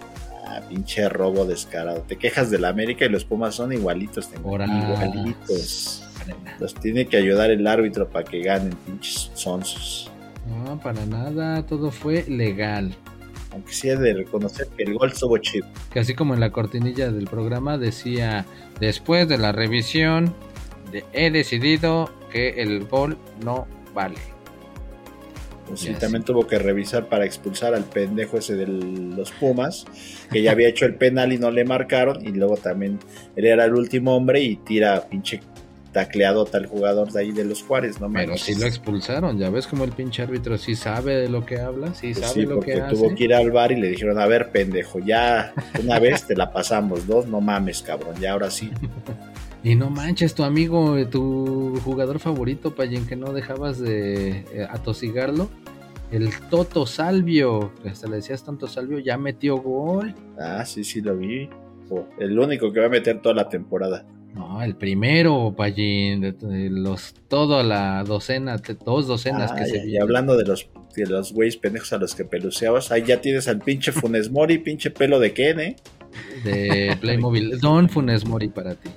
Ah, 0.54 0.62
pinche 0.68 1.08
robo 1.08 1.46
descarado. 1.46 2.02
Te 2.02 2.18
quejas 2.18 2.52
del 2.52 2.66
América 2.66 3.06
y 3.06 3.10
los 3.10 3.24
Pumas 3.24 3.56
son 3.56 3.72
igualitos, 3.72 4.30
Horas. 4.44 4.70
igualitos. 4.70 6.04
Los 6.60 6.74
tiene 6.76 7.06
que 7.08 7.18
ayudar 7.18 7.52
el 7.52 7.66
árbitro 7.68 8.10
para 8.10 8.26
que 8.26 8.42
ganen, 8.42 8.74
pinches 8.86 9.32
sonsos. 9.34 10.12
No, 10.66 10.80
para 10.80 11.06
nada, 11.06 11.66
todo 11.66 11.90
fue 11.92 12.26
legal. 12.28 12.94
Aunque 13.52 13.74
sí 13.74 13.90
he 13.90 13.96
de 13.98 14.14
reconocer 14.14 14.68
que 14.78 14.84
el 14.84 14.94
gol 14.96 15.10
estuvo 15.12 15.38
chido. 15.38 15.68
Que 15.92 16.00
así 16.00 16.14
como 16.14 16.34
en 16.34 16.40
la 16.40 16.52
cortinilla 16.52 17.12
del 17.12 17.26
programa 17.28 17.78
decía, 17.78 18.46
después 18.80 19.28
de 19.28 19.38
la 19.38 19.52
revisión, 19.52 20.34
de- 20.92 21.04
he 21.14 21.32
decidido 21.32 22.10
que 22.32 22.62
el 22.62 22.86
gol 22.86 23.18
no 23.44 23.68
vale. 23.94 24.16
Pues 25.72 25.82
sí, 25.82 25.94
Ya 25.94 26.00
también 26.00 26.24
tuvo 26.24 26.46
que 26.48 26.60
revisar 26.60 27.08
para 27.08 27.26
expulsar 27.26 27.74
al 27.74 27.84
pendejo 27.86 28.38
ese 28.38 28.56
de 28.56 28.68
los 28.68 29.32
Pumas, 29.32 29.86
que 30.32 30.42
ya 30.42 30.52
había 30.52 30.68
hecho 30.68 30.86
el 30.86 30.96
penal 30.96 31.32
y 31.34 31.38
no 31.38 31.50
le 31.52 31.64
marcaron. 31.66 32.26
Y 32.26 32.32
luego 32.32 32.58
también 32.58 33.00
él 33.36 33.46
era 33.46 33.66
el 33.66 33.74
último 33.74 34.16
hombre 34.16 34.42
y 34.42 34.58
tira 34.58 35.08
pinche 35.10 35.42
tacleado 35.94 36.46
tal 36.46 36.68
jugador 36.68 37.12
de 37.12 37.20
ahí 37.20 37.32
de 37.34 37.44
los 37.44 37.64
Juárez, 37.64 38.00
no 38.00 38.10
Pero 38.12 38.38
sí 38.38 38.56
lo 38.56 38.66
expulsaron, 38.66 39.38
ya 39.38 39.50
ves 39.50 39.68
como 39.68 39.84
el 39.84 39.92
pinche 39.92 40.22
árbitro 40.24 40.58
sí 40.58 40.74
sabe 40.76 41.16
de 41.18 41.28
lo 41.28 41.46
que 41.46 41.60
habla, 41.60 41.94
sí 41.94 42.14
Pues 42.14 42.26
sabe 42.26 42.34
sí, 42.34 42.42
lo 42.46 42.56
porque 42.56 42.76
que 42.76 42.82
tuvo 42.82 43.08
hace. 43.08 43.16
que 43.16 43.24
ir 43.26 43.34
al 43.34 43.52
bar 43.52 43.74
y 43.74 43.76
le 43.76 43.90
dijeron, 43.90 44.18
a 44.18 44.26
ver, 44.26 44.52
pendejo, 44.52 45.00
ya 45.00 45.54
una 45.84 46.00
vez 46.00 46.26
te 46.26 46.36
la 46.38 46.54
pasamos, 46.54 47.08
dos, 47.08 47.28
no 47.28 47.42
mames, 47.42 47.82
cabrón, 47.82 48.16
ya 48.22 48.32
ahora 48.32 48.50
sí. 48.50 48.72
Y 49.64 49.76
no 49.76 49.90
manches, 49.92 50.34
tu 50.34 50.44
amigo, 50.44 50.98
eh, 50.98 51.06
tu 51.06 51.80
jugador 51.84 52.20
favorito, 52.20 52.74
Payen, 52.74 53.06
que 53.06 53.16
no 53.16 53.32
dejabas 53.32 53.80
de 53.80 54.30
eh, 54.54 54.68
atosigarlo, 54.70 55.50
el 56.12 56.30
Toto 56.50 56.86
Salvio, 56.88 57.72
que 57.84 57.90
hasta 57.90 58.08
le 58.10 58.18
decías 58.18 58.44
tanto 58.44 58.68
Salvio, 58.68 58.98
ya 59.00 59.18
metió 59.18 59.58
gol. 59.58 60.16
Ah, 60.40 60.66
sí, 60.66 60.84
sí 60.84 61.02
lo 61.02 61.16
vi. 61.16 61.48
Oh, 61.90 62.06
el 62.20 62.38
único 62.40 62.72
que 62.74 62.80
va 62.80 62.88
a 62.88 62.90
meter 62.90 63.22
toda 63.22 63.36
la 63.36 63.50
temporada. 63.50 64.06
No, 64.34 64.62
el 64.64 64.76
primero, 64.76 65.54
de 65.58 66.70
los, 66.72 67.14
toda 67.28 67.64
la 67.64 68.04
docena, 68.04 68.58
dos 68.86 69.06
docenas 69.06 69.52
Ah, 69.52 69.56
que 69.58 69.66
se 69.66 69.78
y, 69.78 69.82
y 69.82 69.86
vieron. 69.88 70.08
hablando 70.08 70.38
de 70.38 70.46
los 70.46 70.70
de 70.96 71.06
los 71.06 71.32
güeyes 71.34 71.56
pendejos 71.58 71.94
a 71.94 71.98
los 71.98 72.16
que 72.16 72.26
peluceabas, 72.26 72.92
ahí 72.92 73.04
ya 73.06 73.22
tienes 73.22 73.48
al 73.48 73.60
pinche 73.60 73.92
Funes 73.94 74.30
Mori, 74.32 74.58
pinche 74.58 74.90
pelo 74.92 75.20
de 75.20 75.34
Ken, 75.34 75.60
¿eh? 75.60 75.76
de 76.44 76.98
Playmobil. 77.00 77.60
Don 77.60 77.88
Funes 77.90 78.26
Mori 78.26 78.48
para 78.50 78.76
ti. 78.76 78.90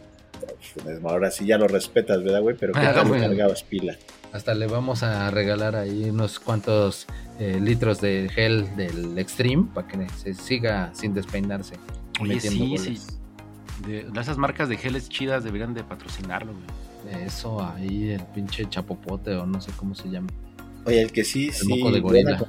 Ahora 1.05 1.31
sí 1.31 1.47
ya 1.47 1.59
lo 1.59 1.69
respetas, 1.69 2.23
¿verdad, 2.23 2.41
güey? 2.43 2.57
Pero 2.59 2.73
¿qué 2.73 2.81
Ah, 2.81 2.93
tal 2.95 3.05
le 3.05 3.09
bueno. 3.11 3.27
cargabas 3.27 3.63
pila? 3.63 3.97
Hasta 4.33 4.55
le 4.55 4.67
vamos 4.67 5.03
a 5.03 5.31
regalar 5.31 5.77
ahí 5.77 6.11
unos 6.11 6.41
cuantos 6.41 7.07
eh, 7.39 7.59
litros 7.61 8.01
de 8.01 8.29
gel 8.35 8.75
del 8.77 9.17
Extreme 9.19 9.67
para 9.73 9.87
que 9.87 10.09
se 10.11 10.35
siga 10.35 10.91
sin 10.95 11.15
despeinarse. 11.15 11.77
Oye, 12.21 12.35
metiendo 12.35 12.65
sí, 12.65 12.71
goles. 12.71 13.01
sí. 13.03 13.87
De, 13.89 14.21
esas 14.21 14.39
marcas 14.39 14.69
de 14.69 14.77
geles 14.77 15.09
chidas 15.09 15.45
deberían 15.45 15.75
de 15.75 15.85
patrocinarlo, 15.85 16.53
güey. 16.53 17.25
Eso 17.25 17.63
ahí, 17.63 18.11
el 18.11 18.23
pinche 18.35 18.67
chapopote 18.69 19.35
o 19.35 19.47
no 19.47 19.61
sé 19.61 19.71
cómo 19.77 19.95
se 19.95 20.09
llama. 20.09 20.29
Oye, 20.87 21.03
el 21.03 21.13
que 21.13 21.23
sí, 21.25 21.51
sí, 21.53 21.67
moco 21.69 21.91
de 21.93 22.01
buena 22.01 22.41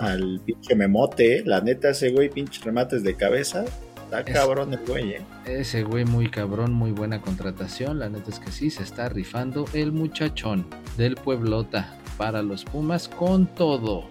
al 0.00 0.40
pinche 0.44 0.74
memote, 0.74 1.38
¿eh? 1.38 1.42
La 1.44 1.60
neta, 1.60 1.90
ese 1.90 2.10
güey, 2.10 2.30
pinche 2.30 2.60
remates 2.64 3.02
de 3.02 3.14
cabeza. 3.14 3.64
Está 4.12 4.20
Es- 4.30 4.36
cabrón 4.36 4.72
el 4.74 4.80
güey, 4.86 5.10
¿eh? 5.12 5.22
Ese 5.46 5.84
güey 5.84 6.04
muy 6.04 6.28
cabrón, 6.28 6.72
muy 6.72 6.90
buena 6.90 7.20
contratación. 7.22 7.98
La 7.98 8.08
neta 8.10 8.30
es 8.30 8.38
que 8.38 8.50
sí, 8.52 8.68
se 8.70 8.82
está 8.82 9.08
rifando 9.08 9.64
el 9.72 9.90
muchachón 9.92 10.66
del 10.98 11.14
Pueblota 11.16 11.96
para 12.18 12.42
los 12.42 12.64
Pumas 12.64 13.08
con 13.08 13.46
todo. 13.46 14.10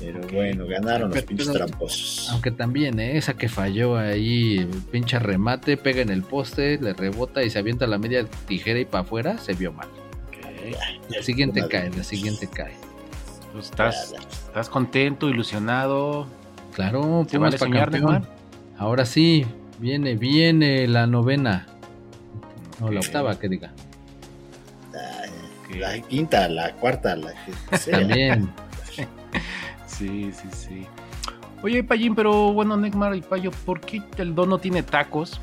Pero 0.00 0.20
bueno, 0.32 0.64
ganaron 0.66 1.10
los 1.10 1.22
pinches 1.24 1.48
pero- 1.48 1.66
tramposos. 1.66 2.28
Aunque 2.30 2.52
también, 2.52 3.00
¿eh? 3.00 3.16
esa 3.18 3.34
que 3.34 3.48
falló 3.48 3.96
ahí, 3.98 4.64
pinche 4.92 5.18
remate, 5.18 5.76
pega 5.76 6.00
en 6.02 6.10
el 6.10 6.22
poste, 6.22 6.78
le 6.80 6.92
rebota 6.94 7.42
y 7.42 7.50
se 7.50 7.58
avienta 7.58 7.88
la 7.88 7.98
media 7.98 8.24
tijera 8.46 8.78
y 8.78 8.84
para 8.84 9.02
afuera, 9.02 9.38
se 9.38 9.54
vio 9.54 9.72
mal. 9.72 9.88
La 11.10 11.22
siguiente 11.22 11.66
cae, 11.68 11.90
la 11.90 12.04
siguiente 12.04 12.46
cae. 12.46 12.74
Pues 13.52 13.64
estás, 13.66 14.14
estás 14.46 14.68
contento, 14.68 15.28
ilusionado. 15.28 16.28
Claro, 16.78 17.26
¿Se 17.28 17.36
Pumas 17.36 17.50
vale 17.54 17.58
para 17.58 17.58
soñar, 17.58 17.90
campeón. 17.90 18.12
Neymar? 18.12 18.28
Ahora 18.78 19.04
sí, 19.04 19.44
viene, 19.80 20.14
viene 20.14 20.86
la 20.86 21.08
novena. 21.08 21.66
No, 22.78 22.88
la 22.92 23.00
octava, 23.00 23.36
que 23.36 23.48
diga. 23.48 23.72
La 25.76 26.00
quinta, 26.00 26.48
la 26.48 26.72
cuarta, 26.74 27.16
la 27.16 27.32
que 27.70 27.76
sea. 27.78 27.98
También. 27.98 28.48
Sí, 29.86 30.30
sí, 30.32 30.48
sí. 30.52 30.86
Oye, 31.64 31.82
Payín, 31.82 32.14
pero 32.14 32.52
bueno, 32.52 32.76
Neymar 32.76 33.16
y 33.16 33.22
Payo, 33.22 33.50
¿por 33.66 33.80
qué 33.80 34.00
el 34.16 34.36
don 34.36 34.48
no 34.48 34.58
tiene 34.58 34.84
tacos? 34.84 35.40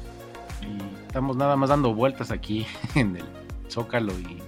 Y 0.61 1.05
estamos 1.05 1.35
nada 1.35 1.57
más 1.57 1.67
dando 1.67 1.93
vueltas 1.93 2.31
aquí 2.31 2.65
en 2.95 3.17
el 3.17 3.25
Zócalo 3.69 4.13
y 4.17 4.41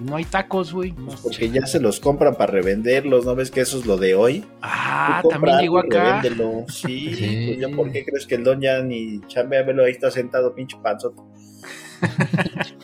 no 0.00 0.16
hay 0.16 0.24
tacos, 0.24 0.72
güey. 0.72 0.92
No 0.92 1.06
Pues 1.06 1.20
porque 1.20 1.48
sé. 1.48 1.50
ya 1.50 1.66
se 1.66 1.80
los 1.80 2.00
compran 2.00 2.34
para 2.36 2.52
revenderlos, 2.52 3.24
¿no 3.24 3.34
ves 3.34 3.50
que 3.50 3.60
eso 3.60 3.78
es 3.78 3.86
lo 3.86 3.96
de 3.96 4.14
hoy? 4.14 4.44
Ah, 4.62 5.22
también 5.28 5.58
llegó 5.58 5.78
acá. 5.78 6.20
revéndelo. 6.20 6.64
Sí, 6.68 7.14
Sí. 7.14 7.44
pues 7.48 7.58
ya 7.70 7.76
por 7.76 7.90
qué 7.92 8.04
crees 8.04 8.26
que 8.26 8.36
el 8.36 8.44
don 8.44 8.60
ya 8.60 8.80
ni 8.82 9.20
chambea, 9.28 9.62
velo 9.62 9.84
ahí 9.84 9.92
está 9.92 10.10
sentado, 10.10 10.54
pinche 10.54 10.76
panzote. 10.82 11.20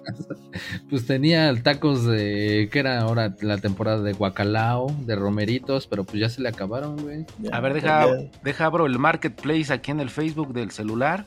Pues 0.91 1.07
tenía 1.07 1.53
tacos 1.63 2.05
de. 2.05 2.69
que 2.71 2.79
era 2.79 3.01
ahora 3.01 3.35
la 3.41 3.59
temporada 3.59 4.03
de 4.03 4.13
guacalao, 4.13 4.87
de 5.07 5.17
romeritos, 5.17 5.87
pero 5.87 6.05
pues 6.05 6.19
ya 6.21 6.29
se 6.29 6.41
le 6.43 6.49
acabaron, 6.49 6.97
güey. 7.03 7.25
A 7.51 7.61
ver, 7.61 7.75
deja, 7.75 8.07
deja 8.45 8.65
abro 8.67 8.87
el 8.87 8.99
marketplace 8.99 9.73
aquí 9.73 9.91
en 9.91 10.01
el 10.01 10.11
Facebook 10.11 10.53
del 10.53 10.71
celular. 10.71 11.27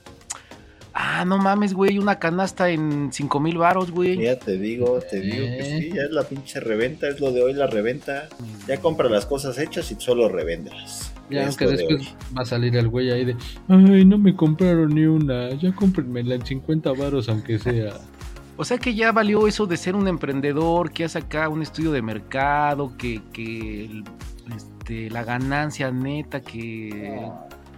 Ah, 1.00 1.26
no 1.26 1.38
mames, 1.38 1.76
güey, 1.76 2.00
una 2.00 2.18
canasta 2.18 2.72
en 2.72 3.10
5 3.14 3.40
mil 3.40 3.60
varos, 3.60 3.92
güey. 3.92 4.18
Ya 4.20 4.40
te 4.40 4.58
digo, 4.58 5.00
te 5.08 5.22
digo 5.22 5.46
que 5.46 5.60
Eh. 5.60 5.80
sí, 5.82 5.90
ya 5.96 6.02
es 6.02 6.10
la 6.12 6.24
pinche 6.24 6.60
reventa, 6.60 7.08
es 7.08 7.20
lo 7.20 7.32
de 7.32 7.44
hoy 7.44 7.54
la 7.54 7.68
reventa. 7.68 8.28
Ya 8.68 8.78
compra 8.82 9.08
las 9.08 9.28
cosas 9.28 9.60
hechas 9.60 9.92
y 9.92 9.96
solo 10.00 10.28
revéndelas. 10.28 11.14
Ya, 11.30 11.44
Es 11.44 11.56
de 11.58 11.68
después 11.68 12.00
hoy. 12.02 12.08
va 12.36 12.42
a 12.42 12.46
salir 12.46 12.76
el 12.76 12.88
güey 12.88 13.12
ahí 13.12 13.26
de. 13.26 13.36
Ay, 13.68 14.06
no 14.06 14.18
me 14.18 14.36
compraron 14.36 14.96
ni 14.96 15.06
una. 15.06 15.52
Ya 15.52 15.72
cómprenmela 15.76 16.34
en 16.34 16.44
50 16.44 16.92
varos, 16.94 17.30
aunque 17.30 17.60
sea. 17.60 17.94
O 18.60 18.66
sea 18.66 18.80
que 18.80 18.96
ya 18.96 19.12
valió 19.12 19.46
eso 19.48 19.68
de 19.68 19.78
ser 19.78 19.96
un 19.96 20.08
emprendedor, 20.08 20.90
que 20.90 21.04
hace 21.04 21.20
acá 21.20 21.48
un 21.48 21.62
estudio 21.62 21.92
de 21.92 22.02
mercado, 22.02 22.92
que, 22.98 23.22
que 23.32 23.86
el- 23.86 24.04
este, 24.56 25.12
la 25.12 25.24
ganancia 25.24 25.92
neta, 25.92 26.42
que 26.42 27.22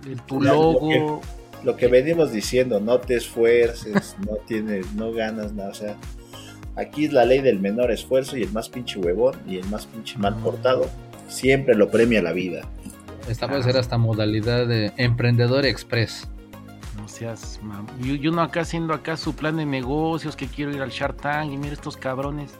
el, 0.10 0.22
tu 0.26 0.42
Ya, 0.42 0.54
lo 0.54 0.72
logo. 0.72 1.22
Lo 1.64 1.76
que 1.76 1.88
venimos 1.88 2.32
diciendo, 2.32 2.80
no 2.80 3.00
te 3.00 3.16
esfuerces, 3.16 4.16
no 4.28 4.36
tienes, 4.48 4.94
no 4.94 5.12
ganas 5.12 5.54
nada, 5.54 5.70
o 5.70 5.74
sea, 5.74 5.96
aquí 6.76 7.06
es 7.06 7.14
la 7.14 7.26
ley 7.26 7.42
del 7.42 7.60
menor 7.60 7.92
esfuerzo 7.92 8.38
y 8.38 8.44
el 8.44 8.52
más 8.52 8.70
pinche 8.70 9.00
huevón 9.00 9.36
y 9.48 9.58
el 9.58 9.66
más 9.68 9.86
pinche 9.86 10.18
mal 10.18 10.36
portado, 10.38 10.88
siempre 11.28 11.76
lo 11.76 11.90
premia 11.90 12.22
la 12.22 12.32
vida. 12.32 12.62
Esta 13.28 13.46
va 13.48 13.56
Ah. 13.56 13.60
a 13.60 13.64
ser 13.64 13.78
hasta 13.78 13.98
modalidad 13.98 14.66
de 14.68 14.92
emprendedor 14.98 15.66
express. 15.66 16.28
No 16.98 17.08
seas 17.08 17.60
mam- 17.64 17.88
y, 18.04 18.28
uno 18.28 18.42
acá 18.42 18.62
haciendo 18.62 18.94
acá 18.94 19.18
su 19.18 19.34
plan 19.36 19.58
de 19.58 19.66
negocios, 19.66 20.36
que 20.36 20.48
quiero 20.48 20.72
ir 20.72 20.82
al 20.82 20.90
Shark 20.90 21.18
Tank 21.22 21.52
y 21.52 21.58
mira 21.58 21.74
estos 21.74 21.96
cabrones. 21.98 22.52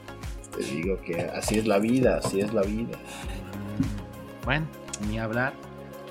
Te 0.56 0.64
digo 0.64 1.00
que 1.02 1.22
así 1.22 1.58
es 1.58 1.66
la 1.68 1.80
vida, 1.80 2.20
así 2.24 2.42
es 2.42 2.54
la 2.54 2.62
vida. 2.64 2.98
Bueno, 4.46 4.66
ni 5.08 5.20
hablar, 5.20 5.54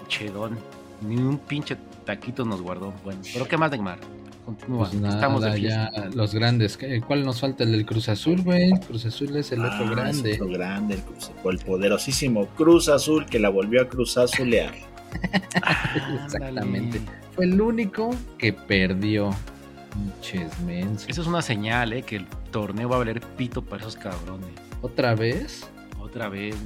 chedón, 0.09 0.59
ni 1.03 1.17
un 1.17 1.39
pinche 1.39 1.77
taquito 2.09 2.45
nos 2.47 2.63
guardó. 2.63 2.95
Bueno, 3.05 3.21
pero 3.35 3.47
¿qué 3.47 3.57
más, 3.59 3.71
Neymar? 3.71 3.99
continúa. 4.47 4.89
Pues 4.89 4.95
nada, 4.99 5.15
Estamos 5.17 5.43
de 5.43 5.53
fiesta. 5.53 5.91
ya 5.95 6.05
los 6.15 6.35
grandes. 6.35 6.79
¿Qué- 6.79 7.03
¿Cuál 7.07 7.23
nos 7.23 7.39
falta? 7.39 7.65
El 7.65 7.73
del 7.73 7.85
Cruz 7.85 8.09
Azul, 8.09 8.41
güey. 8.41 8.71
Cruz 8.87 9.05
Azul 9.05 9.37
es 9.37 9.53
el 9.53 9.61
otro 9.61 9.85
Ah, 9.87 9.91
grande. 9.91 10.31
es 10.33 10.41
otro 10.41 10.51
grande, 10.55 10.95
el, 10.95 11.03
Cruz- 11.03 11.31
el 11.45 11.59
poderosísimo 11.59 12.47
Cruz 12.57 12.89
Azul 12.89 13.27
que 13.27 13.39
la 13.39 13.51
volvió 13.51 13.83
a 13.83 13.89
Cruz 13.91 14.17
Azulear. 14.17 14.73
Exactamente. 16.25 16.99
Ándale. 16.99 17.19
Fue 17.35 17.45
el 17.45 17.61
único 17.61 18.11
que 18.39 18.53
perdió. 18.55 19.31
Pinches 19.93 20.59
mensos. 20.61 21.09
Eso 21.09 21.23
es 21.23 21.27
una 21.29 21.43
señal, 21.43 21.93
¿eh? 21.93 22.03
Que 22.03 22.17
el 22.17 22.27
torneo 22.51 22.89
va 22.89 22.97
a 22.97 22.99
valer 23.01 23.21
pito 23.21 23.63
para 23.63 23.83
esos 23.83 23.97
cabrones. 23.97 24.49
Otra 24.81 25.15
vez. 25.15 25.69
Otra 26.01 26.29
vez. 26.29 26.57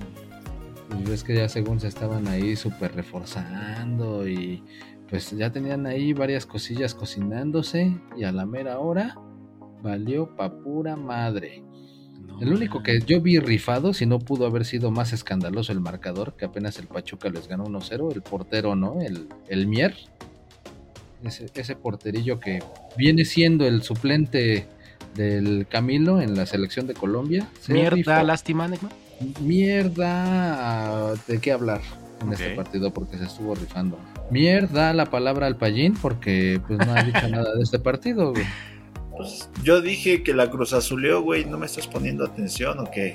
Pues 0.88 1.04
ves 1.08 1.24
que 1.24 1.34
ya 1.36 1.48
según 1.48 1.80
se 1.80 1.88
estaban 1.88 2.28
ahí 2.28 2.54
súper 2.56 2.94
reforzando 2.94 4.28
y 4.28 4.62
pues 5.12 5.30
ya 5.32 5.52
tenían 5.52 5.84
ahí 5.84 6.14
varias 6.14 6.46
cosillas 6.46 6.94
cocinándose 6.94 7.94
y 8.16 8.24
a 8.24 8.32
la 8.32 8.46
mera 8.46 8.78
hora 8.78 9.18
valió 9.82 10.34
pa' 10.34 10.50
pura 10.50 10.96
madre. 10.96 11.62
No, 12.26 12.40
El 12.40 12.50
único 12.54 12.82
que 12.82 12.98
yo 13.00 13.20
vi 13.20 13.38
rifado, 13.38 13.92
si 13.92 14.06
no 14.06 14.20
pudo 14.20 14.46
haber 14.46 14.64
sido 14.64 14.90
más 14.90 15.12
escandaloso 15.12 15.70
el 15.70 15.80
marcador, 15.80 16.34
que 16.34 16.46
apenas 16.46 16.78
el 16.78 16.86
Pachuca 16.86 17.28
les 17.28 17.46
ganó 17.46 17.66
1-0, 17.66 18.14
el 18.14 18.22
portero, 18.22 18.74
¿no? 18.74 19.02
El, 19.02 19.28
el 19.48 19.66
Mier. 19.66 19.94
Ese, 21.22 21.44
ese 21.54 21.76
porterillo 21.76 22.40
que 22.40 22.60
viene 22.96 23.26
siendo 23.26 23.66
el 23.66 23.82
suplente 23.82 24.66
del 25.14 25.66
Camilo 25.68 26.22
en 26.22 26.36
la 26.36 26.46
selección 26.46 26.86
de 26.86 26.94
Colombia. 26.94 27.50
se 27.60 27.74
Mierda, 27.74 27.96
rifó. 27.96 28.22
lástima. 28.22 28.66
Mierda, 29.42 31.12
¿de 31.28 31.38
qué 31.38 31.52
hablar 31.52 31.82
en 32.22 32.32
este 32.32 32.54
partido? 32.54 32.94
Porque 32.94 33.18
se 33.18 33.24
estuvo 33.24 33.54
rifando. 33.54 33.98
Mierda 34.32 34.94
la 34.94 35.10
palabra 35.10 35.46
al 35.46 35.56
payín 35.56 35.92
porque 35.92 36.58
pues 36.66 36.78
no 36.78 36.94
ha 36.94 37.02
dicho 37.02 37.28
nada 37.28 37.54
de 37.54 37.62
este 37.62 37.78
partido, 37.78 38.32
güey. 38.32 38.46
Pues 39.14 39.50
yo 39.62 39.82
dije 39.82 40.22
que 40.22 40.32
la 40.32 40.50
Cruz 40.50 40.72
Azuleó, 40.72 41.20
güey, 41.20 41.44
¿no 41.44 41.58
me 41.58 41.66
estás 41.66 41.86
poniendo 41.86 42.24
atención 42.24 42.78
o 42.78 42.90
qué? 42.90 43.12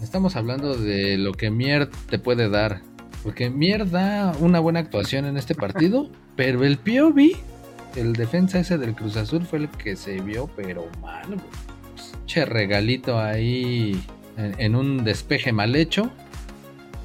Estamos 0.00 0.36
hablando 0.36 0.76
de 0.76 1.18
lo 1.18 1.32
que 1.32 1.50
Mier 1.50 1.90
te 2.08 2.20
puede 2.20 2.48
dar. 2.48 2.82
Porque 3.24 3.50
Mier 3.50 3.90
da 3.90 4.32
una 4.38 4.60
buena 4.60 4.78
actuación 4.78 5.26
en 5.26 5.36
este 5.36 5.56
partido, 5.56 6.08
pero 6.36 6.62
el 6.62 6.78
POV, 6.78 7.36
el 7.96 8.12
defensa 8.12 8.60
ese 8.60 8.78
del 8.78 8.94
Cruz 8.94 9.16
Azul, 9.16 9.44
fue 9.44 9.58
el 9.58 9.68
que 9.70 9.96
se 9.96 10.20
vio, 10.20 10.48
pero 10.54 10.86
mal, 11.02 11.26
güey. 11.26 11.40
Pues, 11.94 12.12
Che 12.26 12.44
regalito 12.44 13.18
ahí 13.18 14.00
en, 14.36 14.54
en 14.56 14.76
un 14.76 15.02
despeje 15.02 15.52
mal 15.52 15.74
hecho. 15.74 16.12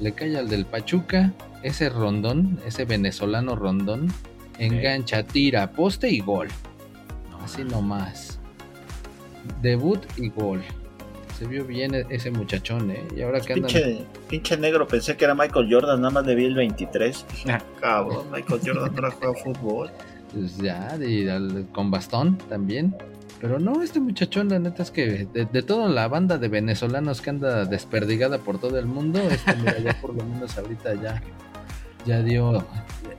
Le 0.00 0.12
cae 0.12 0.36
al 0.36 0.48
del 0.48 0.66
Pachuca. 0.66 1.32
Ese 1.66 1.88
rondón, 1.88 2.60
ese 2.64 2.84
venezolano 2.84 3.56
rondón, 3.56 4.06
engancha, 4.58 5.24
tira, 5.24 5.72
poste 5.72 6.08
y 6.08 6.20
gol. 6.20 6.46
No, 7.30 7.38
Así 7.44 7.64
nomás. 7.64 8.38
Debut 9.62 10.00
y 10.16 10.28
gol. 10.28 10.62
Se 11.36 11.44
vio 11.46 11.64
bien 11.64 11.92
e- 11.94 12.06
ese 12.08 12.30
muchachón, 12.30 12.90
¿eh? 12.92 13.02
Y 13.16 13.22
ahora 13.22 13.40
que 13.40 13.54
andan. 13.54 13.70
Pinche, 13.70 14.04
pinche 14.28 14.56
negro, 14.56 14.86
pensé 14.86 15.16
que 15.16 15.24
era 15.24 15.34
Michael 15.34 15.66
Jordan, 15.68 16.00
nada 16.00 16.10
más 16.12 16.24
le 16.26 16.36
vi 16.36 16.44
el 16.44 16.54
23. 16.54 17.26
Dije, 17.32 17.50
Ah. 17.52 17.62
cabrón, 17.80 18.26
Michael 18.32 18.60
Jordan 18.64 18.94
no 18.94 19.10
juega 19.10 19.34
fútbol. 19.42 19.90
Pues 20.32 20.56
ya, 20.58 20.96
y 21.04 21.28
al- 21.28 21.66
con 21.72 21.90
bastón 21.90 22.38
también. 22.48 22.94
Pero 23.40 23.58
no, 23.58 23.82
este 23.82 23.98
muchachón, 24.00 24.48
la 24.50 24.58
neta 24.60 24.82
es 24.84 24.90
que 24.92 25.26
de, 25.32 25.44
de 25.46 25.62
toda 25.62 25.88
la 25.88 26.06
banda 26.08 26.38
de 26.38 26.46
venezolanos 26.48 27.20
que 27.20 27.30
anda 27.30 27.64
desperdigada 27.66 28.38
por 28.38 28.58
todo 28.60 28.78
el 28.78 28.86
mundo, 28.86 29.18
este, 29.20 29.54
mira, 29.56 29.78
ya 29.78 30.00
por 30.00 30.14
lo 30.14 30.24
menos 30.24 30.56
ahorita 30.56 30.94
ya, 30.94 31.20
ya 32.06 32.22
dio, 32.22 32.64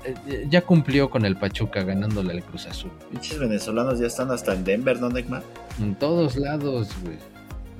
eh, 0.06 0.48
ya 0.50 0.62
cumplió 0.62 1.10
con 1.10 1.26
el 1.26 1.36
Pachuca 1.36 1.84
ganándole 1.84 2.34
al 2.34 2.44
Cruz 2.44 2.66
Azul. 2.66 2.92
Pinches 3.12 3.38
venezolanos 3.40 4.00
ya 4.00 4.08
están 4.08 4.32
hasta 4.32 4.54
en 4.54 4.64
Denver, 4.64 5.00
¿no, 5.00 5.10
Neymar? 5.10 5.44
En 5.80 5.96
todos 5.96 6.36
lados, 6.36 6.90
güey. 7.04 7.18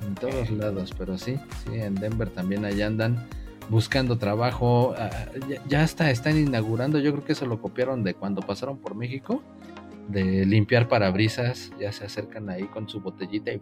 En 0.06 0.14
todos 0.14 0.50
lados, 0.50 0.94
pero 0.96 1.18
sí, 1.18 1.38
sí, 1.64 1.74
en 1.74 1.94
Denver 1.94 2.30
también 2.30 2.64
allá 2.64 2.86
andan 2.86 3.26
buscando 3.68 4.16
trabajo. 4.16 4.94
ah, 4.96 5.10
ya, 5.48 5.62
ya 5.66 5.82
hasta 5.82 6.10
están 6.10 6.38
inaugurando, 6.38 6.98
yo 6.98 7.12
creo 7.12 7.24
que 7.24 7.32
eso 7.32 7.46
lo 7.46 7.60
copiaron 7.60 8.04
de 8.04 8.14
cuando 8.14 8.40
pasaron 8.40 8.78
por 8.78 8.94
México, 8.94 9.42
de 10.08 10.46
limpiar 10.46 10.88
parabrisas. 10.88 11.72
Ya 11.80 11.92
se 11.92 12.04
acercan 12.04 12.48
ahí 12.48 12.64
con 12.64 12.88
su 12.88 13.00
botellita 13.00 13.52
y 13.52 13.60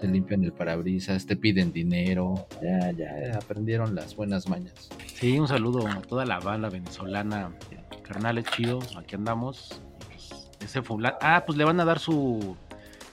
te 0.00 0.06
limpian 0.06 0.44
el 0.44 0.52
parabrisas, 0.52 1.26
te 1.26 1.36
piden 1.36 1.72
dinero. 1.72 2.46
Ya, 2.62 2.90
ya 2.92 3.36
aprendieron 3.36 3.94
las 3.94 4.14
buenas 4.16 4.48
mañas. 4.48 4.88
Sí, 5.14 5.38
un 5.38 5.48
saludo 5.48 5.86
a 5.86 6.00
toda 6.02 6.24
la 6.24 6.38
banda 6.40 6.68
venezolana. 6.68 7.52
Carnal, 8.02 8.38
es 8.38 8.46
chido. 8.46 8.78
Aquí 8.96 9.16
andamos. 9.16 9.80
Pues, 10.06 10.50
Ese 10.60 10.82
fulano. 10.82 11.16
Ah, 11.20 11.44
pues 11.46 11.58
le 11.58 11.64
van 11.64 11.78
a 11.80 11.84
dar 11.84 11.98
su, 11.98 12.56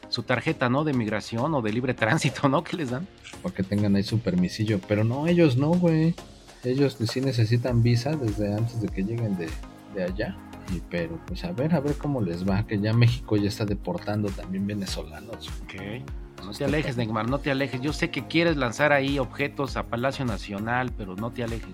su 0.10 0.24
tarjeta, 0.24 0.70
¿no? 0.70 0.84
De 0.84 0.94
migración 0.94 1.54
o 1.54 1.62
de 1.62 1.74
libre 1.74 1.94
tránsito, 1.94 2.48
¿no? 2.50 2.64
¿Qué 2.64 2.78
les 2.78 2.92
dan? 2.92 3.08
Para 3.44 3.54
que 3.54 3.64
tengan 3.64 3.96
ahí 3.96 4.04
su 4.04 4.20
permisillo. 4.20 4.80
Pero 4.88 5.04
no, 5.04 5.28
ellos 5.28 5.58
no, 5.58 5.70
güey. 5.72 6.16
Ellos 6.64 6.98
sí 7.12 7.22
necesitan 7.22 7.84
visa 7.84 8.16
desde 8.16 8.54
antes 8.54 8.82
de 8.82 8.88
que 8.88 9.04
lleguen 9.04 9.38
de, 9.38 9.50
de 9.94 10.04
allá. 10.04 10.38
Y, 10.74 10.82
pero 10.90 11.20
pues 11.28 11.44
a 11.44 11.52
ver, 11.52 11.76
a 11.76 11.80
ver 11.80 11.96
cómo 11.98 12.22
les 12.22 12.48
va. 12.48 12.66
Que 12.66 12.80
ya 12.80 12.94
México 12.94 13.38
ya 13.38 13.50
está 13.50 13.66
deportando 13.66 14.30
también 14.30 14.66
venezolanos. 14.66 15.50
Ok. 15.64 16.04
No 16.44 16.52
te 16.52 16.64
alejes, 16.66 16.96
Neymar, 16.98 17.28
no 17.30 17.40
te 17.40 17.52
alejes. 17.52 17.82
Yo 17.82 17.92
sé 17.94 18.10
que 18.12 18.28
quieres 18.28 18.56
lanzar 18.58 18.92
ahí 18.94 19.18
objetos 19.20 19.78
a 19.78 19.84
Palacio 19.84 20.26
Nacional, 20.26 20.92
pero 20.98 21.16
no 21.16 21.32
te 21.32 21.44
alejes. 21.44 21.70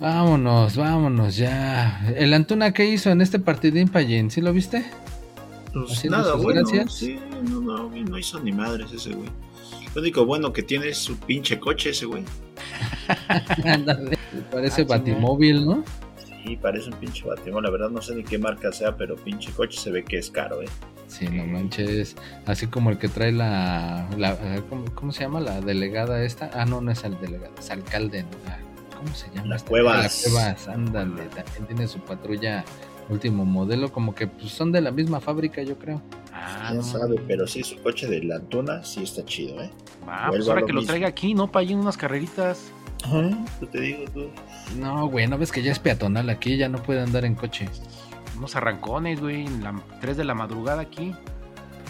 Vámonos, 0.00 0.76
vámonos 0.76 1.36
ya. 1.36 2.04
El 2.16 2.34
Antuna, 2.34 2.72
¿qué 2.72 2.84
hizo 2.86 3.10
en 3.10 3.20
este 3.20 3.38
partidín, 3.38 3.88
Payín? 3.88 4.30
¿Sí 4.30 4.40
lo 4.40 4.52
viste? 4.52 4.84
Pues 5.72 5.92
Haciendo 5.92 6.18
nada, 6.18 6.34
bueno. 6.34 6.60
gracias. 6.62 6.92
Sí, 6.94 7.18
no, 7.48 7.60
no, 7.60 7.88
no 7.90 8.18
hizo 8.18 8.40
ni 8.40 8.52
madres 8.52 8.92
ese 8.92 9.12
güey. 9.14 9.28
Lo 9.94 10.00
único 10.02 10.26
bueno 10.26 10.52
que 10.52 10.62
tiene 10.62 10.88
es 10.88 10.98
su 10.98 11.16
pinche 11.16 11.58
coche 11.58 11.90
ese 11.90 12.06
güey. 12.06 12.24
Parece 14.50 14.82
Ah, 14.82 14.86
batimóvil, 14.88 15.64
¿no? 15.66 15.84
Parece 16.60 16.90
un 16.90 16.96
pinche 16.96 17.26
batimón. 17.26 17.64
La 17.64 17.70
verdad 17.70 17.90
no 17.90 18.00
sé 18.02 18.14
ni 18.14 18.22
qué 18.24 18.38
marca 18.38 18.72
sea, 18.72 18.96
pero 18.96 19.16
pinche 19.16 19.50
coche 19.52 19.78
se 19.78 19.90
ve 19.90 20.04
que 20.04 20.18
es 20.18 20.30
caro, 20.30 20.62
eh. 20.62 20.66
Sí, 21.08 21.26
no 21.28 21.44
manches. 21.46 22.16
Así 22.46 22.66
como 22.66 22.90
el 22.90 22.98
que 22.98 23.08
trae 23.08 23.32
la. 23.32 24.08
la 24.16 24.36
¿cómo, 24.68 24.84
cómo 24.94 25.12
se 25.12 25.20
llama? 25.22 25.40
La 25.40 25.60
delegada 25.60 26.22
esta. 26.24 26.50
Ah, 26.54 26.64
no, 26.64 26.80
no 26.80 26.90
es 26.90 27.04
el 27.04 27.18
delegado, 27.20 27.52
es 27.58 27.70
alcalde. 27.70 28.22
¿no? 28.22 28.28
La- 28.46 28.58
¿Cómo 28.96 29.14
se 29.14 29.26
llama? 29.34 29.48
La 29.48 29.56
esta? 29.56 29.68
Cuevas. 29.68 30.24
La 30.26 30.30
Cuevas, 30.32 30.68
ándale. 30.68 31.22
También 31.34 31.66
tiene 31.66 31.86
su 31.88 31.98
patrulla 32.00 32.64
último 33.08 33.44
modelo. 33.44 33.92
Como 33.92 34.14
que 34.14 34.26
pues, 34.26 34.50
son 34.52 34.72
de 34.72 34.80
la 34.80 34.90
misma 34.90 35.20
fábrica, 35.20 35.62
yo 35.62 35.76
creo. 35.78 36.00
Ah, 36.32 36.66
Quién 36.68 36.78
no. 36.78 36.82
sabe, 36.84 37.20
pero 37.28 37.46
sí, 37.46 37.62
su 37.62 37.80
coche 37.82 38.06
de 38.08 38.22
la 38.24 38.36
Antuna 38.36 38.82
sí 38.84 39.02
está 39.02 39.24
chido, 39.24 39.62
eh. 39.62 39.70
Ah, 40.06 40.26
pues 40.30 40.48
ahora 40.48 40.60
lo 40.62 40.66
que 40.66 40.72
lo 40.72 40.84
traiga 40.84 41.08
aquí, 41.08 41.32
¿no? 41.34 41.50
Para 41.50 41.64
ir 41.64 41.72
en 41.72 41.78
unas 41.78 41.96
carreritas. 41.96 42.70
Ajá, 43.04 43.30
yo 43.60 43.68
te 43.68 43.80
digo, 43.80 44.04
tú. 44.12 44.30
No, 44.78 45.06
güey, 45.08 45.26
no 45.26 45.38
ves 45.38 45.52
que 45.52 45.62
ya 45.62 45.72
es 45.72 45.78
peatonal 45.78 46.28
aquí, 46.30 46.56
ya 46.56 46.68
no 46.68 46.82
puede 46.82 47.00
andar 47.00 47.24
en 47.24 47.34
coche. 47.34 47.68
Unos 48.36 48.56
arrancones, 48.56 49.20
güey. 49.20 49.46
En 49.46 49.62
la 49.62 49.74
3 50.00 50.16
de 50.16 50.24
la 50.24 50.34
madrugada 50.34 50.82
aquí. 50.82 51.14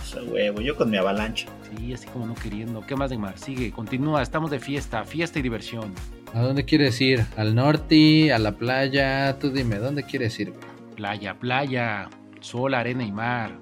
Sea, 0.04 0.22
huevo, 0.22 0.60
yo 0.60 0.76
con 0.76 0.90
mi 0.90 0.98
avalancha. 0.98 1.48
Sí, 1.70 1.94
así 1.94 2.06
como 2.08 2.26
no 2.26 2.34
queriendo. 2.34 2.82
¿Qué 2.82 2.94
más, 2.94 3.10
Neymar? 3.10 3.38
Sigue, 3.38 3.72
continúa. 3.72 4.22
Estamos 4.22 4.50
de 4.50 4.60
fiesta, 4.60 5.04
fiesta 5.04 5.38
y 5.38 5.42
diversión. 5.42 5.94
¿A 6.34 6.40
dónde 6.40 6.64
quieres 6.64 7.00
ir? 7.00 7.24
¿Al 7.36 7.54
norte? 7.54 8.32
¿A 8.32 8.38
la 8.38 8.52
playa? 8.52 9.38
Tú 9.38 9.50
dime, 9.50 9.76
¿dónde 9.76 10.02
quieres 10.02 10.38
ir, 10.38 10.50
güey? 10.50 10.62
Playa, 10.96 11.34
playa, 11.38 12.10
sol, 12.40 12.74
arena 12.74 13.04
y 13.04 13.12
mar. 13.12 13.52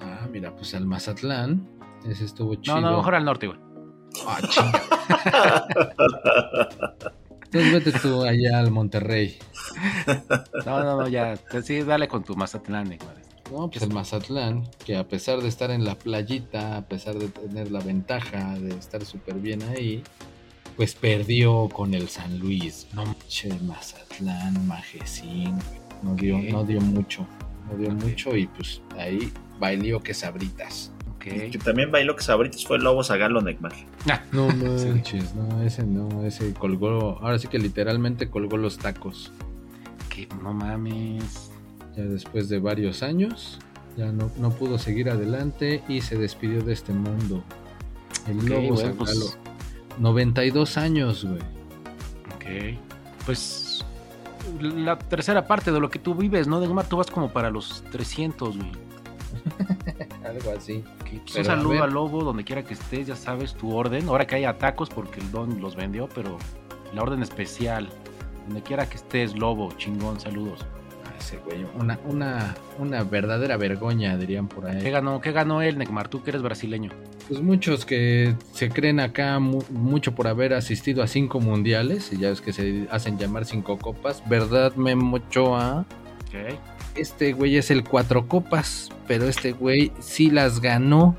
Ah, 0.00 0.26
mira, 0.30 0.54
pues 0.54 0.74
al 0.74 0.86
Mazatlán. 0.86 1.66
Ese 2.08 2.24
estuvo 2.24 2.54
chido. 2.54 2.80
No, 2.80 2.90
no, 2.92 2.96
mejor 2.98 3.16
al 3.16 3.24
norte, 3.24 3.48
güey. 3.48 3.58
Ah, 4.26 4.40
chinga. 4.48 4.82
Entonces 7.50 7.72
vete 7.72 7.98
tú 7.98 8.22
allá 8.22 8.58
al 8.58 8.70
Monterrey. 8.70 9.38
No, 10.66 10.84
no, 10.84 10.96
no, 11.00 11.08
ya. 11.08 11.38
Sí, 11.62 11.82
dale 11.82 12.08
con 12.08 12.22
tu 12.22 12.36
Mazatlán, 12.36 12.90
Neymar. 12.90 13.16
No, 13.50 13.70
pues 13.70 13.82
el 13.82 13.92
Mazatlán, 13.92 14.68
que 14.84 14.96
a 14.96 15.08
pesar 15.08 15.40
de 15.40 15.48
estar 15.48 15.70
en 15.70 15.84
la 15.84 15.94
playita, 15.94 16.76
a 16.76 16.82
pesar 16.86 17.14
de 17.14 17.28
tener 17.28 17.70
la 17.70 17.80
ventaja 17.80 18.58
de 18.58 18.74
estar 18.76 19.02
súper 19.06 19.36
bien 19.36 19.62
ahí, 19.62 20.02
pues 20.76 20.94
perdió 20.94 21.70
con 21.70 21.94
el 21.94 22.08
San 22.08 22.38
Luis. 22.38 22.86
No 22.92 23.04
Mazatlán, 23.66 24.66
Majecín, 24.66 25.58
no 26.02 26.14
dio, 26.14 26.38
no 26.38 26.64
dio 26.64 26.80
mucho, 26.82 27.26
no 27.70 27.78
dio 27.78 27.90
mucho 27.90 28.36
y 28.36 28.46
pues 28.46 28.82
ahí 28.98 29.32
bailó 29.58 30.00
que 30.00 30.12
sabritas. 30.12 30.92
Que 31.18 31.58
también 31.62 31.90
bailó 31.90 32.16
que 32.16 32.22
sabritas 32.22 32.64
fue 32.64 32.78
Lobo 32.78 33.02
Zagalo 33.04 33.40
Neymar. 33.42 33.72
Ah, 34.08 34.22
No 34.32 34.50
Sí. 34.78 34.86
manches, 34.86 35.34
no, 35.34 35.62
ese 35.62 35.84
no, 35.84 36.24
ese 36.24 36.54
colgó, 36.54 37.18
ahora 37.20 37.38
sí 37.38 37.48
que 37.48 37.58
literalmente 37.58 38.30
colgó 38.30 38.56
los 38.56 38.78
tacos. 38.78 39.32
que 40.08 40.28
no 40.42 40.52
mames. 40.54 41.50
Ya 41.96 42.04
después 42.04 42.48
de 42.48 42.58
varios 42.60 43.02
años, 43.02 43.58
ya 43.96 44.12
no, 44.12 44.30
no 44.38 44.50
pudo 44.50 44.78
seguir 44.78 45.10
adelante 45.10 45.82
y 45.88 46.00
se 46.00 46.16
despidió 46.16 46.62
de 46.62 46.72
este 46.72 46.92
mundo. 46.92 47.42
El 48.28 48.38
Ok, 48.38 48.48
lobo 48.48 48.74
bueno, 48.74 48.94
pues- 48.96 49.10
Zagalo. 49.10 49.26
92 49.98 50.76
años, 50.78 51.24
güey. 51.24 51.40
Ok. 52.36 52.78
Pues 53.26 53.84
la 54.60 54.98
tercera 54.98 55.46
parte 55.46 55.72
de 55.72 55.80
lo 55.80 55.90
que 55.90 55.98
tú 55.98 56.14
vives, 56.14 56.46
¿no? 56.46 56.60
Neymar, 56.60 56.86
tú 56.88 56.96
vas 56.96 57.10
como 57.10 57.30
para 57.32 57.50
los 57.50 57.82
300, 57.90 58.56
güey. 58.56 58.70
Algo 60.24 60.50
así. 60.56 60.84
Pues, 61.24 61.36
un 61.36 61.44
saludo 61.44 61.82
a 61.82 61.86
Lobo, 61.86 62.22
donde 62.24 62.44
quiera 62.44 62.62
que 62.62 62.74
estés, 62.74 63.06
ya 63.06 63.16
sabes 63.16 63.54
tu 63.54 63.74
orden. 63.74 64.08
Ahora 64.08 64.26
que 64.26 64.36
haya 64.36 64.56
tacos, 64.58 64.88
porque 64.90 65.20
el 65.20 65.30
Don 65.30 65.60
los 65.60 65.76
vendió, 65.76 66.08
pero 66.14 66.38
la 66.94 67.02
orden 67.02 67.22
especial. 67.22 67.88
Donde 68.46 68.62
quiera 68.62 68.88
que 68.88 68.96
estés, 68.96 69.36
Lobo, 69.36 69.72
chingón, 69.76 70.18
saludos. 70.20 70.64
Ah, 71.06 71.12
Ese 71.18 71.36
güey, 71.38 71.64
una, 71.78 71.98
una, 72.06 72.54
una 72.78 73.02
verdadera 73.04 73.56
vergoña, 73.56 74.16
dirían 74.16 74.48
por 74.48 74.64
¿Qué 74.70 74.70
ahí. 74.86 74.90
ganó, 74.90 75.20
qué 75.20 75.32
ganó 75.32 75.62
él, 75.62 75.78
Neymar? 75.78 76.08
Tú 76.08 76.22
que 76.22 76.30
eres 76.30 76.42
brasileño. 76.42 76.90
Pues 77.28 77.42
muchos 77.42 77.84
que 77.84 78.34
se 78.52 78.70
creen 78.70 79.00
acá 79.00 79.38
mu- 79.38 79.62
mucho 79.70 80.14
por 80.14 80.28
haber 80.28 80.54
asistido 80.54 81.02
a 81.02 81.06
cinco 81.06 81.40
mundiales, 81.40 82.10
y 82.12 82.16
ya 82.18 82.30
es 82.30 82.40
que 82.40 82.54
se 82.54 82.88
hacen 82.90 83.18
llamar 83.18 83.44
cinco 83.44 83.76
copas, 83.78 84.22
¿verdad, 84.30 84.74
Memo 84.76 85.16
Ochoa? 85.16 85.84
Ok. 86.28 86.58
Este 86.96 87.34
güey 87.34 87.58
es 87.58 87.70
el 87.70 87.84
cuatro 87.84 88.26
copas, 88.26 88.88
pero 89.08 89.24
este 89.26 89.52
güey 89.52 89.90
sí 89.98 90.30
las 90.30 90.60
ganó. 90.60 91.16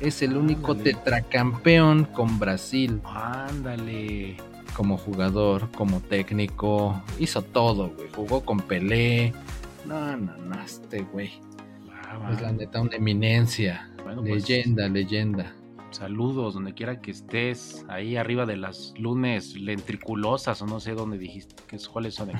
Es 0.00 0.22
el 0.22 0.36
único 0.36 0.72
Ándale. 0.72 0.94
tetracampeón 0.94 2.04
con 2.06 2.38
Brasil 2.38 3.00
Ándale. 3.04 4.36
como 4.74 4.96
jugador, 4.98 5.70
como 5.72 6.00
técnico. 6.00 7.00
Hizo 7.18 7.42
todo, 7.42 7.90
güey. 7.90 8.08
Jugó 8.14 8.44
con 8.44 8.60
Pelé. 8.60 9.32
No, 9.86 10.16
no, 10.16 10.36
no, 10.36 10.62
este 10.62 11.02
güey. 11.02 11.32
Va. 11.88 12.32
Es 12.32 12.40
la 12.40 12.52
neta 12.52 12.80
una 12.80 12.96
eminencia. 12.96 13.90
Bueno, 14.02 14.22
pues, 14.22 14.48
leyenda, 14.48 14.88
leyenda. 14.88 15.54
Saludos, 15.90 16.54
donde 16.54 16.74
quiera 16.74 17.00
que 17.00 17.10
estés, 17.10 17.86
ahí 17.88 18.16
arriba 18.16 18.44
de 18.44 18.56
las 18.56 18.92
lunes 18.98 19.54
lentriculosas 19.54 20.60
o 20.60 20.66
no 20.66 20.78
sé 20.78 20.92
dónde 20.92 21.16
dijiste, 21.16 21.54
que 21.66 21.76
es, 21.76 21.88
cuáles 21.88 22.14
son. 22.14 22.32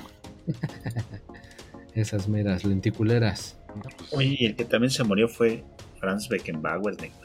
Esas 1.95 2.27
meras 2.27 2.65
lenticuleras. 2.65 3.57
Pues, 3.81 4.13
Oye, 4.13 4.37
y 4.39 4.45
el 4.45 4.55
que 4.55 4.65
también 4.65 4.91
se 4.91 5.03
murió 5.03 5.27
fue 5.27 5.63
Franz 5.99 6.27
Beckenbauer, 6.29 6.95
Neymar. 6.99 7.19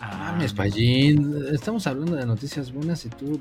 ah, 0.00 0.32
Mames, 0.32 0.52
Pallín. 0.52 1.34
Estamos 1.52 1.86
hablando 1.86 2.16
de 2.16 2.26
noticias 2.26 2.72
buenas 2.72 3.04
y 3.04 3.08
tú. 3.10 3.38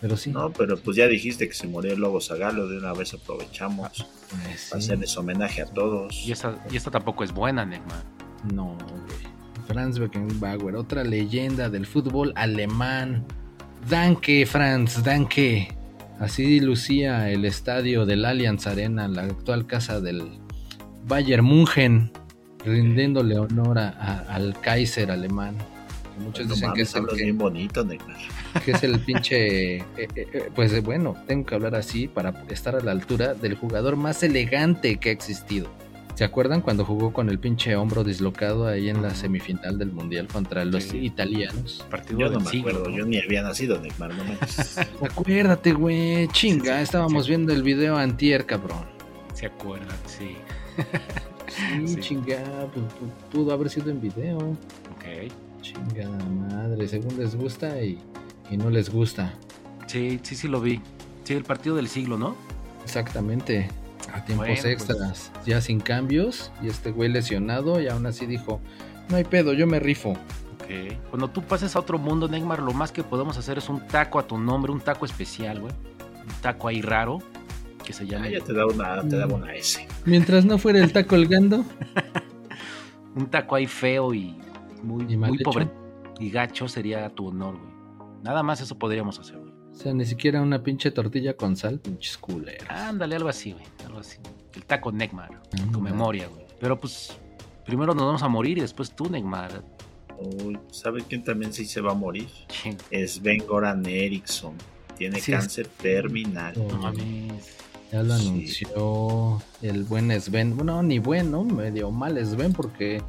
Pero 0.00 0.16
sí. 0.16 0.30
No, 0.30 0.52
pero 0.52 0.78
pues 0.78 0.96
ya 0.96 1.08
dijiste 1.08 1.48
que 1.48 1.54
se 1.54 1.66
murió 1.66 1.92
el 1.92 2.00
Lobo 2.00 2.20
Zagalo, 2.20 2.68
de 2.68 2.78
una 2.78 2.92
vez 2.92 3.14
aprovechamos 3.14 4.06
pues, 4.30 4.60
sí. 4.60 4.70
para 4.70 4.78
hacerles 4.78 5.16
homenaje 5.16 5.62
a 5.62 5.66
todos. 5.66 6.22
Y 6.24 6.30
esta, 6.30 6.56
y 6.70 6.76
esta 6.76 6.90
tampoco 6.90 7.24
es 7.24 7.32
buena, 7.32 7.64
Neymar. 7.64 8.04
No, 8.52 8.76
güey. 8.76 9.38
Franz 9.66 9.98
Beckenbauer, 9.98 10.76
otra 10.76 11.02
leyenda 11.04 11.68
del 11.68 11.84
fútbol 11.84 12.32
alemán. 12.36 13.24
Danke, 13.90 14.46
Franz, 14.46 15.02
danke. 15.02 15.74
Así 16.20 16.60
lucía 16.60 17.30
el 17.30 17.44
estadio 17.44 18.06
del 18.06 18.24
Allianz 18.24 18.66
Arena, 18.66 19.08
la 19.08 19.22
actual 19.22 19.66
casa 19.66 20.00
del 20.00 20.38
Bayern 21.08 21.44
München, 21.44 22.10
rindiéndole 22.64 23.38
honor 23.38 23.78
a- 23.78 23.88
a- 23.88 24.34
al 24.34 24.54
Kaiser 24.60 25.10
alemán. 25.10 25.56
Muchos 26.18 26.46
No 26.48 26.54
dicen 26.54 26.72
que 26.72 26.80
mames, 26.82 26.88
es, 26.88 26.94
el 26.96 27.06
que, 27.06 27.24
bien 27.24 27.38
bonito, 27.38 27.84
Neymar. 27.84 28.16
que 28.64 28.72
es 28.72 28.82
el 28.82 28.98
pinche. 29.06 29.76
eh, 29.76 29.84
eh, 29.96 30.08
eh, 30.16 30.50
pues 30.54 30.72
eh, 30.72 30.80
bueno, 30.80 31.14
tengo 31.28 31.46
que 31.46 31.54
hablar 31.54 31.76
así 31.76 32.08
para 32.08 32.34
estar 32.48 32.74
a 32.74 32.80
la 32.80 32.90
altura 32.90 33.34
del 33.34 33.54
jugador 33.54 33.94
más 33.96 34.22
elegante 34.24 34.96
que 34.96 35.10
ha 35.10 35.12
existido. 35.12 35.68
¿Se 36.16 36.24
acuerdan 36.24 36.60
cuando 36.62 36.84
jugó 36.84 37.12
con 37.12 37.28
el 37.28 37.38
pinche 37.38 37.76
hombro 37.76 38.02
dislocado 38.02 38.66
ahí 38.66 38.88
en 38.88 39.00
la 39.02 39.14
semifinal 39.14 39.78
del 39.78 39.92
mundial 39.92 40.26
contra 40.26 40.64
los 40.64 40.82
Sí. 40.82 40.98
italianos? 40.98 41.86
Partido 41.88 42.18
Yo 42.18 42.30
no 42.30 42.40
me 42.40 42.46
siglo, 42.50 42.70
acuerdo, 42.70 42.90
¿no? 42.90 42.96
yo 42.96 43.06
ni 43.06 43.18
había 43.20 43.42
nacido, 43.42 43.80
Neymar, 43.80 44.12
no 44.16 44.24
manches. 44.24 44.78
Acuérdate, 45.00 45.72
güey, 45.72 46.26
chinga, 46.32 46.72
Sí, 46.72 46.78
sí, 46.78 46.82
estábamos 46.82 47.26
sí. 47.26 47.28
viendo 47.30 47.52
el 47.52 47.62
video 47.62 47.96
antier, 47.96 48.44
cabrón. 48.46 48.84
¿Se 49.34 49.46
acuerdan? 49.46 49.96
Sí. 50.06 50.36
Sí, 51.48 51.88
Sí. 51.88 51.96
chinga, 52.00 52.38
pues, 52.72 52.84
pu- 52.86 53.30
pudo 53.32 53.52
haber 53.52 53.68
sido 53.70 53.90
en 53.90 54.00
video. 54.00 54.36
Ok. 54.38 55.32
Chingada 55.62 56.16
madre, 56.50 56.86
según 56.88 57.18
les 57.18 57.34
gusta 57.34 57.82
y, 57.82 57.98
y 58.50 58.56
no 58.56 58.70
les 58.70 58.90
gusta. 58.90 59.32
Sí, 59.86 60.20
sí, 60.22 60.36
sí 60.36 60.46
lo 60.48 60.60
vi. 60.60 60.80
Sí, 61.24 61.34
el 61.34 61.44
partido 61.44 61.74
del 61.76 61.88
siglo, 61.88 62.16
¿no? 62.18 62.36
Exactamente. 62.84 63.68
A 64.12 64.24
tiempos 64.24 64.46
Bueno, 64.46 64.62
pues. 64.62 64.64
extras, 64.64 65.32
ya 65.44 65.60
sin 65.60 65.80
cambios, 65.80 66.50
y 66.62 66.68
este 66.68 66.90
güey 66.90 67.10
lesionado, 67.10 67.80
y 67.80 67.88
aún 67.88 68.06
así 68.06 68.24
dijo, 68.26 68.60
no 69.10 69.16
hay 69.16 69.24
pedo, 69.24 69.52
yo 69.52 69.66
me 69.66 69.78
rifo. 69.80 70.10
Ok. 70.10 70.94
Cuando 71.10 71.28
tú 71.28 71.42
pases 71.42 71.76
a 71.76 71.80
otro 71.80 71.98
mundo, 71.98 72.28
Neymar, 72.28 72.60
lo 72.62 72.72
más 72.72 72.92
que 72.92 73.02
podemos 73.02 73.36
hacer 73.36 73.58
es 73.58 73.68
un 73.68 73.86
taco 73.86 74.18
a 74.18 74.26
tu 74.26 74.38
nombre, 74.38 74.72
un 74.72 74.80
taco 74.80 75.04
especial, 75.04 75.60
güey. 75.60 75.72
Un 76.22 76.34
taco 76.40 76.68
ahí 76.68 76.80
raro, 76.82 77.18
que 77.84 77.92
se 77.92 78.02
Ah, 78.04 78.06
llama 78.06 78.28
ya 78.28 78.40
te 78.40 78.52
daba 78.52 78.72
una, 78.72 79.08
te 79.08 79.16
daba 79.16 79.34
una 79.34 79.54
S. 79.54 79.86
Mientras 80.04 80.44
no 80.44 80.58
fuera 80.58 80.78
el 80.82 80.92
taco 80.92 81.10
colgando, 81.10 81.64
un 83.14 83.26
taco 83.30 83.54
ahí 83.56 83.66
feo 83.66 84.14
y 84.14 84.36
muy, 84.82 85.16
pobre 85.42 85.68
y 86.20 86.30
gacho 86.30 86.68
sería 86.68 87.08
tu 87.10 87.28
honor, 87.28 87.56
güey. 87.58 87.72
Nada 88.22 88.42
más 88.42 88.60
eso 88.60 88.78
podríamos 88.78 89.18
hacer, 89.18 89.38
güey. 89.38 89.52
o 89.70 89.74
sea, 89.74 89.92
ni 89.94 90.04
siquiera 90.04 90.42
una 90.42 90.62
pinche 90.62 90.90
tortilla 90.90 91.36
con 91.36 91.56
sal, 91.56 91.78
pinches 91.80 92.18
culeras. 92.18 92.68
Ándale, 92.70 93.16
algo 93.16 93.28
así, 93.28 93.52
güey. 93.52 93.64
Algo 93.86 93.98
así. 94.00 94.18
El 94.54 94.64
taco 94.64 94.90
Neymar, 94.92 95.30
Ándale. 95.52 95.72
tu 95.72 95.80
memoria, 95.80 96.26
güey. 96.28 96.44
Pero 96.60 96.78
pues, 96.80 97.16
primero 97.64 97.94
nos 97.94 98.04
vamos 98.04 98.22
a 98.22 98.28
morir 98.28 98.58
y 98.58 98.62
después 98.62 98.90
tú, 98.94 99.08
Neymar. 99.08 99.62
Uy, 100.18 100.58
¿sabe 100.72 101.04
quién 101.08 101.22
también 101.22 101.52
sí 101.52 101.64
se 101.64 101.80
va 101.80 101.92
a 101.92 101.94
morir? 101.94 102.28
¿Quién? 102.62 102.76
Es 102.90 103.22
Ben 103.22 103.46
Goran 103.46 103.86
Eriksson. 103.86 104.54
Tiene 104.96 105.20
Sí, 105.20 105.32
es- 105.32 105.38
cáncer 105.38 105.68
terminal. 105.68 106.54
Oh, 106.58 106.72
No 106.72 106.78
mames. 106.82 107.56
Ya 107.92 108.02
lo 108.02 108.16
Sí. 108.16 108.28
anunció 108.28 109.42
el 109.62 109.84
buen 109.84 110.10
Sven. 110.20 110.56
Bueno, 110.56 110.82
ni 110.82 110.98
bueno, 110.98 111.44
medio 111.44 111.90
mal 111.90 112.18
Sven, 112.24 112.52
porque 112.52 113.02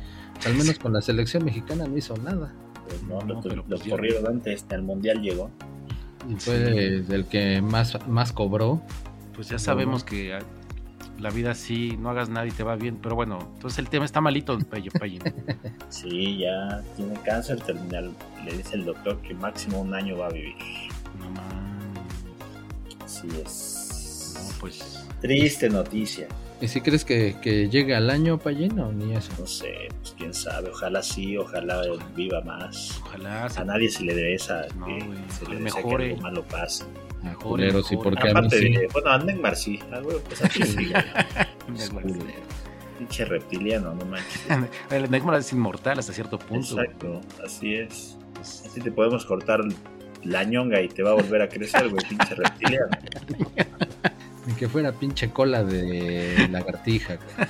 al 0.45 0.53
menos 0.55 0.79
con 0.79 0.93
la 0.93 1.01
selección 1.01 1.43
mexicana 1.43 1.85
no 1.85 1.97
hizo 1.97 2.15
nada. 2.17 2.53
Pues 2.87 3.03
no, 3.03 3.19
No, 3.21 3.41
lo, 3.41 3.55
lo 3.55 3.63
pues 3.65 3.83
corrieron 3.83 4.25
antes, 4.27 4.65
el 4.69 4.81
mundial 4.83 5.21
llegó. 5.21 5.49
Y 6.29 6.35
fue 6.35 7.03
el 7.09 7.25
que 7.29 7.61
más, 7.61 7.97
más 8.07 8.31
cobró. 8.31 8.81
Pues 9.35 9.49
ya 9.49 9.59
sabemos 9.59 10.03
que 10.03 10.37
la 11.19 11.29
vida 11.29 11.53
sí, 11.55 11.97
no 11.99 12.09
hagas 12.09 12.29
nada 12.29 12.47
y 12.47 12.51
te 12.51 12.63
va 12.63 12.75
bien. 12.75 12.97
Pero 13.01 13.15
bueno, 13.15 13.39
entonces 13.55 13.79
el 13.79 13.89
tema 13.89 14.05
está 14.05 14.21
malito, 14.21 14.57
Payo, 14.59 14.91
Payo. 14.97 15.19
Sí, 15.89 16.37
ya 16.37 16.81
tiene 16.95 17.15
cáncer 17.25 17.59
terminal. 17.61 18.11
Le 18.45 18.55
dice 18.57 18.75
el 18.75 18.85
doctor 18.85 19.17
que 19.21 19.33
máximo 19.33 19.81
un 19.81 19.93
año 19.93 20.17
va 20.17 20.27
a 20.27 20.29
vivir. 20.29 20.55
No. 21.19 21.33
Así 23.03 23.27
es. 23.43 23.88
No, 24.41 24.49
pues. 24.59 25.05
Triste 25.21 25.69
noticia. 25.69 26.27
¿Y 26.61 26.67
si 26.67 26.81
crees 26.81 27.05
que, 27.05 27.35
que 27.41 27.69
llegue 27.69 27.95
al 27.95 28.09
año, 28.09 28.37
Payín, 28.37 28.77
o 28.79 28.91
ni 28.91 29.13
eso? 29.15 29.31
No 29.39 29.47
sé, 29.47 29.87
pues 30.01 30.13
quién 30.17 30.33
sabe. 30.33 30.69
Ojalá 30.69 31.01
sí, 31.01 31.37
ojalá 31.37 31.81
viva 32.15 32.41
más. 32.41 32.99
Ojalá 33.05 33.45
A 33.45 33.63
nadie 33.63 33.89
se 33.89 34.03
le 34.03 34.13
debe 34.13 34.35
esa 34.35 34.65
No, 34.75 34.85
que 34.85 34.99
se 34.99 35.05
le 35.05 35.15
desea 35.15 35.47
que 35.57 35.59
mejore. 35.59 36.09
algo 36.11 36.21
malo 36.21 36.43
pase. 36.45 36.83
Mejor, 37.23 37.43
culero, 37.43 37.81
sí, 37.83 37.95
mejor. 37.95 38.03
porque 38.13 38.21
a 38.21 38.25
mí 38.25 38.31
Aparte 38.31 38.59
sí. 38.59 38.75
bueno, 38.93 39.09
a 39.09 39.17
Neymar 39.19 39.55
sí. 39.55 39.79
Ah, 39.91 39.99
güey, 39.99 40.17
pues 40.19 40.41
así 40.41 40.63
sí. 40.63 40.91
Culero. 41.91 42.25
Pinche 42.97 43.25
reptiliano, 43.25 43.93
no 43.95 44.05
manches. 44.05 44.41
El 44.91 45.09
Neymar 45.11 45.39
es 45.39 45.51
inmortal 45.53 45.99
hasta 45.99 46.11
cierto 46.13 46.37
punto. 46.39 46.81
Exacto, 46.81 47.21
así 47.45 47.75
es. 47.75 48.17
Pues, 48.33 48.63
Así 48.65 48.81
te 48.81 48.91
podemos 48.91 49.25
cortar 49.25 49.61
la 50.23 50.43
ñonga 50.43 50.81
y 50.81 50.89
te 50.89 51.03
va 51.03 51.11
a 51.11 51.13
volver 51.13 51.41
a 51.41 51.47
crecer, 51.49 51.87
güey, 51.89 52.05
pinche 52.07 52.35
reptiliano. 52.35 52.87
Que 54.59 54.67
fuera 54.67 54.91
pinche 54.91 55.29
cola 55.31 55.63
de 55.63 56.47
lagartija. 56.51 57.15
güey. 57.15 57.47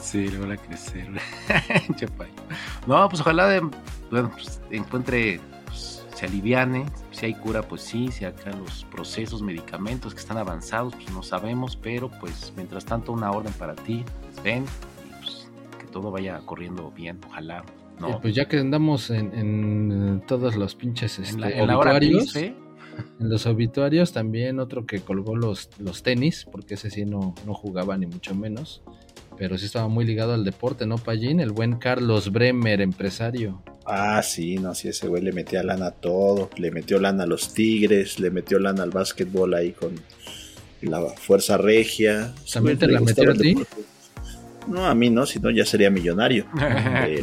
Sí, 0.00 0.28
le 0.28 0.38
van 0.38 0.52
a 0.52 0.56
crecer. 0.56 1.06
güey. 1.10 2.30
No, 2.86 3.08
pues 3.08 3.20
ojalá 3.20 3.48
de- 3.48 3.60
bueno, 4.10 4.30
pues, 4.32 4.60
encuentre, 4.70 5.40
pues, 5.64 6.04
se 6.14 6.26
aliviane. 6.26 6.86
Si 7.10 7.26
hay 7.26 7.34
cura, 7.34 7.62
pues 7.62 7.82
sí. 7.82 8.08
Si 8.12 8.24
acá 8.24 8.50
los 8.52 8.84
procesos, 8.84 9.42
medicamentos 9.42 10.14
que 10.14 10.20
están 10.20 10.36
avanzados, 10.38 10.94
pues 10.94 11.10
no 11.10 11.22
sabemos. 11.22 11.74
Pero 11.76 12.10
pues 12.20 12.52
mientras 12.56 12.84
tanto, 12.84 13.12
una 13.12 13.30
orden 13.30 13.52
para 13.54 13.74
ti. 13.74 14.04
pues, 14.22 14.42
ven 14.44 14.64
y 15.08 15.22
pues 15.24 15.48
que 15.80 15.86
todo 15.86 16.10
vaya 16.10 16.38
corriendo 16.44 16.92
bien. 16.94 17.18
Ojalá. 17.28 17.64
Y 17.98 18.02
No, 18.02 18.20
pues 18.20 18.34
ya 18.34 18.46
que 18.46 18.58
andamos 18.58 19.08
en, 19.10 19.32
en 19.34 20.22
todos 20.26 20.54
los 20.54 20.74
pinches 20.74 21.18
este, 21.18 21.34
en, 21.34 21.40
la, 21.40 21.50
en 21.50 21.66
la 21.66 21.78
hora 21.78 21.92
obituarios, 21.96 22.32
triste, 22.32 22.54
en 23.20 23.28
los 23.28 23.46
obituarios 23.46 24.12
también 24.12 24.60
otro 24.60 24.86
que 24.86 25.00
colgó 25.00 25.36
los, 25.36 25.70
los 25.78 26.02
tenis, 26.02 26.46
porque 26.50 26.74
ese 26.74 26.90
sí 26.90 27.04
no, 27.04 27.34
no 27.46 27.54
jugaba 27.54 27.96
ni 27.96 28.06
mucho 28.06 28.34
menos, 28.34 28.82
pero 29.38 29.58
sí 29.58 29.66
estaba 29.66 29.88
muy 29.88 30.04
ligado 30.04 30.32
al 30.32 30.44
deporte, 30.44 30.86
¿no, 30.86 30.96
Pallín? 30.96 31.40
El 31.40 31.52
buen 31.52 31.76
Carlos 31.76 32.32
Bremer, 32.32 32.80
empresario. 32.80 33.62
Ah, 33.84 34.22
sí, 34.22 34.56
no, 34.56 34.74
sí, 34.74 34.88
ese 34.88 35.06
güey 35.08 35.22
le 35.22 35.32
metía 35.32 35.62
lana 35.62 35.86
a 35.86 35.90
todo. 35.92 36.50
Le 36.56 36.70
metió 36.70 36.98
lana 36.98 37.24
a 37.24 37.26
los 37.26 37.54
Tigres, 37.54 38.18
le 38.18 38.30
metió 38.30 38.58
lana 38.58 38.82
al 38.82 38.90
básquetbol 38.90 39.54
ahí 39.54 39.72
con 39.72 39.94
la 40.80 41.00
Fuerza 41.02 41.56
Regia. 41.56 42.34
¿También 42.52 42.78
te 42.78 42.88
la 42.88 43.00
metió 43.00 43.30
a 43.30 43.34
ti? 43.34 43.50
deporte. 43.50 43.82
No, 44.66 44.86
a 44.86 44.94
mí 44.94 45.10
no, 45.10 45.26
si 45.26 45.38
no 45.38 45.50
ya 45.50 45.64
sería 45.64 45.90
millonario. 45.90 46.46
Eh, 47.08 47.22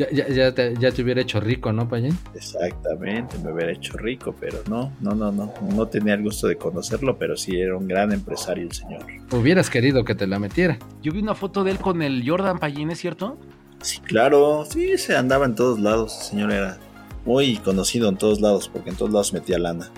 Ya, 0.00 0.10
ya, 0.10 0.28
ya, 0.28 0.54
te, 0.54 0.74
ya 0.78 0.90
te 0.92 1.02
hubiera 1.02 1.20
hecho 1.20 1.40
rico, 1.40 1.74
¿no, 1.74 1.86
Payén? 1.86 2.16
Exactamente, 2.34 3.36
me 3.44 3.52
hubiera 3.52 3.70
hecho 3.70 3.98
rico, 3.98 4.34
pero 4.40 4.56
no, 4.66 4.90
no, 5.02 5.14
no, 5.14 5.30
no. 5.30 5.52
No 5.74 5.88
tenía 5.88 6.14
el 6.14 6.22
gusto 6.22 6.46
de 6.46 6.56
conocerlo, 6.56 7.18
pero 7.18 7.36
sí 7.36 7.60
era 7.60 7.76
un 7.76 7.86
gran 7.86 8.10
empresario 8.10 8.64
el 8.64 8.72
señor. 8.72 9.04
Hubieras 9.30 9.68
querido 9.68 10.02
que 10.02 10.14
te 10.14 10.26
la 10.26 10.38
metiera. 10.38 10.78
Yo 11.02 11.12
vi 11.12 11.18
una 11.20 11.34
foto 11.34 11.64
de 11.64 11.72
él 11.72 11.78
con 11.78 12.00
el 12.00 12.26
Jordan 12.26 12.58
Payín, 12.58 12.90
¿es 12.90 12.98
cierto? 12.98 13.36
Sí, 13.82 14.00
claro, 14.00 14.64
sí, 14.64 14.96
se 14.96 15.14
andaba 15.14 15.44
en 15.44 15.54
todos 15.54 15.78
lados. 15.78 16.16
El 16.18 16.24
señor 16.24 16.52
era 16.52 16.78
muy 17.26 17.58
conocido 17.58 18.08
en 18.08 18.16
todos 18.16 18.40
lados, 18.40 18.70
porque 18.72 18.88
en 18.88 18.96
todos 18.96 19.12
lados 19.12 19.34
metía 19.34 19.58
lana. 19.58 19.90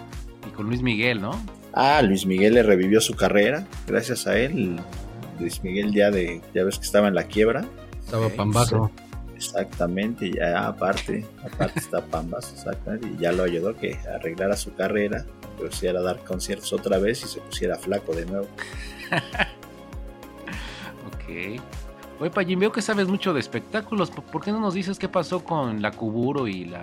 Y 0.48 0.50
con 0.50 0.66
Luis 0.66 0.82
Miguel, 0.82 1.20
¿no? 1.20 1.40
Ah, 1.74 2.02
Luis 2.02 2.26
Miguel 2.26 2.54
le 2.54 2.64
revivió 2.64 3.00
su 3.00 3.14
carrera, 3.14 3.68
gracias 3.86 4.26
a 4.26 4.36
él. 4.36 4.80
Luis 5.38 5.62
Miguel 5.62 5.92
ya 5.92 6.10
de, 6.10 6.40
ya 6.52 6.64
ves 6.64 6.80
que 6.80 6.86
estaba 6.86 7.06
en 7.06 7.14
la 7.14 7.22
quiebra. 7.22 7.64
Estaba 8.04 8.28
pambazo. 8.30 8.90
Exactamente, 9.46 10.30
ya 10.32 10.66
aparte, 10.68 11.24
aparte 11.44 11.78
está 11.80 12.04
Pambas, 12.04 12.52
exactamente, 12.52 13.08
y 13.08 13.20
ya 13.20 13.32
lo 13.32 13.42
ayudó 13.44 13.76
que 13.76 13.98
arreglara 14.14 14.56
su 14.56 14.72
carrera, 14.74 15.24
pusiera 15.58 15.98
a 16.00 16.02
dar 16.02 16.18
conciertos 16.24 16.72
otra 16.72 16.98
vez 16.98 17.22
y 17.24 17.28
se 17.28 17.40
pusiera 17.40 17.76
flaco 17.76 18.14
de 18.14 18.26
nuevo. 18.26 18.46
Ok. 21.06 21.60
Oye, 22.20 22.30
Payín, 22.30 22.60
veo 22.60 22.70
que 22.72 22.82
sabes 22.82 23.08
mucho 23.08 23.32
de 23.34 23.40
espectáculos. 23.40 24.10
¿Por 24.10 24.42
qué 24.44 24.52
no 24.52 24.60
nos 24.60 24.74
dices 24.74 24.98
qué 24.98 25.08
pasó 25.08 25.42
con 25.44 25.82
la 25.82 25.90
Kuburo 25.90 26.46
y 26.46 26.66
la... 26.66 26.80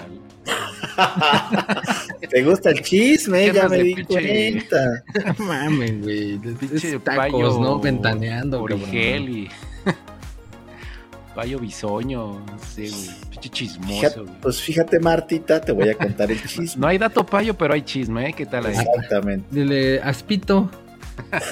¿Te 2.29 2.43
gusta 2.43 2.71
el 2.71 2.81
chisme? 2.81 3.45
¿Qué 3.45 3.53
Ya 3.53 3.69
me 3.69 3.77
di 3.83 3.95
pinche- 3.95 4.59
cuenta. 4.67 5.03
Mames, 5.43 6.01
güey. 6.01 6.37
Pinche 6.39 6.95
Es 6.95 7.03
Tacos, 7.03 7.31
payo 7.31 7.59
¿no? 7.59 7.79
Ventaneando, 7.79 8.61
Origel 8.61 9.29
y... 9.29 9.49
Payo 11.39 11.57
bisoño, 11.57 12.37
no 12.45 12.59
sé, 12.59 12.89
güey. 12.89 13.09
Pinche 13.29 13.49
chismoso, 13.49 13.93
Fíjate, 13.93 14.19
güey. 14.19 14.33
pues 14.41 14.61
fíjate, 14.61 14.99
Martita, 14.99 15.61
te 15.61 15.71
voy 15.71 15.87
a 15.87 15.95
contar 15.95 16.29
el 16.29 16.43
chisme. 16.47 16.81
No 16.81 16.87
hay 16.87 16.97
dato 16.97 17.25
payo, 17.25 17.53
pero 17.57 17.73
hay 17.73 17.81
chisme, 17.81 18.27
¿eh? 18.27 18.33
¿Qué 18.33 18.45
tal 18.45 18.65
ahí? 18.65 18.75
Exactamente. 18.75 19.47
Dile, 19.49 20.01
Aspito 20.01 20.69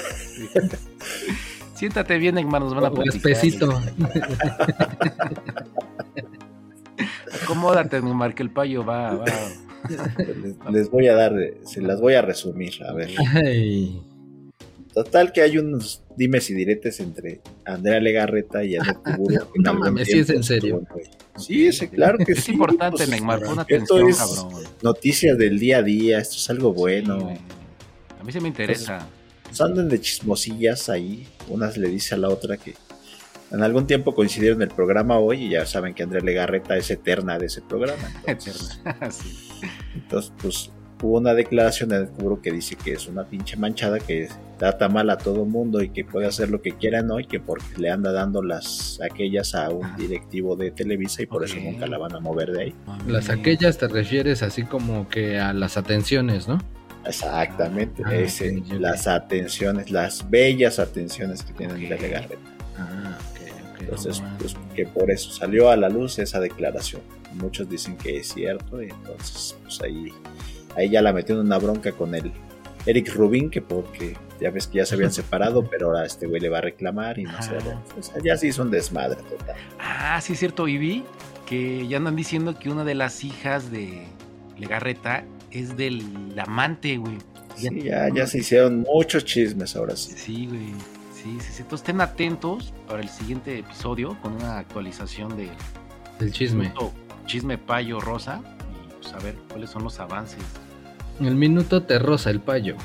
Siéntate 1.73 2.17
bien, 2.17 2.35
Neymar, 2.35 2.63
nos 2.63 2.75
van 2.75 2.83
a 2.83 2.91
platicar. 2.91 3.31
Espesito. 3.31 3.81
Acomódate, 7.43 8.01
Neymar, 8.01 8.35
que 8.35 8.43
el 8.43 8.49
payo 8.49 8.83
va, 8.85 9.13
va. 9.13 9.23
Les, 10.19 10.57
les 10.69 10.91
voy 10.91 11.07
a 11.07 11.13
dar, 11.13 11.31
se 11.63 11.79
las 11.79 12.01
voy 12.01 12.15
a 12.15 12.21
resumir. 12.21 12.73
A 12.83 12.91
ver, 12.91 13.11
Ay. 13.35 14.03
Total 15.03 15.31
que 15.31 15.41
hay 15.41 15.59
unos 15.59 16.01
dimes 16.15 16.49
y 16.49 16.55
diretes 16.55 16.99
entre 16.99 17.39
Andrea 17.65 17.99
Legarreta 17.99 18.63
y 18.63 18.69
que 18.71 18.77
en 18.77 19.61
No 19.63 19.75
mames, 19.75 20.07
¿sí 20.07 20.19
es 20.19 20.29
en 20.31 20.43
serio? 20.43 20.81
Sí, 21.37 21.71
sí, 21.71 21.87
claro 21.87 22.17
que 22.17 22.31
Es 22.31 22.45
sí. 22.45 22.53
importante, 22.53 22.97
pues, 22.97 23.09
Neymar, 23.09 23.43
pon 23.43 23.59
atención, 23.59 24.09
es 24.09 24.17
cabrón. 24.17 24.63
noticias 24.81 25.37
del 25.37 25.59
día 25.59 25.77
a 25.77 25.83
día, 25.83 26.17
esto 26.17 26.37
es 26.37 26.49
algo 26.49 26.73
bueno. 26.73 27.29
a 28.19 28.23
mí 28.23 28.31
se 28.31 28.41
me 28.41 28.47
interesa. 28.47 29.07
Pues 29.43 29.61
andan 29.61 29.87
de 29.87 30.01
chismosillas 30.01 30.89
ahí. 30.89 31.27
Unas 31.47 31.77
le 31.77 31.89
dice 31.89 32.15
a 32.15 32.17
la 32.17 32.29
otra 32.29 32.57
que 32.57 32.73
en 33.51 33.61
algún 33.61 33.85
tiempo 33.85 34.15
coincidieron 34.15 34.63
en 34.63 34.69
el 34.69 34.75
programa 34.75 35.19
hoy 35.19 35.45
y 35.45 35.49
ya 35.51 35.67
saben 35.67 35.93
que 35.93 36.01
Andrea 36.01 36.23
Legarreta 36.23 36.75
es 36.75 36.89
eterna 36.89 37.37
de 37.37 37.45
ese 37.45 37.61
programa. 37.61 38.01
Entonces, 38.25 38.79
Eterna. 38.83 39.11
Sí. 39.11 39.67
entonces, 39.95 40.31
pues 40.41 40.71
hubo 41.01 41.17
una 41.17 41.33
declaración 41.33 41.89
de 41.89 42.07
Kuburo 42.07 42.41
que 42.41 42.51
dice 42.51 42.75
que 42.75 42.93
es 42.93 43.07
una 43.07 43.23
pinche 43.23 43.55
manchada 43.57 43.99
que 43.99 44.27
trata 44.57 44.89
mal 44.89 45.09
a 45.11 45.17
todo 45.17 45.45
mundo 45.45 45.81
y 45.83 45.89
que 45.89 46.03
puede 46.03 46.25
hacer 46.27 46.49
lo 46.49 46.61
que 46.61 46.71
quiera 46.71 47.01
no 47.03 47.19
y 47.19 47.25
que 47.25 47.39
porque 47.39 47.77
le 47.77 47.91
anda 47.91 48.11
dando 48.11 48.41
las 48.41 48.99
aquellas 49.03 49.53
a 49.53 49.69
un 49.69 49.95
directivo 49.95 50.55
de 50.55 50.71
Televisa 50.71 51.21
y 51.21 51.27
por 51.27 51.43
eso 51.45 51.57
nunca 51.57 51.85
la 51.87 51.97
van 51.99 52.15
a 52.15 52.19
mover 52.19 52.51
de 52.51 52.61
ahí. 52.63 52.75
Las 53.07 53.29
aquellas 53.29 53.77
te 53.77 53.87
refieres 53.87 54.41
así 54.41 54.63
como 54.63 55.07
que 55.09 55.39
a 55.39 55.53
las 55.53 55.77
atenciones, 55.77 56.47
¿no? 56.47 56.57
Exactamente, 57.05 58.03
Ah, 58.05 58.13
ese, 58.15 58.61
las 58.79 59.07
atenciones, 59.07 59.91
las 59.91 60.29
bellas 60.29 60.77
atenciones 60.79 61.43
que 61.43 61.53
tiene 61.53 61.73
Andrea 61.73 61.95
Ok. 61.95 62.01
Legarreta. 62.01 62.41
Ah, 62.77 63.17
ok, 63.31 63.39
ok. 63.75 63.81
Entonces, 63.81 64.21
No, 64.21 64.37
pues 64.39 64.55
que 64.75 64.85
por 64.87 65.09
eso 65.09 65.31
salió 65.31 65.69
a 65.69 65.77
la 65.77 65.87
luz 65.89 66.19
esa 66.19 66.39
declaración. 66.39 67.01
Muchos 67.33 67.69
dicen 67.69 67.95
que 67.97 68.17
es 68.17 68.29
cierto, 68.33 68.81
y 68.81 68.89
entonces, 68.89 69.55
pues 69.63 69.81
ahí, 69.81 70.11
ahí 70.77 70.89
ya 70.89 71.01
la 71.01 71.11
metió 71.11 71.35
en 71.35 71.41
una 71.45 71.57
bronca 71.57 71.91
con 71.91 72.15
el 72.15 72.31
Eric 72.85 73.13
Rubin, 73.13 73.49
que 73.49 73.61
porque 73.61 74.15
ya 74.39 74.49
ves 74.51 74.67
que 74.67 74.77
ya 74.77 74.85
se 74.85 74.95
habían 74.95 75.11
separado, 75.13 75.67
pero 75.69 75.87
ahora 75.87 76.05
este 76.05 76.27
güey 76.27 76.39
le 76.39 76.49
va 76.49 76.59
a 76.59 76.61
reclamar 76.61 77.19
y 77.19 77.23
no 77.23 77.41
sé. 77.41 77.57
Ajá. 77.57 77.81
O 77.97 78.03
sea, 78.03 78.21
ya 78.23 78.37
se 78.37 78.47
hizo 78.47 78.61
un 78.61 78.71
desmadre 78.71 79.21
total. 79.23 79.55
Ah, 79.79 80.19
sí 80.21 80.33
es 80.33 80.39
cierto, 80.39 80.67
y 80.67 80.77
vi 80.77 81.03
que 81.45 81.87
ya 81.87 81.97
andan 81.97 82.15
diciendo 82.15 82.57
que 82.59 82.69
una 82.69 82.83
de 82.83 82.95
las 82.95 83.23
hijas 83.23 83.71
de 83.71 84.05
Legarreta 84.57 85.23
es 85.51 85.75
del 85.77 86.03
amante, 86.37 86.97
güey. 86.97 87.17
Sí, 87.55 87.81
ya, 87.83 88.09
ya 88.13 88.27
se 88.27 88.39
hicieron 88.39 88.81
muchos 88.81 89.25
chismes 89.25 89.75
ahora 89.75 89.95
sí. 89.95 90.13
Sí, 90.15 90.45
güey. 90.45 90.73
Sí, 91.13 91.37
sí, 91.39 91.53
sí. 91.53 91.61
Entonces 91.63 91.79
estén 91.79 92.01
atentos 92.01 92.73
para 92.87 93.01
el 93.01 93.09
siguiente 93.09 93.57
episodio 93.57 94.17
con 94.21 94.33
una 94.33 94.59
actualización 94.59 95.35
de 95.35 95.49
El 96.19 96.31
chisme. 96.31 96.71
Chisme 97.25 97.57
Payo 97.57 97.99
Rosa 97.99 98.41
y 98.71 98.93
pues 99.01 99.13
a 99.13 99.17
ver 99.19 99.35
cuáles 99.49 99.69
son 99.69 99.83
los 99.83 99.99
avances. 99.99 100.39
El 101.19 101.35
minuto 101.35 101.83
te 101.83 101.99
roza 101.99 102.29
el 102.29 102.39
payo. 102.39 102.75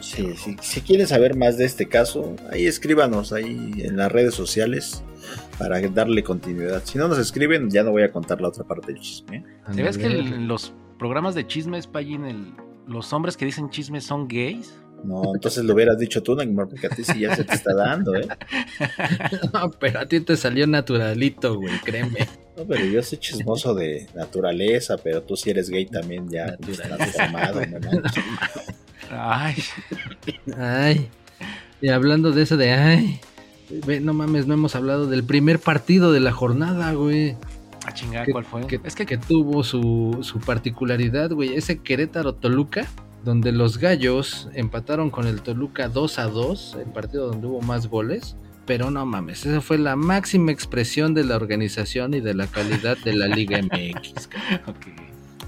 Sí, 0.00 0.34
sí, 0.36 0.56
si 0.62 0.80
quieren 0.80 1.06
saber 1.06 1.36
más 1.36 1.58
de 1.58 1.66
este 1.66 1.86
caso, 1.86 2.34
ahí 2.50 2.66
escríbanos 2.66 3.32
ahí 3.32 3.72
en 3.78 3.96
las 3.96 4.10
redes 4.10 4.34
sociales 4.34 5.02
para 5.58 5.80
darle 5.88 6.22
continuidad. 6.22 6.82
Si 6.84 6.96
no 6.96 7.08
nos 7.08 7.18
escriben, 7.18 7.70
ya 7.70 7.82
no 7.82 7.90
voy 7.90 8.02
a 8.02 8.10
contar 8.10 8.40
la 8.40 8.48
otra 8.48 8.64
parte 8.64 8.92
del 8.92 9.00
chisme. 9.00 9.38
¿eh? 9.38 9.44
¿Sabías 9.66 9.98
que 9.98 10.06
en 10.06 10.48
los 10.48 10.72
programas 10.98 11.34
de 11.34 11.46
chismes, 11.46 11.86
Payín, 11.86 12.24
el, 12.24 12.54
los 12.86 13.12
hombres 13.12 13.36
que 13.36 13.44
dicen 13.44 13.68
chismes 13.68 14.04
son 14.04 14.26
gays? 14.26 14.74
No, 15.04 15.22
entonces 15.34 15.64
lo 15.64 15.74
hubieras 15.74 15.98
dicho 15.98 16.22
tú, 16.22 16.34
Neymar, 16.34 16.68
porque 16.68 16.86
a 16.86 16.90
ti 16.90 17.04
sí 17.04 17.20
ya 17.20 17.34
se 17.34 17.44
te 17.44 17.54
está 17.54 17.74
dando, 17.74 18.14
¿eh? 18.14 18.28
No, 19.52 19.70
pero 19.70 20.00
a 20.00 20.06
ti 20.06 20.20
te 20.20 20.36
salió 20.36 20.66
naturalito, 20.66 21.56
güey, 21.56 21.78
créeme. 21.80 22.28
No, 22.60 22.66
pero 22.66 22.84
yo 22.84 23.02
soy 23.02 23.16
chismoso 23.16 23.74
de 23.74 24.06
naturaleza, 24.14 24.98
pero 24.98 25.22
tú 25.22 25.34
si 25.34 25.48
eres 25.48 25.70
gay 25.70 25.86
también 25.86 26.28
ya 26.28 26.56
pues, 26.60 26.78
manches. 26.90 27.16
Ay, 29.10 29.54
Ay. 30.58 31.08
Y 31.80 31.88
hablando 31.88 32.32
de 32.32 32.42
eso 32.42 32.58
de 32.58 32.72
ay. 32.72 33.18
Ve, 33.86 34.00
no 34.00 34.12
mames, 34.12 34.46
no 34.46 34.52
hemos 34.52 34.76
hablado 34.76 35.06
del 35.06 35.24
primer 35.24 35.58
partido 35.58 36.12
de 36.12 36.20
la 36.20 36.32
jornada, 36.32 36.92
güey. 36.92 37.34
a 37.86 37.94
chingar, 37.94 38.26
Que- 38.26 38.32
¿cuál 38.32 38.44
fue? 38.44 38.66
Que, 38.66 38.78
es 38.84 38.94
que, 38.94 39.06
que 39.06 39.16
tuvo 39.16 39.64
su, 39.64 40.18
su 40.20 40.38
particularidad, 40.40 41.30
güey. 41.30 41.54
Ese 41.54 41.78
Querétaro 41.78 42.34
Toluca, 42.34 42.86
donde 43.24 43.52
los 43.52 43.78
gallos 43.78 44.50
empataron 44.52 45.08
con 45.08 45.26
el 45.26 45.40
Toluca 45.40 45.88
2 45.88 46.18
a 46.18 46.24
2, 46.26 46.76
el 46.84 46.92
partido 46.92 47.28
donde 47.28 47.46
hubo 47.46 47.62
más 47.62 47.86
goles. 47.86 48.36
Pero 48.70 48.88
no 48.88 49.04
mames, 49.04 49.44
esa 49.46 49.60
fue 49.60 49.78
la 49.78 49.96
máxima 49.96 50.52
expresión 50.52 51.12
de 51.12 51.24
la 51.24 51.34
organización 51.34 52.14
y 52.14 52.20
de 52.20 52.34
la 52.34 52.46
calidad 52.46 52.96
de 52.98 53.14
la 53.14 53.26
Liga 53.26 53.58
MX. 53.62 54.28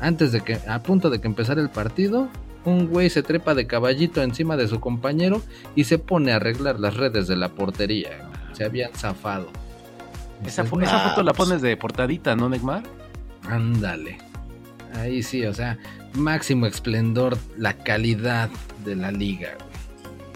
Antes 0.01 0.33
de 0.33 0.41
que, 0.41 0.59
a 0.67 0.83
punto 0.83 1.09
de 1.09 1.21
que 1.21 1.29
empezara 1.29 1.61
el 1.63 1.71
partido, 1.71 2.29
un 2.65 2.89
güey 2.89 3.11
se 3.11 3.23
trepa 3.23 3.55
de 3.55 3.69
caballito 3.69 4.23
encima 4.23 4.57
de 4.57 4.67
su 4.67 4.81
compañero 4.81 5.41
y 5.77 5.85
se 5.85 5.99
pone 5.99 6.33
a 6.33 6.37
arreglar 6.37 6.81
las 6.81 6.97
redes 6.97 7.29
de 7.29 7.37
la 7.37 7.51
portería. 7.51 8.09
güey. 8.19 8.57
Se 8.57 8.65
habían 8.65 8.93
zafado. 8.93 9.49
Esa, 10.45 10.65
fo- 10.65 10.83
esa 10.83 10.99
foto 11.11 11.23
la 11.23 11.33
pues. 11.33 11.49
pones 11.49 11.63
de 11.63 11.77
portadita, 11.77 12.35
¿no, 12.35 12.49
Neymar? 12.49 12.83
Ándale. 13.49 14.19
Ahí 14.97 15.23
sí, 15.23 15.45
o 15.47 15.55
sea, 15.55 15.79
máximo 16.15 16.67
esplendor, 16.67 17.39
la 17.57 17.75
calidad 17.75 18.51
de 18.85 18.97
la 18.97 19.13
liga. 19.13 19.51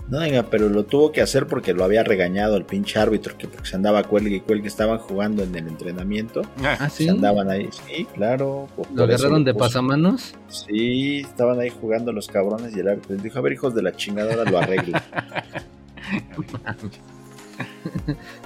No, 0.08 0.20
venga, 0.20 0.44
pero 0.44 0.68
lo 0.68 0.84
tuvo 0.84 1.10
que 1.10 1.20
hacer 1.20 1.48
porque 1.48 1.72
lo 1.74 1.82
había 1.82 2.04
regañado 2.04 2.56
el 2.56 2.64
pinche 2.64 2.98
árbitro, 2.98 3.36
que 3.36 3.48
porque 3.48 3.66
se 3.68 3.74
andaba 3.74 4.04
cuelgue 4.04 4.36
y 4.36 4.40
cuelgue, 4.40 4.68
estaban 4.68 4.98
jugando 4.98 5.42
en 5.42 5.54
el 5.56 5.66
entrenamiento, 5.66 6.42
Ah, 6.62 6.88
sí. 6.88 7.04
se 7.04 7.10
andaban 7.10 7.50
ahí, 7.50 7.68
sí, 7.88 8.06
claro. 8.14 8.68
¿Lo 8.94 9.02
agarraron 9.02 9.42
de 9.42 9.52
pasamanos? 9.52 10.34
Sí, 10.48 11.20
estaban 11.20 11.58
ahí 11.58 11.70
jugando 11.70 12.12
los 12.12 12.28
cabrones 12.28 12.76
y 12.76 12.80
el 12.80 12.88
árbitro 12.88 13.14
les 13.14 13.22
dijo, 13.24 13.38
a 13.38 13.42
ver, 13.42 13.54
hijos 13.54 13.74
de 13.74 13.82
la 13.82 13.96
chingada, 13.96 14.32
ahora 14.34 14.48
lo 14.50 14.58
arreglo. 14.58 14.98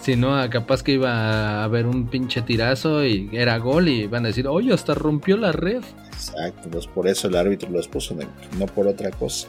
Si 0.01 0.15
no, 0.15 0.37
ah, 0.39 0.49
capaz 0.49 0.83
que 0.85 0.93
iba 0.93 1.11
a 1.11 1.65
haber 1.65 1.87
un 1.87 2.07
pinche 2.09 2.43
tirazo 2.43 3.05
y 3.05 3.29
era 3.33 3.59
gol 3.59 3.89
y 3.89 4.07
van 4.07 4.25
a 4.25 4.29
decir, 4.29 4.47
oye, 4.47 4.73
hasta 4.73 4.95
rompió 4.95 5.37
la 5.37 5.51
red. 5.51 5.83
Exacto, 6.07 6.69
pues 6.71 6.87
por 6.87 7.09
eso 7.09 7.27
el 7.29 7.35
árbitro 7.37 7.69
los 7.71 7.89
puso, 7.89 8.15
no 8.59 8.67
por 8.67 8.87
otra 8.87 9.11
cosa. 9.11 9.49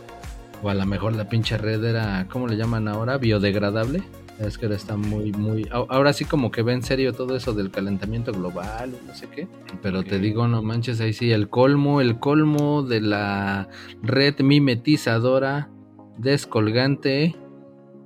O 0.64 0.70
a 0.70 0.74
lo 0.74 0.86
mejor 0.86 1.16
la 1.16 1.28
pinche 1.28 1.58
red 1.58 1.84
era, 1.84 2.28
¿cómo 2.30 2.48
le 2.48 2.56
llaman 2.56 2.88
ahora? 2.88 3.18
Biodegradable. 3.18 4.04
Es 4.40 4.58
que 4.58 4.66
ahora 4.66 4.76
está 4.76 4.98
muy, 4.98 5.32
muy... 5.32 5.68
Ahora 5.72 6.14
sí 6.14 6.26
como 6.26 6.50
que 6.52 6.64
ve 6.64 6.74
en 6.74 6.82
serio 6.82 7.14
todo 7.14 7.36
eso 7.36 7.54
del 7.54 7.70
calentamiento 7.70 8.32
global 8.32 8.96
o 8.96 9.08
no 9.08 9.16
sé 9.16 9.28
qué. 9.28 9.48
Pero 9.84 10.04
te 10.04 10.18
digo, 10.18 10.48
no 10.48 10.64
manches, 10.64 11.00
ahí 11.00 11.14
sí, 11.14 11.32
el 11.32 11.48
colmo, 11.48 12.02
el 12.02 12.18
colmo 12.18 12.82
de 12.82 13.02
la 13.02 13.70
red 14.02 14.40
mimetizadora 14.40 15.70
descolgante 16.18 17.36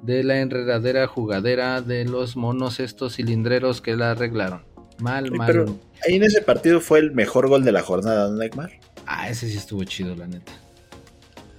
de 0.01 0.23
la 0.23 0.39
enredadera 0.39 1.07
jugadera 1.07 1.81
de 1.81 2.05
los 2.05 2.35
monos 2.35 2.79
estos 2.79 3.15
cilindreros 3.15 3.81
que 3.81 3.95
la 3.95 4.11
arreglaron. 4.11 4.63
Mal, 4.99 5.31
mal. 5.31 5.47
pero 5.47 5.79
ahí 6.05 6.15
en 6.15 6.23
ese 6.23 6.41
partido 6.41 6.79
fue 6.79 6.99
el 6.99 7.11
mejor 7.11 7.47
gol 7.47 7.63
de 7.63 7.71
la 7.71 7.81
jornada, 7.81 8.29
¿no, 8.29 8.37
Neymar? 8.37 8.71
Ah, 9.05 9.29
ese 9.29 9.49
sí 9.49 9.57
estuvo 9.57 9.83
chido, 9.83 10.15
la 10.15 10.27
neta. 10.27 10.51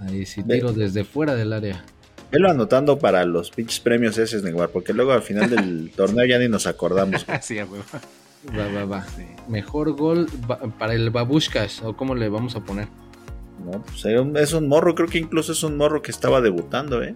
Ahí 0.00 0.26
sí, 0.26 0.42
Ve- 0.44 0.56
tiro 0.56 0.72
desde 0.72 1.04
fuera 1.04 1.34
del 1.34 1.52
área. 1.52 1.84
Velo 2.30 2.50
anotando 2.50 2.98
para 2.98 3.24
los 3.24 3.50
pinches 3.50 3.80
premios 3.80 4.18
ese, 4.18 4.42
Neymar, 4.42 4.70
porque 4.70 4.92
luego 4.92 5.12
al 5.12 5.22
final 5.22 5.48
del 5.48 5.90
torneo 5.96 6.26
ya 6.26 6.38
ni 6.38 6.48
nos 6.48 6.66
acordamos. 6.66 7.24
sí, 7.42 7.58
a 7.58 7.64
huevo. 7.64 7.84
Va, 8.56 8.68
va, 8.68 8.84
va. 8.84 9.04
Sí. 9.16 9.24
Mejor 9.48 9.92
gol 9.92 10.28
para 10.78 10.94
el 10.94 11.10
Babushkas, 11.10 11.82
o 11.82 11.96
cómo 11.96 12.14
le 12.14 12.28
vamos 12.28 12.54
a 12.56 12.60
poner. 12.60 12.88
¿no? 13.64 13.82
Pues 13.82 14.04
es 14.04 14.52
un 14.52 14.68
morro, 14.68 14.94
creo 14.94 15.08
que 15.08 15.18
incluso 15.18 15.52
es 15.52 15.62
un 15.62 15.76
morro 15.76 16.02
que 16.02 16.10
estaba 16.10 16.40
debutando, 16.40 17.02
¿eh? 17.02 17.14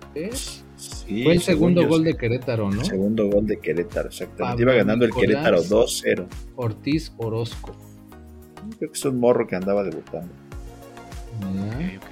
Sí, 0.76 1.22
Fue 1.24 1.35
el 1.35 1.43
segundo 1.43 1.83
yo, 1.83 1.89
gol 1.89 2.05
de 2.05 2.16
Querétaro, 2.16 2.70
¿no? 2.70 2.81
El 2.81 2.87
segundo 2.87 3.28
gol 3.28 3.47
de 3.47 3.59
Querétaro, 3.59 4.09
exactamente. 4.09 4.43
Pablo 4.53 4.62
Iba 4.62 4.74
ganando 4.74 5.05
el. 5.05 5.12
Querétaro 5.12 5.62
2-0. 5.62 6.26
Ortiz 6.57 7.12
Orozco. 7.18 7.76
Creo 8.78 8.91
que 8.91 8.99
es 8.99 9.05
un 9.05 9.20
morro 9.20 9.47
que 9.47 9.57
andaba 9.57 9.83
debutando. 9.85 10.33
Ya, 11.41 11.47
Ok, 11.49 12.05
ok. 12.05 12.11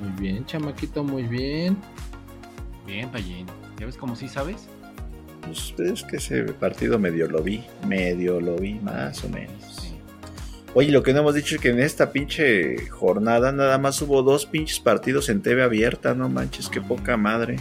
Muy 0.00 0.10
bien, 0.20 0.44
chamaquito, 0.46 1.02
muy 1.02 1.22
bien. 1.24 1.76
Bien, 2.86 3.10
Payín. 3.10 3.46
¿Ya 3.78 3.86
ves 3.86 3.96
como 3.96 4.16
sí 4.16 4.28
sabes? 4.28 4.68
Pues 5.42 5.74
es 5.78 6.02
que 6.02 6.16
ese 6.16 6.42
partido 6.44 6.98
medio 6.98 7.28
lo 7.28 7.42
vi, 7.42 7.64
medio 7.86 8.40
lo 8.40 8.56
vi, 8.56 8.74
más 8.74 9.22
o 9.24 9.28
menos. 9.28 9.62
Sí. 9.80 9.94
Oye, 10.74 10.90
lo 10.90 11.02
que 11.02 11.12
no 11.12 11.20
hemos 11.20 11.34
dicho 11.34 11.54
es 11.54 11.60
que 11.60 11.70
en 11.70 11.80
esta 11.80 12.12
pinche 12.12 12.86
jornada 12.88 13.52
nada 13.52 13.78
más 13.78 14.00
hubo 14.02 14.22
dos 14.22 14.44
pinches 14.46 14.80
partidos 14.80 15.28
en 15.28 15.40
TV 15.40 15.62
abierta, 15.62 16.14
no 16.14 16.28
manches, 16.28 16.68
qué 16.68 16.80
poca 16.80 17.16
madre. 17.16 17.56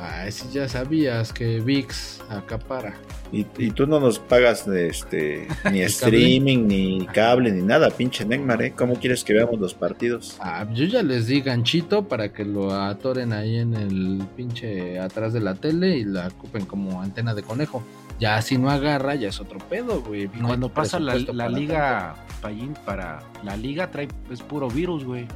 Ay, 0.00 0.30
si 0.32 0.48
ya 0.50 0.68
sabías 0.68 1.32
que 1.32 1.60
VIX 1.60 2.20
acapara. 2.30 2.94
Y, 3.32 3.46
y 3.58 3.70
tú 3.70 3.86
no 3.86 4.00
nos 4.00 4.18
pagas 4.18 4.66
este, 4.68 5.48
ni 5.64 5.80
cable? 5.80 5.84
streaming, 5.84 6.66
ni 6.66 7.06
cable, 7.06 7.50
ni 7.50 7.62
nada, 7.62 7.90
pinche 7.90 8.24
Neymar, 8.24 8.62
¿eh? 8.62 8.72
¿Cómo 8.76 8.94
quieres 8.94 9.24
que 9.24 9.34
veamos 9.34 9.58
los 9.58 9.74
partidos? 9.74 10.36
Ah, 10.40 10.66
yo 10.72 10.84
ya 10.84 11.02
les 11.02 11.26
di 11.26 11.40
ganchito 11.40 12.08
para 12.08 12.32
que 12.32 12.44
lo 12.44 12.72
atoren 12.72 13.32
ahí 13.32 13.56
en 13.56 13.74
el 13.74 14.22
pinche 14.36 14.98
atrás 14.98 15.32
de 15.32 15.40
la 15.40 15.54
tele 15.54 15.98
y 15.98 16.04
la 16.04 16.28
ocupen 16.28 16.64
como 16.64 17.02
antena 17.02 17.34
de 17.34 17.42
conejo. 17.42 17.82
Ya 18.18 18.40
si 18.42 18.58
no 18.58 18.70
agarra, 18.70 19.14
ya 19.14 19.28
es 19.28 19.40
otro 19.40 19.58
pedo, 19.58 20.02
güey. 20.02 20.26
Cuando 20.26 20.68
pasa 20.68 20.98
la, 20.98 21.14
la 21.16 21.48
liga, 21.48 22.16
Payín, 22.40 22.74
para 22.84 23.22
la 23.44 23.56
liga 23.56 23.90
trae 23.90 24.08
es 24.30 24.42
puro 24.42 24.68
virus, 24.68 25.04
güey. 25.04 25.26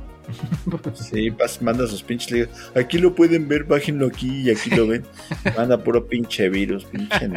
Sí, 0.94 1.30
pas- 1.30 1.60
manda 1.60 1.86
sus 1.86 2.02
pinches 2.02 2.30
ligas. 2.30 2.48
Aquí 2.74 2.98
lo 2.98 3.14
pueden 3.14 3.48
ver, 3.48 3.64
bájenlo 3.64 4.06
aquí 4.06 4.42
y 4.42 4.50
aquí 4.50 4.70
lo 4.70 4.86
ven. 4.86 5.04
Manda 5.56 5.82
puro 5.82 6.06
pinche 6.06 6.48
virus, 6.48 6.84
pinche. 6.86 7.28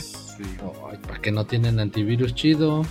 Sí. 0.00 0.42
Ay, 0.90 0.98
¿Para 1.06 1.20
que 1.20 1.30
no 1.32 1.46
tienen 1.46 1.78
antivirus 1.80 2.34
chido? 2.34 2.82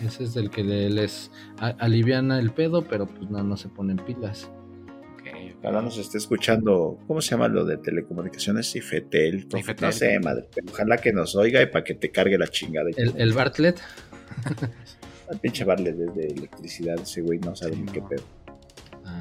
Ese 0.00 0.24
es 0.24 0.36
el 0.36 0.50
que 0.50 0.62
le- 0.64 0.90
les 0.90 1.30
aliviana 1.58 2.38
el 2.38 2.50
pedo, 2.52 2.82
pero 2.82 3.06
pues 3.06 3.30
no, 3.30 3.42
no 3.42 3.56
se 3.56 3.68
ponen 3.68 3.96
pilas. 3.96 4.50
Ok, 5.14 5.26
ok. 5.28 5.56
Ojalá 5.62 5.82
nos 5.82 5.96
esté 5.98 6.18
escuchando, 6.18 6.98
¿cómo 7.06 7.20
se 7.20 7.30
llama 7.30 7.48
lo 7.48 7.64
de 7.64 7.78
telecomunicaciones? 7.78 8.74
Ifetel, 8.76 9.48
Ifetel. 9.56 9.86
no 9.86 9.92
sé, 9.92 10.20
madre. 10.20 10.48
pero 10.54 10.68
ojalá 10.72 10.98
que 10.98 11.12
nos 11.12 11.34
oiga 11.34 11.62
y 11.62 11.66
para 11.66 11.82
que 11.84 11.94
te 11.94 12.10
cargue 12.10 12.36
la 12.38 12.46
chingada. 12.48 12.90
El, 12.96 13.14
el 13.16 13.32
Bartlett, 13.32 13.78
El 15.30 15.38
pinche 15.40 15.64
Barle 15.64 15.92
desde 15.92 16.28
electricidad, 16.28 17.00
ese 17.00 17.20
güey 17.20 17.40
no 17.40 17.56
sabe 17.56 17.72
Sí, 17.74 17.80
ni 17.82 17.90
qué 17.90 18.00
pedo. 18.00 18.22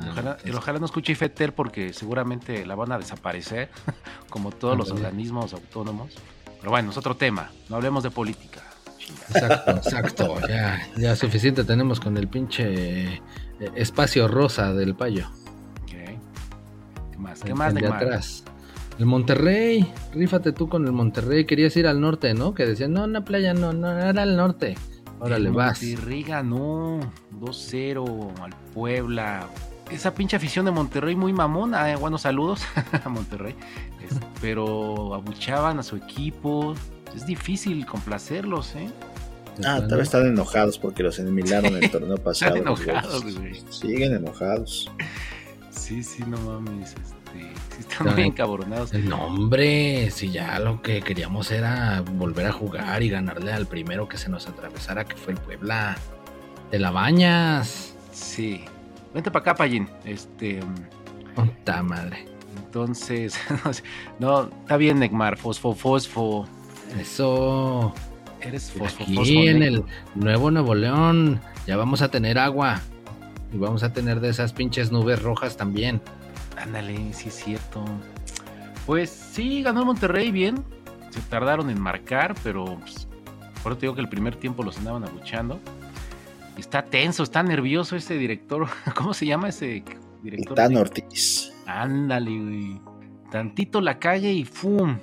Ah, 0.01 0.07
Ojalá, 0.11 0.37
ojalá 0.55 0.79
no 0.79 0.85
escuche 0.85 1.11
Ifetel 1.13 1.53
porque 1.53 1.93
seguramente 1.93 2.65
la 2.65 2.75
van 2.75 2.91
a 2.91 2.97
desaparecer, 2.97 3.69
como 4.29 4.51
todos 4.51 4.77
los 4.77 4.91
organismos 4.91 5.53
autónomos. 5.53 6.13
Pero 6.59 6.71
bueno, 6.71 6.91
es 6.91 6.97
otro 6.97 7.15
tema. 7.15 7.51
No 7.69 7.75
hablemos 7.75 8.03
de 8.03 8.11
política. 8.11 8.61
Exacto, 9.29 9.71
exacto. 9.71 10.47
Ya, 10.47 10.81
ya 10.97 11.15
suficiente 11.15 11.63
tenemos 11.63 11.99
con 11.99 12.17
el 12.17 12.27
pinche 12.27 13.15
eh, 13.15 13.21
espacio 13.75 14.27
rosa 14.27 14.73
del 14.73 14.95
payo. 14.95 15.29
¿Qué 15.85 17.17
más? 17.17 17.41
¿Qué 17.41 17.49
El- 17.49 17.55
más, 17.55 17.73
el 17.73 17.81
de 17.81 17.87
atrás. 17.87 18.43
El 18.97 19.05
Monterrey, 19.05 19.91
rífate 20.13 20.53
tú 20.53 20.69
con 20.69 20.85
el 20.85 20.93
Monterrey. 20.93 21.45
Querías 21.45 21.75
ir 21.75 21.85
al 21.85 21.99
norte, 21.99 22.33
¿no? 22.33 22.53
Que 22.53 22.65
decían, 22.65 22.93
no, 22.93 23.03
una 23.03 23.25
playa 23.25 23.53
no, 23.53 23.73
no, 23.73 23.91
era 23.91 24.21
al 24.23 24.37
norte. 24.37 24.75
Órale, 25.19 25.49
vas. 25.49 25.81
Monterrey 25.83 26.23
ganó 26.23 26.99
2-0 27.39 28.39
al 28.41 28.55
Puebla. 28.73 29.47
Esa 29.91 30.13
pinche 30.15 30.35
afición 30.35 30.65
de 30.65 30.71
Monterrey 30.71 31.15
muy 31.15 31.31
mamona. 31.33 31.91
eh, 31.91 31.95
Buenos 31.95 32.21
saludos 32.21 32.61
a 33.03 33.09
Monterrey. 33.09 33.55
Es- 34.03 34.17
pero 34.41 35.13
abuchaban 35.13 35.79
a 35.79 35.83
su 35.83 35.95
equipo. 35.95 36.73
Es 37.15 37.25
difícil 37.25 37.85
complacerlos, 37.85 38.75
¿eh? 38.75 38.89
Ah, 39.63 39.79
tal 39.87 39.99
vez 39.99 40.07
están 40.07 40.25
enojados 40.27 40.77
porque 40.77 41.01
los 41.01 41.17
eliminaron 41.19 41.75
el 41.77 41.89
torneo 41.89 42.17
pasado. 42.23 42.55
Están 42.57 42.67
enojados, 42.73 43.23
güey. 43.37 43.61
Siguen 43.69 44.13
enojados. 44.13 44.91
Sí, 45.69 46.03
sí, 46.03 46.23
no 46.27 46.37
mames. 46.39 46.89
Este, 46.89 47.53
sí 47.75 47.79
están 47.79 48.13
muy 48.15 48.23
encabronados. 48.23 48.91
No, 48.95 49.27
hombre, 49.27 50.09
si 50.11 50.29
ya 50.31 50.59
lo 50.59 50.81
que 50.81 51.01
queríamos 51.01 51.51
era 51.51 52.01
volver 52.01 52.47
a 52.47 52.51
jugar 52.51 53.01
y 53.03 53.09
ganarle 53.09 53.53
al 53.53 53.65
primero 53.67 54.09
que 54.09 54.17
se 54.17 54.29
nos 54.29 54.47
atravesara, 54.47 55.05
que 55.05 55.15
fue 55.15 55.33
el 55.33 55.39
Puebla. 55.39 55.95
Te 56.71 56.79
la 56.79 56.91
bañas. 56.91 57.93
Sí. 58.11 58.65
Vente 59.15 59.31
para 59.31 59.43
acá, 59.43 59.55
Payín. 59.55 59.87
Este. 60.03 60.59
Puta 61.33 61.81
madre. 61.81 62.25
Entonces, 62.57 63.39
no 64.19 64.49
está 64.61 64.75
bien, 64.75 64.99
Neymar. 64.99 65.37
Fosfo, 65.37 65.73
fosfo. 65.73 66.45
Eso. 66.99 67.93
Eres 68.41 68.71
fosfo, 68.71 69.03
Aquí 69.03 69.15
fosfo. 69.15 69.33
en 69.33 69.63
el 69.63 69.83
Nuevo 70.15 70.51
Nuevo 70.51 70.75
León 70.75 71.39
ya 71.65 71.77
vamos 71.77 72.01
a 72.01 72.11
tener 72.11 72.37
agua. 72.37 72.81
Y 73.53 73.57
vamos 73.57 73.83
a 73.83 73.93
tener 73.93 74.19
de 74.19 74.29
esas 74.29 74.51
pinches 74.51 74.91
nubes 74.91 75.21
rojas 75.21 75.55
también. 75.55 76.01
Ándale, 76.57 77.13
sí 77.13 77.29
es 77.29 77.35
cierto. 77.35 77.85
Pues 78.85 79.09
sí, 79.09 79.63
ganó 79.63 79.79
el 79.79 79.85
Monterrey 79.85 80.29
bien. 80.31 80.61
Se 81.11 81.21
tardaron 81.21 81.69
en 81.69 81.79
marcar, 81.79 82.35
pero 82.43 82.65
pues, 82.81 83.07
por 83.63 83.71
eso 83.71 83.79
te 83.79 83.85
digo 83.85 83.95
que 83.95 84.01
el 84.01 84.09
primer 84.09 84.35
tiempo 84.35 84.61
los 84.61 84.77
andaban 84.77 85.05
abuchando. 85.05 85.61
Está 86.57 86.83
tenso, 86.85 87.23
está 87.23 87.43
nervioso 87.43 87.95
ese 87.95 88.17
director. 88.17 88.67
¿Cómo 88.95 89.13
se 89.13 89.25
llama 89.25 89.49
ese 89.49 89.83
director? 90.21 90.55
Tan 90.55 90.75
Ortiz. 90.77 91.53
Ándale, 91.65 92.39
güey. 92.39 92.81
Tantito 93.31 93.81
la 93.81 93.99
calle 93.99 94.31
y 94.31 94.45
¡fum! 94.45 94.97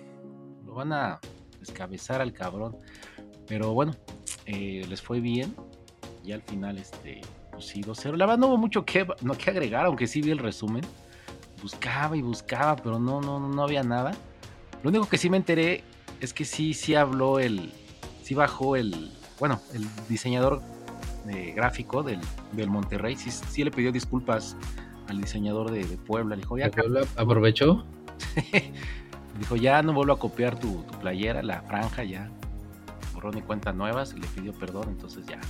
Lo 0.64 0.74
van 0.74 0.92
a 0.92 1.20
descabezar 1.61 2.20
al 2.20 2.32
cabrón. 2.32 2.76
Pero 3.46 3.74
bueno, 3.74 3.92
eh, 4.46 4.84
les 4.88 5.03
fue 5.03 5.20
bien. 5.20 5.55
Y 6.24 6.32
al 6.32 6.42
final, 6.42 6.78
este, 6.78 7.20
pues 7.50 7.66
sí, 7.66 7.82
2-0. 7.82 8.16
La 8.16 8.26
verdad 8.26 8.38
no 8.38 8.46
hubo 8.48 8.57
mucho 8.57 8.84
que, 8.84 9.07
no, 9.22 9.34
que 9.34 9.50
agregar, 9.50 9.86
aunque 9.86 10.07
sí 10.07 10.22
vi 10.22 10.30
el 10.30 10.38
resumen. 10.38 10.82
Buscaba 11.61 12.16
y 12.16 12.22
buscaba, 12.22 12.76
pero 12.76 12.98
no, 12.98 13.20
no, 13.20 13.38
no 13.38 13.62
había 13.62 13.82
nada. 13.82 14.12
Lo 14.82 14.90
único 14.90 15.09
que 15.09 15.18
sí 15.18 15.28
me 15.28 15.36
enteré 15.36 15.84
es 16.20 16.32
que 16.32 16.44
sí, 16.44 16.74
sí 16.74 16.94
habló 16.94 17.38
el. 17.38 17.72
Sí 18.22 18.34
bajó 18.34 18.76
el. 18.76 19.12
Bueno, 19.38 19.61
el 19.74 19.84
diseñador 20.09 20.62
eh, 21.29 21.53
gráfico 21.55 22.03
del, 22.03 22.20
del 22.53 22.68
Monterrey. 22.68 23.16
Sí, 23.16 23.31
sí 23.31 23.64
le 23.64 23.70
pidió 23.70 23.93
disculpas 23.93 24.57
al 25.09 25.20
diseñador 25.20 25.70
de, 25.70 25.85
de 25.85 25.97
Puebla. 25.97 26.37
Le 26.37 26.43
dijo, 26.43 26.59
ya, 26.59 26.66
¿El 26.66 26.70
Puebla 26.73 27.03
aprovechó? 27.16 27.85
Dijo, 29.39 29.57
ya 29.57 29.83
no 29.83 29.95
vuelvo 29.95 30.12
a 30.12 30.18
copiar 30.18 30.59
tu, 30.59 30.83
tu 30.83 30.99
playera, 30.99 31.43
la 31.43 31.62
franja, 31.62 32.05
ya. 32.05 32.31
Borrón 33.14 33.39
y 33.39 33.43
cuenta 33.43 33.73
nuevas 33.73 34.14
y 34.14 34.20
le 34.20 34.27
pidió 34.29 34.53
perdón, 34.53 34.89
entonces 34.89 35.25
ya, 35.27 35.41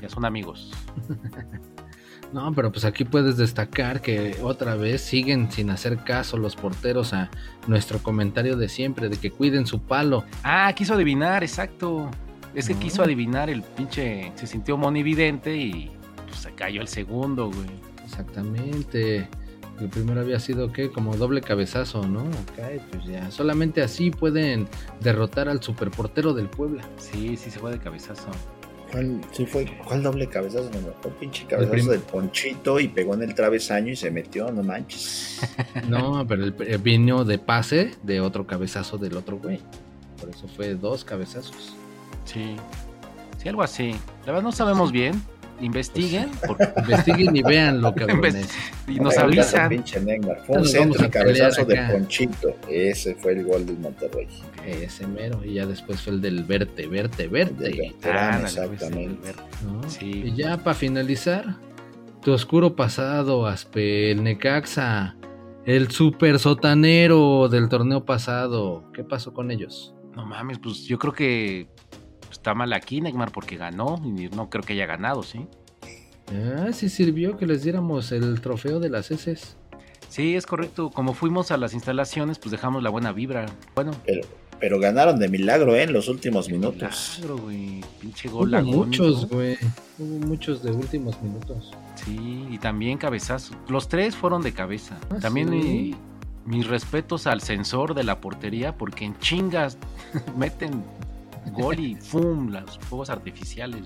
ya 0.00 0.08
son 0.08 0.24
amigos. 0.24 0.72
No, 2.32 2.50
pero 2.54 2.72
pues 2.72 2.86
aquí 2.86 3.04
puedes 3.04 3.36
destacar 3.36 4.00
que 4.00 4.38
otra 4.42 4.74
vez 4.74 5.02
siguen 5.02 5.52
sin 5.52 5.68
hacer 5.68 5.98
caso 5.98 6.38
los 6.38 6.56
porteros 6.56 7.12
a 7.12 7.30
nuestro 7.66 7.98
comentario 7.98 8.56
de 8.56 8.70
siempre, 8.70 9.10
de 9.10 9.18
que 9.18 9.30
cuiden 9.30 9.66
su 9.66 9.82
palo. 9.82 10.24
Ah, 10.42 10.72
quiso 10.74 10.94
adivinar, 10.94 11.42
exacto. 11.42 12.10
Es 12.54 12.68
que 12.68 12.74
quiso 12.74 13.02
adivinar 13.02 13.48
el 13.50 13.62
pinche. 13.62 14.32
Se 14.34 14.46
sintió 14.46 14.76
monividente 14.76 15.56
y 15.56 15.90
pues 16.26 16.40
se 16.40 16.52
cayó 16.52 16.80
el 16.80 16.88
segundo, 16.88 17.46
güey. 17.50 17.68
Exactamente. 18.04 19.28
El 19.80 19.88
primero 19.88 20.20
había 20.20 20.38
sido 20.38 20.70
que 20.72 20.90
como 20.90 21.16
doble 21.16 21.40
cabezazo, 21.40 22.06
¿no? 22.06 22.20
Ok, 22.20 22.80
pues 22.90 23.04
ya. 23.06 23.30
Solamente 23.30 23.82
así 23.82 24.10
pueden 24.10 24.68
derrotar 25.00 25.48
al 25.48 25.62
superportero 25.62 26.34
del 26.34 26.48
Puebla. 26.48 26.84
Sí, 26.98 27.36
sí 27.36 27.50
se 27.50 27.58
fue 27.58 27.70
de 27.72 27.78
cabezazo. 27.78 28.28
¿Cuál, 28.92 29.22
sí 29.32 29.46
fue, 29.46 29.64
¿Cuál 29.86 30.02
doble 30.02 30.28
cabezazo? 30.28 30.68
No, 30.74 30.80
no, 30.82 30.92
fue 31.00 31.10
un 31.10 31.16
pinche 31.16 31.46
cabezazo 31.46 31.72
prim- 31.72 31.86
del 31.88 32.00
ponchito 32.00 32.78
y 32.78 32.88
pegó 32.88 33.14
en 33.14 33.22
el 33.22 33.34
travesaño 33.34 33.90
y 33.90 33.96
se 33.96 34.10
metió, 34.10 34.50
no 34.52 34.62
manches. 34.62 35.40
No, 35.88 36.26
pero 36.28 36.44
el, 36.44 36.54
el 36.66 36.78
vino 36.78 37.24
de 37.24 37.38
pase 37.38 37.92
de 38.02 38.20
otro 38.20 38.46
cabezazo 38.46 38.98
del 38.98 39.16
otro 39.16 39.38
güey. 39.38 39.60
Por 40.20 40.28
eso 40.28 40.46
fue 40.46 40.74
dos 40.74 41.04
cabezazos. 41.04 41.74
Sí. 42.24 42.56
Sí, 43.38 43.48
algo 43.48 43.62
así. 43.62 43.92
La 44.26 44.32
verdad 44.32 44.42
no 44.42 44.52
sabemos 44.52 44.92
bien. 44.92 45.20
investiguen 45.60 46.28
porque- 46.46 46.68
Investiguen 46.76 47.36
y 47.36 47.42
veanlo, 47.42 47.94
cabrones. 47.94 48.48
y 48.88 48.98
nos 48.98 49.16
Ahorita 49.16 49.42
avisan. 49.42 49.68
pinche. 49.68 50.00
Fue 50.00 50.56
un 50.56 50.62
Nos 50.62 50.70
centro 50.72 51.06
y 51.06 51.08
cabezazo 51.10 51.64
de. 51.64 51.76
Ponchito. 51.92 52.56
Ese 52.68 53.14
fue 53.14 53.32
el 53.32 53.44
gol 53.44 53.64
del 53.66 53.78
Monterrey. 53.78 54.26
Ese 54.66 55.06
mero. 55.06 55.44
Y 55.44 55.54
ya 55.54 55.66
después 55.66 56.00
fue 56.00 56.14
el 56.14 56.20
del 56.20 56.42
verte, 56.44 56.86
verte, 56.88 57.28
verte. 57.28 57.94
pues, 58.00 58.44
exactamente. 58.44 59.34
¿no? 59.64 59.88
Sí. 59.88 60.22
Y 60.26 60.34
ya 60.34 60.56
para 60.58 60.74
finalizar, 60.74 61.56
tu 62.22 62.32
oscuro 62.32 62.74
pasado, 62.74 63.46
Aspe, 63.46 64.10
el 64.12 64.24
Necaxa, 64.24 65.16
el 65.64 65.90
super 65.92 66.40
sotanero 66.40 67.48
del 67.48 67.68
torneo 67.68 68.04
pasado. 68.04 68.90
¿Qué 68.92 69.04
pasó 69.04 69.32
con 69.32 69.50
ellos? 69.52 69.94
No 70.16 70.26
mames, 70.26 70.58
pues 70.58 70.84
yo 70.86 70.98
creo 70.98 71.12
que 71.12 71.68
está 72.42 72.54
mal 72.54 72.72
aquí, 72.72 73.00
Neymar, 73.00 73.30
porque 73.30 73.56
ganó 73.56 74.00
y 74.04 74.28
no 74.34 74.50
creo 74.50 74.64
que 74.64 74.72
haya 74.72 74.84
ganado, 74.86 75.22
¿sí? 75.22 75.46
Ah, 76.28 76.72
sí 76.72 76.88
sirvió 76.88 77.36
que 77.36 77.46
les 77.46 77.62
diéramos 77.62 78.10
el 78.10 78.40
trofeo 78.40 78.80
de 78.80 78.90
las 78.90 79.10
heces. 79.12 79.56
Sí, 80.08 80.34
es 80.34 80.44
correcto. 80.44 80.90
Como 80.90 81.14
fuimos 81.14 81.52
a 81.52 81.56
las 81.56 81.72
instalaciones, 81.72 82.38
pues 82.40 82.50
dejamos 82.50 82.82
la 82.82 82.90
buena 82.90 83.12
vibra. 83.12 83.46
Bueno, 83.76 83.92
Pero, 84.04 84.22
pero 84.58 84.80
ganaron 84.80 85.18
de 85.20 85.28
milagro 85.28 85.74
¿eh? 85.76 85.84
en 85.84 85.92
los 85.92 86.08
últimos 86.08 86.50
minutos. 86.50 87.16
milagro, 87.20 87.38
güey. 87.44 87.80
Pinche 88.00 88.28
Hubo 88.28 88.38
gol 88.38 88.54
agónico. 88.54 88.84
muchos, 88.86 89.28
güey. 89.28 89.56
Hubo 89.98 90.26
muchos 90.26 90.62
de 90.64 90.72
últimos 90.72 91.22
minutos. 91.22 91.70
Sí, 91.94 92.46
y 92.50 92.58
también 92.58 92.98
cabezazos. 92.98 93.56
Los 93.68 93.88
tres 93.88 94.16
fueron 94.16 94.42
de 94.42 94.52
cabeza. 94.52 94.98
Ah, 95.10 95.18
también 95.20 95.48
¿sí? 95.48 95.54
mi- 95.54 95.94
mis 96.44 96.66
respetos 96.66 97.26
al 97.28 97.40
sensor 97.40 97.94
de 97.94 98.02
la 98.04 98.20
portería, 98.20 98.76
porque 98.76 99.04
en 99.04 99.16
chingas 99.20 99.78
meten 100.36 100.82
gol 101.50 101.80
y 101.80 101.94
¡fum! 102.00 102.48
Los 102.50 102.78
fuegos 102.78 103.10
artificiales. 103.10 103.82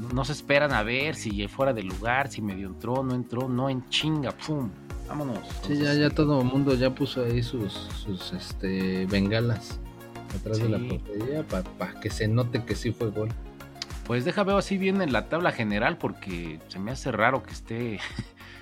No, 0.00 0.08
no 0.08 0.24
se 0.24 0.32
esperan 0.32 0.72
a 0.72 0.82
ver 0.82 1.14
si 1.14 1.46
fuera 1.48 1.72
del 1.72 1.86
lugar, 1.86 2.28
si 2.28 2.42
medio 2.42 2.66
entró, 2.66 3.02
no 3.02 3.14
entró, 3.14 3.48
no 3.48 3.68
en 3.68 3.88
chinga, 3.88 4.32
¡pum! 4.32 4.70
Vámonos. 5.08 5.40
Sí, 5.66 5.76
ya, 5.76 5.92
ya 5.94 6.08
todo 6.08 6.40
el 6.40 6.46
mundo 6.46 6.74
ya 6.74 6.94
puso 6.94 7.24
ahí 7.24 7.42
sus, 7.42 7.72
sus 7.72 8.32
este, 8.32 9.06
bengalas 9.06 9.80
atrás 10.36 10.58
de 10.58 10.68
la 10.68 10.78
portería 10.78 11.42
para 11.46 11.98
que 12.00 12.10
se 12.10 12.28
note 12.28 12.64
que 12.64 12.74
sí 12.74 12.92
fue 12.92 13.10
gol. 13.10 13.28
Pues 14.06 14.24
deja 14.24 14.42
veo 14.44 14.58
así 14.58 14.78
bien 14.78 15.02
en 15.02 15.12
la 15.12 15.28
tabla 15.28 15.52
general 15.52 15.98
porque 15.98 16.60
se 16.68 16.78
me 16.78 16.90
hace 16.90 17.12
raro 17.12 17.42
que 17.42 17.52
esté 17.52 18.00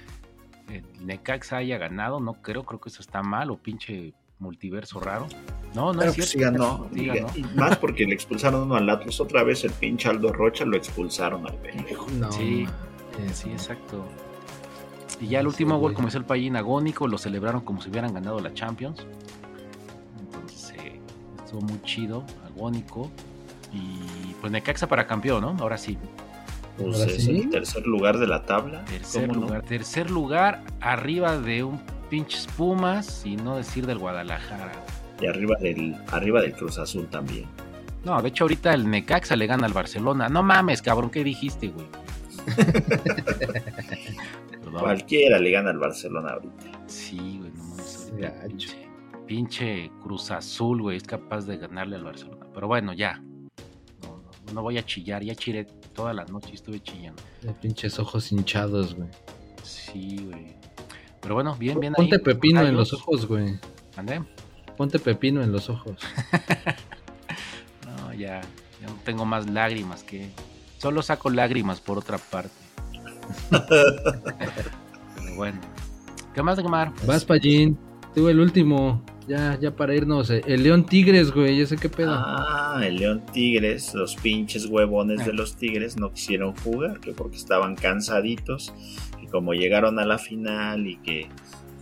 el 0.68 1.06
Necaxa 1.06 1.58
haya 1.58 1.78
ganado, 1.78 2.20
no 2.20 2.34
creo, 2.34 2.64
creo 2.64 2.80
que 2.80 2.88
eso 2.88 3.02
está 3.02 3.22
mal 3.22 3.50
o 3.50 3.56
pinche 3.56 4.14
multiverso 4.38 5.00
raro. 5.00 5.26
No, 5.74 5.92
no 5.92 5.98
Pero 5.98 6.10
es 6.12 6.16
pues 6.16 6.30
cierto. 6.30 6.48
sí 6.52 6.58
ganó. 6.58 6.88
Sí 6.94 7.00
Y- 7.02 7.06
ganó. 7.06 7.28
y 7.34 7.42
más 7.58 7.76
porque 7.78 8.04
le 8.06 8.14
expulsaron 8.14 8.62
uno 8.62 8.76
al 8.76 8.88
Atlas. 8.88 9.20
Otra 9.20 9.42
vez 9.42 9.64
el 9.64 9.72
pinche 9.72 10.08
Aldo 10.08 10.32
Rocha 10.32 10.64
lo 10.64 10.76
expulsaron 10.76 11.46
al 11.46 11.54
pendejo. 11.56 12.06
No, 12.12 12.30
Sí, 12.32 12.66
mames, 13.18 13.36
Sí, 13.38 13.48
no. 13.48 13.54
exacto. 13.54 14.04
Y 15.20 15.26
ya 15.28 15.40
el 15.40 15.46
Sí, 15.46 15.48
último 15.48 15.74
gol 15.74 15.80
güey. 15.90 15.94
comenzó 15.96 16.18
el 16.18 16.24
Payín 16.24 16.56
agónico, 16.56 17.06
lo 17.08 17.18
celebraron 17.18 17.62
como 17.62 17.80
si 17.82 17.90
hubieran 17.90 18.14
ganado 18.14 18.38
la 18.40 18.54
Champions. 18.54 19.04
Entonces 20.20 20.72
eh, 20.78 21.00
estuvo 21.44 21.60
muy 21.62 21.80
chido, 21.82 22.24
agónico. 22.46 23.10
Y 23.72 24.32
pues 24.40 24.50
Necaxa 24.52 24.86
para 24.86 25.06
campeón, 25.06 25.42
¿no? 25.42 25.56
Ahora 25.60 25.76
sí. 25.76 25.98
Pues 26.78 26.96
Ahora 27.00 27.10
es 27.12 27.24
sí. 27.24 27.40
el 27.40 27.50
tercer 27.50 27.86
lugar 27.86 28.18
de 28.18 28.26
la 28.28 28.44
tabla. 28.46 28.84
Tercer 28.86 29.26
¿Cómo 29.26 29.40
no? 29.40 29.46
lugar. 29.48 29.62
Tercer 29.62 30.10
lugar 30.10 30.62
arriba 30.80 31.36
de 31.38 31.64
un 31.64 31.80
pinches 32.08 32.46
Pumas 32.56 33.24
y 33.24 33.36
no 33.36 33.56
decir 33.56 33.86
del 33.86 33.98
Guadalajara. 33.98 34.72
Y 35.20 35.26
arriba 35.26 35.56
del, 35.60 35.96
arriba 36.12 36.40
del 36.40 36.52
Cruz 36.52 36.78
Azul 36.78 37.06
también. 37.08 37.46
No, 38.04 38.20
de 38.22 38.28
hecho 38.28 38.44
ahorita 38.44 38.72
el 38.72 38.88
Necaxa 38.88 39.36
le 39.36 39.46
gana 39.46 39.66
al 39.66 39.72
Barcelona. 39.72 40.28
No 40.28 40.42
mames, 40.42 40.82
cabrón, 40.82 41.10
¿qué 41.10 41.24
dijiste, 41.24 41.68
güey? 41.68 41.86
Cualquiera 44.72 45.38
le 45.38 45.50
gana 45.50 45.70
al 45.70 45.78
Barcelona 45.78 46.32
ahorita. 46.32 46.84
Sí, 46.86 47.38
güey, 47.38 47.50
no 47.52 47.64
mames. 47.64 48.12
Pinche, 48.46 48.88
pinche 49.26 49.90
Cruz 50.02 50.30
Azul, 50.30 50.82
güey, 50.82 50.96
es 50.96 51.02
capaz 51.02 51.46
de 51.46 51.56
ganarle 51.56 51.96
al 51.96 52.04
Barcelona. 52.04 52.46
Pero 52.54 52.68
bueno, 52.68 52.92
ya. 52.92 53.20
No, 54.02 54.22
no, 54.46 54.52
no 54.52 54.62
voy 54.62 54.78
a 54.78 54.84
chillar, 54.84 55.22
ya 55.22 55.34
chiré 55.34 55.64
toda 55.94 56.12
la 56.12 56.24
noche 56.26 56.50
y 56.52 56.54
estuve 56.54 56.80
chillando. 56.80 57.22
De 57.42 57.52
pinches 57.52 57.98
ojos 57.98 58.30
hinchados, 58.30 58.94
güey. 58.94 59.08
Sí, 59.64 60.18
güey. 60.24 60.56
Pero 61.20 61.34
bueno, 61.34 61.56
bien, 61.58 61.80
bien 61.80 61.94
ahí. 61.96 62.08
Ponte 62.08 62.18
pepino 62.18 62.62
en 62.62 62.76
los 62.76 62.92
ojos, 62.92 63.26
güey. 63.26 63.58
¿Mandé? 63.96 64.22
Ponte 64.76 64.98
pepino 64.98 65.42
en 65.42 65.52
los 65.52 65.68
ojos. 65.70 65.96
No, 67.86 68.12
ya, 68.14 68.40
ya 68.80 68.86
no 68.86 68.94
tengo 69.04 69.24
más 69.24 69.48
lágrimas 69.50 70.02
que. 70.04 70.30
Solo 70.78 71.02
saco 71.02 71.30
lágrimas 71.30 71.80
por 71.80 71.98
otra 71.98 72.18
parte. 72.18 72.50
Pero 73.68 75.34
bueno. 75.36 75.60
¿Qué 76.34 76.42
más, 76.42 76.58
Neymar? 76.58 76.92
Vas, 77.06 77.24
Pallín. 77.24 77.76
Tú 78.14 78.28
el 78.28 78.38
último. 78.40 79.02
Ya, 79.26 79.58
ya 79.60 79.74
para 79.74 79.94
irnos. 79.94 80.30
eh, 80.30 80.42
El 80.46 80.62
León 80.62 80.86
Tigres, 80.86 81.32
güey. 81.32 81.58
Ya 81.58 81.66
sé 81.66 81.76
qué 81.76 81.88
pedo. 81.88 82.12
Ah, 82.14 82.80
el 82.82 82.96
León 82.96 83.22
Tigres, 83.32 83.92
los 83.94 84.16
pinches 84.16 84.66
huevones 84.66 85.26
de 85.26 85.32
los 85.34 85.56
Tigres 85.56 85.96
no 85.98 86.12
quisieron 86.12 86.54
jugar, 86.56 87.00
que 87.00 87.12
porque 87.12 87.36
estaban 87.36 87.74
cansaditos, 87.76 88.72
como 89.30 89.54
llegaron 89.54 89.98
a 89.98 90.04
la 90.06 90.18
final 90.18 90.86
y 90.86 90.96
que 90.96 91.28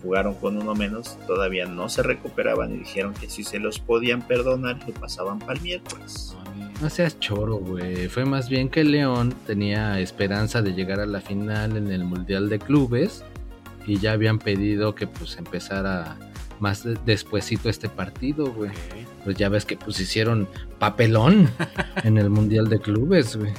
jugaron 0.02 0.34
con 0.34 0.56
uno 0.56 0.74
menos, 0.74 1.16
todavía 1.26 1.66
no 1.66 1.88
se 1.88 2.02
recuperaban 2.02 2.72
y 2.74 2.78
dijeron 2.78 3.14
que 3.14 3.28
si 3.28 3.42
se 3.44 3.58
los 3.58 3.78
podían 3.78 4.22
perdonar, 4.22 4.78
lo 4.86 4.94
pasaban 4.94 5.38
para 5.38 5.54
el 5.54 5.60
miércoles. 5.62 6.36
No 6.80 6.90
seas 6.90 7.18
choro, 7.18 7.56
güey. 7.56 8.08
Fue 8.08 8.24
más 8.24 8.48
bien 8.48 8.68
que 8.68 8.84
León 8.84 9.34
tenía 9.46 9.98
esperanza 9.98 10.60
de 10.62 10.74
llegar 10.74 11.00
a 11.00 11.06
la 11.06 11.20
final 11.20 11.76
en 11.76 11.90
el 11.90 12.04
Mundial 12.04 12.48
de 12.48 12.58
Clubes 12.58 13.24
y 13.86 13.98
ya 13.98 14.12
habían 14.12 14.38
pedido 14.38 14.94
que 14.94 15.06
pues 15.06 15.36
empezara 15.38 16.16
más 16.60 16.84
de- 16.84 16.98
despuesito 17.06 17.68
este 17.70 17.88
partido, 17.88 18.52
güey. 18.52 18.70
Pues 19.24 19.36
ya 19.36 19.48
ves 19.48 19.64
que 19.64 19.76
pues 19.76 19.98
hicieron 20.00 20.46
papelón 20.78 21.48
en 22.04 22.18
el 22.18 22.28
Mundial 22.30 22.68
de 22.68 22.78
Clubes, 22.78 23.36
güey. 23.36 23.52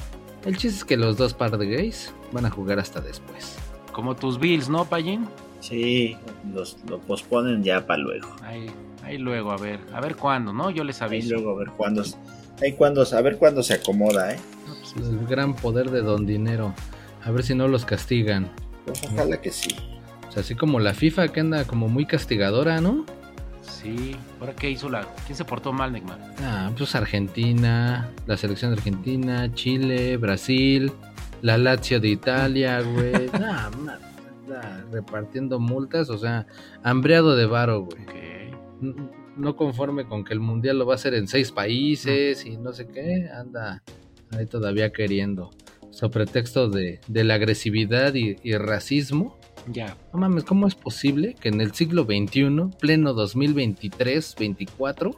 El 0.46 0.56
chiste 0.56 0.78
es 0.78 0.84
que 0.84 0.96
los 0.96 1.16
dos 1.16 1.34
par 1.34 1.58
de 1.58 1.66
gays 1.66 2.14
van 2.32 2.46
a 2.46 2.50
jugar 2.50 2.78
hasta 2.78 3.00
después. 3.00 3.56
Como 3.98 4.14
tus 4.14 4.38
Bills, 4.38 4.68
¿no, 4.68 4.84
Payín? 4.84 5.26
Sí, 5.58 6.16
los, 6.54 6.76
lo 6.88 7.00
posponen 7.00 7.64
ya 7.64 7.84
para 7.84 8.00
luego. 8.00 8.28
Ahí, 8.44 8.70
ahí 9.02 9.18
luego, 9.18 9.50
a 9.50 9.56
ver, 9.56 9.80
a 9.92 10.00
ver 10.00 10.14
cuándo, 10.14 10.52
¿no? 10.52 10.70
Yo 10.70 10.84
les 10.84 11.02
Ahí 11.02 11.08
aviso. 11.08 11.34
luego 11.34 11.50
a 11.50 11.58
ver 11.58 11.70
cuándo, 11.76 12.04
ahí 12.62 12.74
cuándo, 12.74 13.02
a 13.12 13.20
ver 13.22 13.38
cuándo 13.38 13.60
se 13.64 13.74
acomoda, 13.74 14.32
¿eh? 14.34 14.38
No, 14.68 14.74
pues, 14.94 15.08
El 15.08 15.26
gran 15.26 15.56
poder 15.56 15.90
de 15.90 16.02
Don 16.02 16.26
Dinero. 16.26 16.72
A 17.24 17.32
ver 17.32 17.42
si 17.42 17.56
no 17.56 17.66
los 17.66 17.84
castigan. 17.84 18.48
Pues 18.86 19.02
ojalá 19.02 19.40
que 19.40 19.50
sí. 19.50 19.74
O 20.28 20.30
sea, 20.30 20.42
así 20.42 20.54
como 20.54 20.78
la 20.78 20.94
FIFA 20.94 21.26
que 21.32 21.40
anda 21.40 21.64
como 21.64 21.88
muy 21.88 22.06
castigadora, 22.06 22.80
¿no? 22.80 23.04
sí, 23.62 24.14
¿ahora 24.40 24.54
qué 24.54 24.70
hizo 24.70 24.88
la...? 24.88 25.06
¿Quién 25.26 25.36
se 25.36 25.44
portó 25.44 25.72
mal, 25.72 25.92
Neymar? 25.92 26.18
Ah, 26.42 26.70
pues 26.78 26.94
Argentina, 26.94 28.08
la 28.26 28.36
selección 28.36 28.70
de 28.70 28.76
Argentina, 28.76 29.52
Chile, 29.54 30.16
Brasil, 30.16 30.92
la 31.42 31.56
Lazio 31.58 32.00
de 32.00 32.08
Italia, 32.08 32.80
güey. 32.82 33.28
Nah, 33.38 33.70
ma- 33.70 33.98
nah, 34.48 34.82
repartiendo 34.90 35.60
multas, 35.60 36.10
o 36.10 36.18
sea, 36.18 36.46
hambreado 36.82 37.36
de 37.36 37.46
varo, 37.46 37.82
güey. 37.86 38.04
No 39.36 39.54
conforme 39.56 40.06
con 40.06 40.24
que 40.24 40.32
el 40.34 40.40
mundial 40.40 40.78
lo 40.78 40.86
va 40.86 40.94
a 40.94 40.96
hacer 40.96 41.14
en 41.14 41.28
seis 41.28 41.52
países 41.52 42.44
y 42.44 42.56
no 42.56 42.72
sé 42.72 42.88
qué, 42.88 43.28
anda 43.32 43.82
ahí 44.30 44.46
todavía 44.46 44.90
queriendo. 44.92 45.50
Sobre 45.90 46.24
pretexto 46.24 46.68
de, 46.68 47.00
de 47.08 47.24
la 47.24 47.34
agresividad 47.34 48.14
y, 48.14 48.36
y 48.42 48.56
racismo. 48.56 49.36
Ya, 49.70 49.96
No 50.12 50.18
mames, 50.20 50.44
¿cómo 50.44 50.66
es 50.66 50.74
posible 50.74 51.34
que 51.40 51.48
en 51.50 51.60
el 51.60 51.72
siglo 51.72 52.04
XXI, 52.04 52.70
pleno 52.80 53.14
2023-24, 53.14 55.14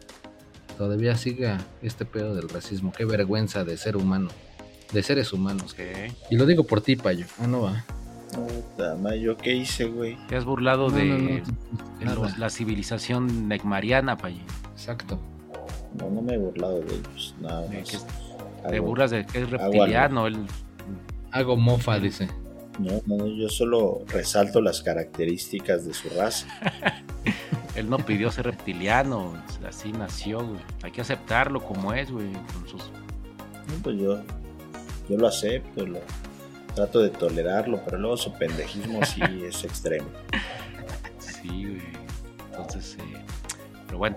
todavía 0.76 1.16
siga 1.16 1.58
este 1.82 2.04
pedo 2.04 2.34
del 2.34 2.48
racismo? 2.48 2.92
Qué 2.96 3.04
vergüenza 3.04 3.64
de 3.64 3.76
ser 3.76 3.96
humano, 3.96 4.28
de 4.92 5.02
seres 5.02 5.32
humanos. 5.32 5.72
ok. 5.74 6.12
Y 6.30 6.36
lo 6.36 6.46
digo 6.46 6.64
por 6.64 6.80
ti, 6.80 6.96
Payo. 6.96 7.26
Ah, 7.40 7.46
no 7.46 7.62
va. 7.62 7.84
Puta 8.32 8.94
madre, 8.96 9.20
¿yo 9.20 9.36
qué 9.36 9.54
hice, 9.54 9.86
güey? 9.86 10.16
Te 10.28 10.36
has 10.36 10.44
burlado 10.44 10.88
No, 10.88 10.96
de, 10.96 11.04
no, 11.04 11.18
no, 11.18 11.24
de 11.98 12.04
nada. 12.04 12.14
los- 12.16 12.38
la 12.38 12.48
civilización 12.50 13.48
neckmariana, 13.48 14.16
Payín. 14.16 14.42
Exacto. 14.72 15.18
No, 15.98 16.08
no 16.10 16.22
me 16.22 16.34
he 16.34 16.38
burlado 16.38 16.80
de 16.80 16.94
ellos, 16.94 17.34
nada 17.40 17.62
De 17.62 17.78
más. 17.80 17.90
que 17.90 17.96
Hago- 17.96 18.70
Te 18.70 18.78
burlas 18.80 19.10
de 19.10 19.26
que 19.26 19.38
es 19.42 19.48
hago 19.52 19.56
reptiliano, 19.72 20.26
él... 20.26 20.38
Hago 21.32 21.56
mofa, 21.56 21.98
dice. 21.98 22.28
No, 22.78 23.00
no, 23.06 23.26
yo 23.26 23.48
solo 23.48 24.02
resalto 24.08 24.60
las 24.60 24.82
características 24.82 25.86
de 25.86 25.94
su 25.94 26.08
raza. 26.10 26.46
Él 27.76 27.88
no 27.88 27.98
pidió 27.98 28.30
ser 28.32 28.46
reptiliano, 28.46 29.32
así 29.66 29.92
nació, 29.92 30.44
güey. 30.44 30.60
Hay 30.82 30.90
que 30.90 31.00
aceptarlo 31.00 31.62
como 31.62 31.92
es, 31.94 32.10
güey. 32.10 32.32
Con 32.32 32.68
sus... 32.68 32.82
No, 32.90 33.82
pues 33.82 33.96
yo, 33.98 34.18
yo 35.10 35.16
lo 35.18 35.26
acepto, 35.26 35.84
lo 35.86 35.98
trato 36.74 37.00
de 37.00 37.10
tolerarlo, 37.10 37.80
pero 37.84 37.98
luego 37.98 38.16
su 38.16 38.32
pendejismo 38.32 39.04
sí 39.04 39.20
es 39.44 39.64
extremo. 39.64 40.08
Sí, 41.18 41.48
güey. 41.48 41.82
Entonces, 42.50 42.96
eh, 43.00 43.16
pero 43.86 43.98
bueno, 43.98 44.16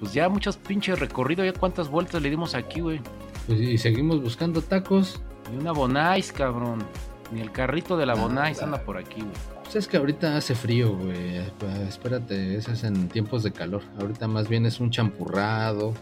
pues 0.00 0.12
ya 0.12 0.28
muchos 0.28 0.56
pinches 0.56 0.98
recorridos, 0.98 1.46
ya 1.46 1.52
cuántas 1.58 1.88
vueltas 1.88 2.20
le 2.22 2.30
dimos 2.30 2.54
aquí, 2.54 2.80
güey. 2.80 3.00
Pues, 3.46 3.60
y 3.60 3.78
seguimos 3.78 4.22
buscando 4.22 4.60
tacos. 4.62 5.20
Ni 5.50 5.58
una 5.58 5.72
Bonais, 5.72 6.32
cabrón. 6.32 6.84
Ni 7.32 7.40
el 7.40 7.50
carrito 7.52 7.96
de 7.96 8.06
la 8.06 8.14
Bonais 8.14 8.60
anda 8.62 8.78
por 8.82 8.96
aquí, 8.98 9.20
güey. 9.20 9.32
Pues 9.64 9.76
es 9.76 9.88
que 9.88 9.96
ahorita 9.96 10.36
hace 10.36 10.54
frío, 10.54 10.96
güey. 10.96 11.38
Esp- 11.38 11.88
Espérate, 11.88 12.56
eso 12.56 12.72
es 12.72 12.84
en 12.84 13.08
tiempos 13.08 13.42
de 13.42 13.52
calor. 13.52 13.82
Ahorita 14.00 14.28
más 14.28 14.48
bien 14.48 14.66
es 14.66 14.78
un 14.80 14.90
champurrado. 14.90 15.92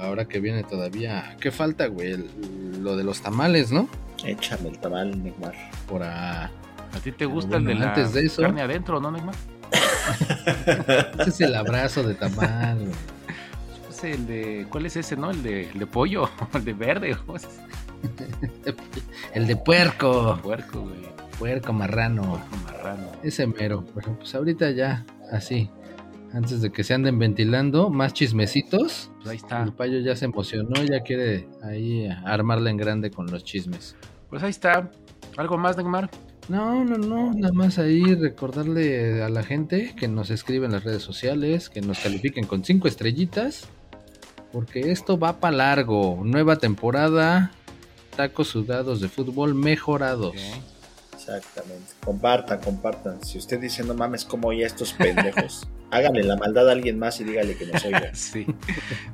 Ahora 0.00 0.24
que 0.26 0.40
viene 0.40 0.62
todavía. 0.64 1.36
¿Qué 1.40 1.50
falta, 1.50 1.86
güey? 1.86 2.12
El- 2.12 2.82
lo 2.82 2.96
de 2.96 3.04
los 3.04 3.20
tamales, 3.22 3.72
¿no? 3.72 3.88
Échame 4.24 4.68
el 4.70 4.78
tamal, 4.78 5.22
Neymar. 5.22 5.54
Por 5.88 6.02
a... 6.02 6.44
¿A 6.46 6.98
ti 7.02 7.12
te 7.12 7.24
gusta 7.26 7.52
bueno, 7.58 7.70
el 7.70 7.78
de 7.78 7.84
la 7.84 7.88
antes 7.90 8.12
de 8.12 8.26
eso- 8.26 8.42
carne 8.42 8.62
adentro, 8.62 9.00
no, 9.00 9.10
Neymar? 9.10 9.34
Ese 11.18 11.30
es 11.30 11.40
el 11.40 11.54
abrazo 11.54 12.02
de 12.02 12.14
tamal, 12.14 12.78
güey. 12.78 12.90
Pues 13.86 14.04
el 14.04 14.26
de... 14.26 14.66
¿Cuál 14.70 14.86
es 14.86 14.96
ese, 14.96 15.16
no? 15.16 15.30
El 15.30 15.42
de, 15.42 15.70
el 15.70 15.78
de 15.78 15.86
pollo, 15.86 16.28
el 16.54 16.64
de 16.64 16.72
verde. 16.74 17.16
El 19.32 19.46
de 19.46 19.56
puerco. 19.56 20.38
Puerco, 20.42 20.80
güey. 20.82 21.04
Puerco 21.38 21.72
marrano. 21.72 22.22
Puerco 22.22 22.56
marrano. 22.64 23.06
Ese 23.22 23.46
mero. 23.46 23.84
Bueno, 23.94 24.16
pues 24.18 24.34
ahorita 24.34 24.70
ya, 24.70 25.04
así. 25.32 25.70
Antes 26.34 26.60
de 26.60 26.72
que 26.72 26.82
se 26.82 26.94
anden 26.94 27.16
ventilando, 27.20 27.90
más 27.90 28.12
chismecitos. 28.12 29.10
Pues 29.18 29.28
ahí 29.28 29.36
está. 29.36 29.62
El 29.62 29.72
payo 29.72 30.00
ya 30.00 30.16
se 30.16 30.24
emocionó, 30.24 30.82
ya 30.82 31.00
quiere 31.00 31.48
ahí 31.62 32.08
armarla 32.24 32.70
en 32.70 32.76
grande 32.76 33.12
con 33.12 33.30
los 33.30 33.44
chismes. 33.44 33.94
Pues 34.30 34.42
ahí 34.42 34.50
está. 34.50 34.90
¿Algo 35.36 35.56
más, 35.56 35.76
Neymar? 35.76 36.10
No, 36.48 36.84
no, 36.84 36.98
no, 36.98 37.32
nada 37.32 37.52
más 37.52 37.78
ahí 37.78 38.02
recordarle 38.16 39.22
a 39.22 39.28
la 39.28 39.44
gente 39.44 39.94
que 39.96 40.08
nos 40.08 40.30
escribe 40.30 40.66
en 40.66 40.72
las 40.72 40.82
redes 40.82 41.02
sociales, 41.02 41.70
que 41.70 41.80
nos 41.80 42.00
califiquen 42.00 42.46
con 42.46 42.64
cinco 42.64 42.88
estrellitas, 42.88 43.68
porque 44.52 44.90
esto 44.90 45.18
va 45.18 45.38
para 45.38 45.56
largo. 45.56 46.20
Nueva 46.24 46.56
temporada, 46.56 47.52
tacos 48.16 48.48
sudados 48.48 49.00
de 49.00 49.08
fútbol 49.08 49.54
mejorados. 49.54 50.34
Ok. 50.34 50.73
Exactamente. 51.28 51.92
Compartan, 52.04 52.60
compartan. 52.60 53.24
Si 53.24 53.38
usted 53.38 53.58
dice, 53.60 53.82
no 53.84 53.94
mames, 53.94 54.24
como 54.24 54.48
oye 54.48 54.64
a 54.64 54.66
estos 54.66 54.92
pendejos, 54.92 55.66
háganle 55.90 56.22
la 56.24 56.36
maldad 56.36 56.68
a 56.68 56.72
alguien 56.72 56.98
más 56.98 57.20
y 57.20 57.24
dígale 57.24 57.56
que 57.56 57.66
nos 57.66 57.84
oiga. 57.84 58.10
Sí. 58.14 58.46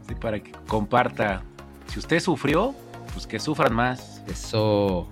sí, 0.08 0.14
para 0.20 0.42
que 0.42 0.52
comparta. 0.66 1.42
Si 1.86 1.98
usted 1.98 2.20
sufrió, 2.20 2.74
pues 3.12 3.26
que 3.26 3.38
sufran 3.38 3.74
más. 3.74 4.22
Eso. 4.28 5.08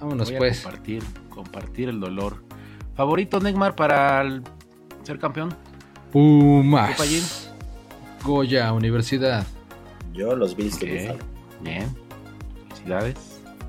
Vámonos 0.00 0.28
Voy 0.28 0.36
a 0.36 0.38
pues. 0.38 0.60
compartir, 0.62 1.02
compartir 1.30 1.88
el 1.88 2.00
dolor. 2.00 2.42
¿Favorito, 2.94 3.40
Neymar, 3.40 3.74
para 3.76 4.20
el- 4.22 4.42
ser 5.04 5.18
campeón? 5.18 5.54
Pumas. 6.12 7.48
Goya, 8.24 8.72
Universidad. 8.72 9.44
Yo 10.12 10.36
los 10.36 10.54
Bills 10.54 10.78
de 10.78 10.86
Ok. 10.86 11.00
Buffalo. 11.00 11.30
Bien. 11.62 11.96
Felicidades. 12.68 13.16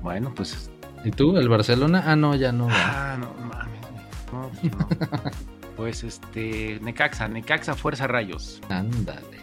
Bueno, 0.02 0.32
pues. 0.34 0.70
¿Y 1.04 1.10
tú, 1.10 1.36
el 1.36 1.48
Barcelona? 1.48 2.02
Ah, 2.06 2.16
no, 2.16 2.34
ya 2.34 2.50
no. 2.52 2.68
Ah, 2.70 3.16
no 3.18 3.34
mames. 3.44 3.80
güey. 3.90 4.42
No, 4.42 4.50
pues, 4.50 5.12
no. 5.22 5.30
Pues 5.76 6.04
este. 6.04 6.78
Necaxa, 6.82 7.26
Necaxa 7.28 7.74
Fuerza 7.74 8.06
Rayos. 8.06 8.60
Ándale. 8.68 9.38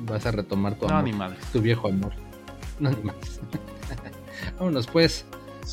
Vas 0.00 0.24
a 0.26 0.30
retomar 0.30 0.74
tu 0.76 0.86
No, 0.86 0.94
amor. 0.94 1.04
ni 1.04 1.12
madre. 1.12 1.36
Tu 1.52 1.60
viejo 1.60 1.88
amor. 1.88 2.12
No, 2.80 2.90
ni 2.90 3.02
más. 3.04 3.14
Vámonos 4.58 4.86
pues. 4.88 5.26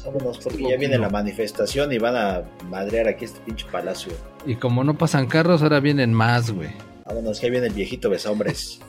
Vámonos, 0.06 0.38
porque 0.40 0.62
ya 0.70 0.78
viene 0.78 0.98
la 0.98 1.10
manifestación 1.10 1.92
y 1.92 1.98
van 1.98 2.16
a 2.16 2.44
madrear 2.70 3.08
aquí 3.08 3.26
este 3.26 3.40
pinche 3.42 3.66
palacio. 3.72 4.14
Y 4.46 4.56
como 4.56 4.84
no 4.84 4.98
pasan 4.98 5.26
carros, 5.28 5.64
ahora 5.64 5.80
vienen 5.80 6.14
más, 6.14 6.52
güey. 6.52 6.70
Vámonos, 7.06 7.42
ya 7.42 7.50
viene 7.50 7.68
el 7.68 7.74
viejito 7.74 8.10
beshombres. 8.10 8.80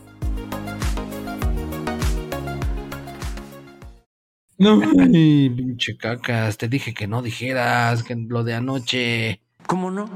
No, 4.62 4.78
pinche 5.58 5.96
cacas, 5.96 6.56
te 6.56 6.68
dije 6.68 6.94
que 6.94 7.08
no 7.08 7.20
dijeras 7.20 8.04
que 8.04 8.14
lo 8.14 8.44
de 8.44 8.54
anoche. 8.54 9.40
¿Cómo 9.66 9.90
no? 9.90 10.08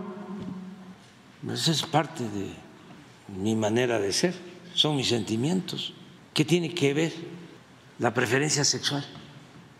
Esa 1.52 1.72
es 1.72 1.82
parte 1.82 2.22
de 2.22 2.50
mi 3.42 3.56
manera 3.56 3.98
de 3.98 4.12
ser, 4.12 4.34
son 4.72 4.94
mis 4.94 5.08
sentimientos. 5.08 5.94
¿Qué 6.32 6.44
tiene 6.44 6.72
que 6.72 6.94
ver 6.94 7.12
la 7.98 8.14
preferencia 8.14 8.64
sexual? 8.64 9.04